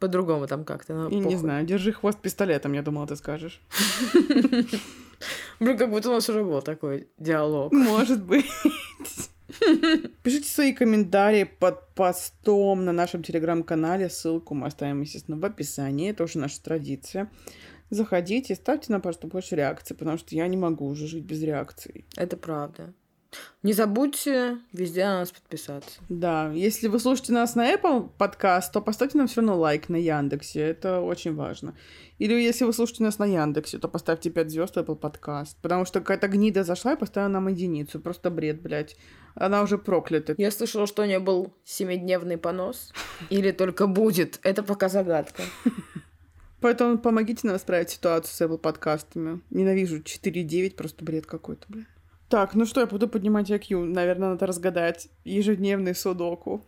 По-другому 0.00 0.48
там 0.48 0.64
как-то. 0.64 0.94
Ну, 0.94 1.08
И 1.08 1.20
не 1.20 1.36
знаю, 1.36 1.64
держи 1.64 1.92
хвост 1.92 2.18
пистолетом, 2.18 2.72
я 2.72 2.82
думала, 2.82 3.06
ты 3.06 3.14
скажешь. 3.14 3.62
Блин, 5.60 5.78
как 5.78 5.90
будто 5.90 6.08
у 6.08 6.14
нас 6.14 6.28
уже 6.28 6.42
был 6.42 6.60
такой 6.60 7.06
диалог. 7.16 7.72
Может 7.72 8.24
быть. 8.24 8.46
Пишите 10.24 10.48
свои 10.48 10.72
комментарии 10.72 11.44
под 11.44 11.94
постом 11.94 12.84
на 12.84 12.90
нашем 12.90 13.22
телеграм-канале. 13.22 14.10
Ссылку 14.10 14.54
мы 14.54 14.66
оставим, 14.66 15.02
естественно, 15.02 15.36
в 15.38 15.44
описании. 15.44 16.10
Это 16.10 16.24
уже 16.24 16.40
наша 16.40 16.60
традиция. 16.60 17.30
Заходите, 17.92 18.54
ставьте 18.54 18.90
нам, 18.90 19.02
пожалуйста, 19.02 19.26
больше 19.26 19.54
реакций, 19.54 19.94
потому 19.94 20.16
что 20.16 20.34
я 20.34 20.48
не 20.48 20.56
могу 20.56 20.86
уже 20.86 21.06
жить 21.06 21.24
без 21.24 21.42
реакций. 21.42 22.06
Это 22.16 22.38
правда. 22.38 22.94
Не 23.62 23.74
забудьте 23.74 24.60
везде 24.72 25.04
на 25.04 25.18
нас 25.18 25.30
подписаться. 25.30 26.00
Да, 26.08 26.50
если 26.54 26.88
вы 26.88 26.98
слушаете 26.98 27.34
нас 27.34 27.54
на 27.54 27.70
Apple 27.70 28.08
подкаст, 28.16 28.72
то 28.72 28.80
поставьте 28.80 29.18
нам 29.18 29.26
все 29.26 29.42
равно 29.42 29.58
лайк 29.58 29.90
на 29.90 29.96
Яндексе, 29.96 30.60
это 30.60 31.00
очень 31.00 31.34
важно. 31.34 31.76
Или 32.18 32.32
если 32.32 32.64
вы 32.64 32.72
слушаете 32.72 33.02
нас 33.02 33.18
на 33.18 33.26
Яндексе, 33.26 33.76
то 33.76 33.88
поставьте 33.88 34.30
5 34.30 34.50
звезд 34.50 34.74
Apple 34.78 34.96
подкаст, 34.96 35.58
потому 35.60 35.84
что 35.84 36.00
какая-то 36.00 36.28
гнида 36.28 36.64
зашла 36.64 36.94
и 36.94 36.98
поставила 36.98 37.28
нам 37.28 37.48
единицу, 37.48 38.00
просто 38.00 38.30
бред, 38.30 38.62
блядь. 38.62 38.96
Она 39.34 39.60
уже 39.60 39.76
проклята. 39.76 40.34
Я 40.38 40.50
слышала, 40.50 40.86
что 40.86 41.02
у 41.02 41.04
нее 41.04 41.18
был 41.18 41.52
семидневный 41.62 42.38
понос. 42.38 42.90
Или 43.28 43.50
только 43.50 43.86
будет. 43.86 44.40
Это 44.44 44.62
пока 44.62 44.88
загадка. 44.88 45.42
Поэтому 46.62 46.96
помогите 46.96 47.46
нам 47.46 47.56
исправить 47.56 47.90
ситуацию 47.90 48.32
с 48.32 48.40
Apple 48.40 48.58
подкастами. 48.58 49.40
Ненавижу 49.50 49.98
4.9, 49.98 50.76
просто 50.76 51.04
бред 51.04 51.26
какой-то, 51.26 51.64
бля. 51.68 51.84
Так, 52.28 52.54
ну 52.54 52.64
что, 52.64 52.80
я 52.80 52.86
буду 52.86 53.08
поднимать 53.08 53.50
IQ. 53.50 53.84
Наверное, 53.84 54.30
надо 54.30 54.46
разгадать 54.46 55.08
ежедневный 55.24 55.94
судоку. 55.94 56.64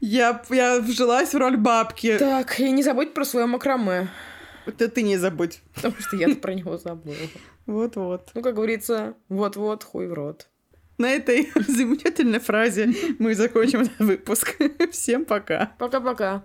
Я, 0.00 0.42
я 0.50 0.80
вжилась 0.80 1.34
в 1.34 1.36
роль 1.36 1.56
бабки. 1.56 2.16
Так, 2.18 2.58
и 2.58 2.70
не 2.72 2.82
забудь 2.82 3.12
про 3.12 3.24
свое 3.24 3.46
макраме. 3.46 4.08
Это 4.66 4.88
ты 4.88 5.02
не 5.02 5.18
забудь. 5.18 5.62
Потому 5.74 5.94
что 5.98 6.16
я 6.16 6.34
про 6.34 6.54
него 6.54 6.78
забыла. 6.78 7.16
Вот-вот. 7.66 8.30
Ну, 8.34 8.42
как 8.42 8.54
говорится, 8.54 9.14
вот-вот, 9.28 9.84
хуй 9.84 10.08
в 10.08 10.14
рот. 10.14 10.48
На 11.00 11.12
этой 11.12 11.50
замечательной 11.54 12.40
фразе 12.40 12.92
мы 13.18 13.34
закончим 13.34 13.80
этот 13.80 13.98
выпуск. 14.00 14.54
Всем 14.92 15.24
пока. 15.24 15.72
Пока-пока. 15.78 16.44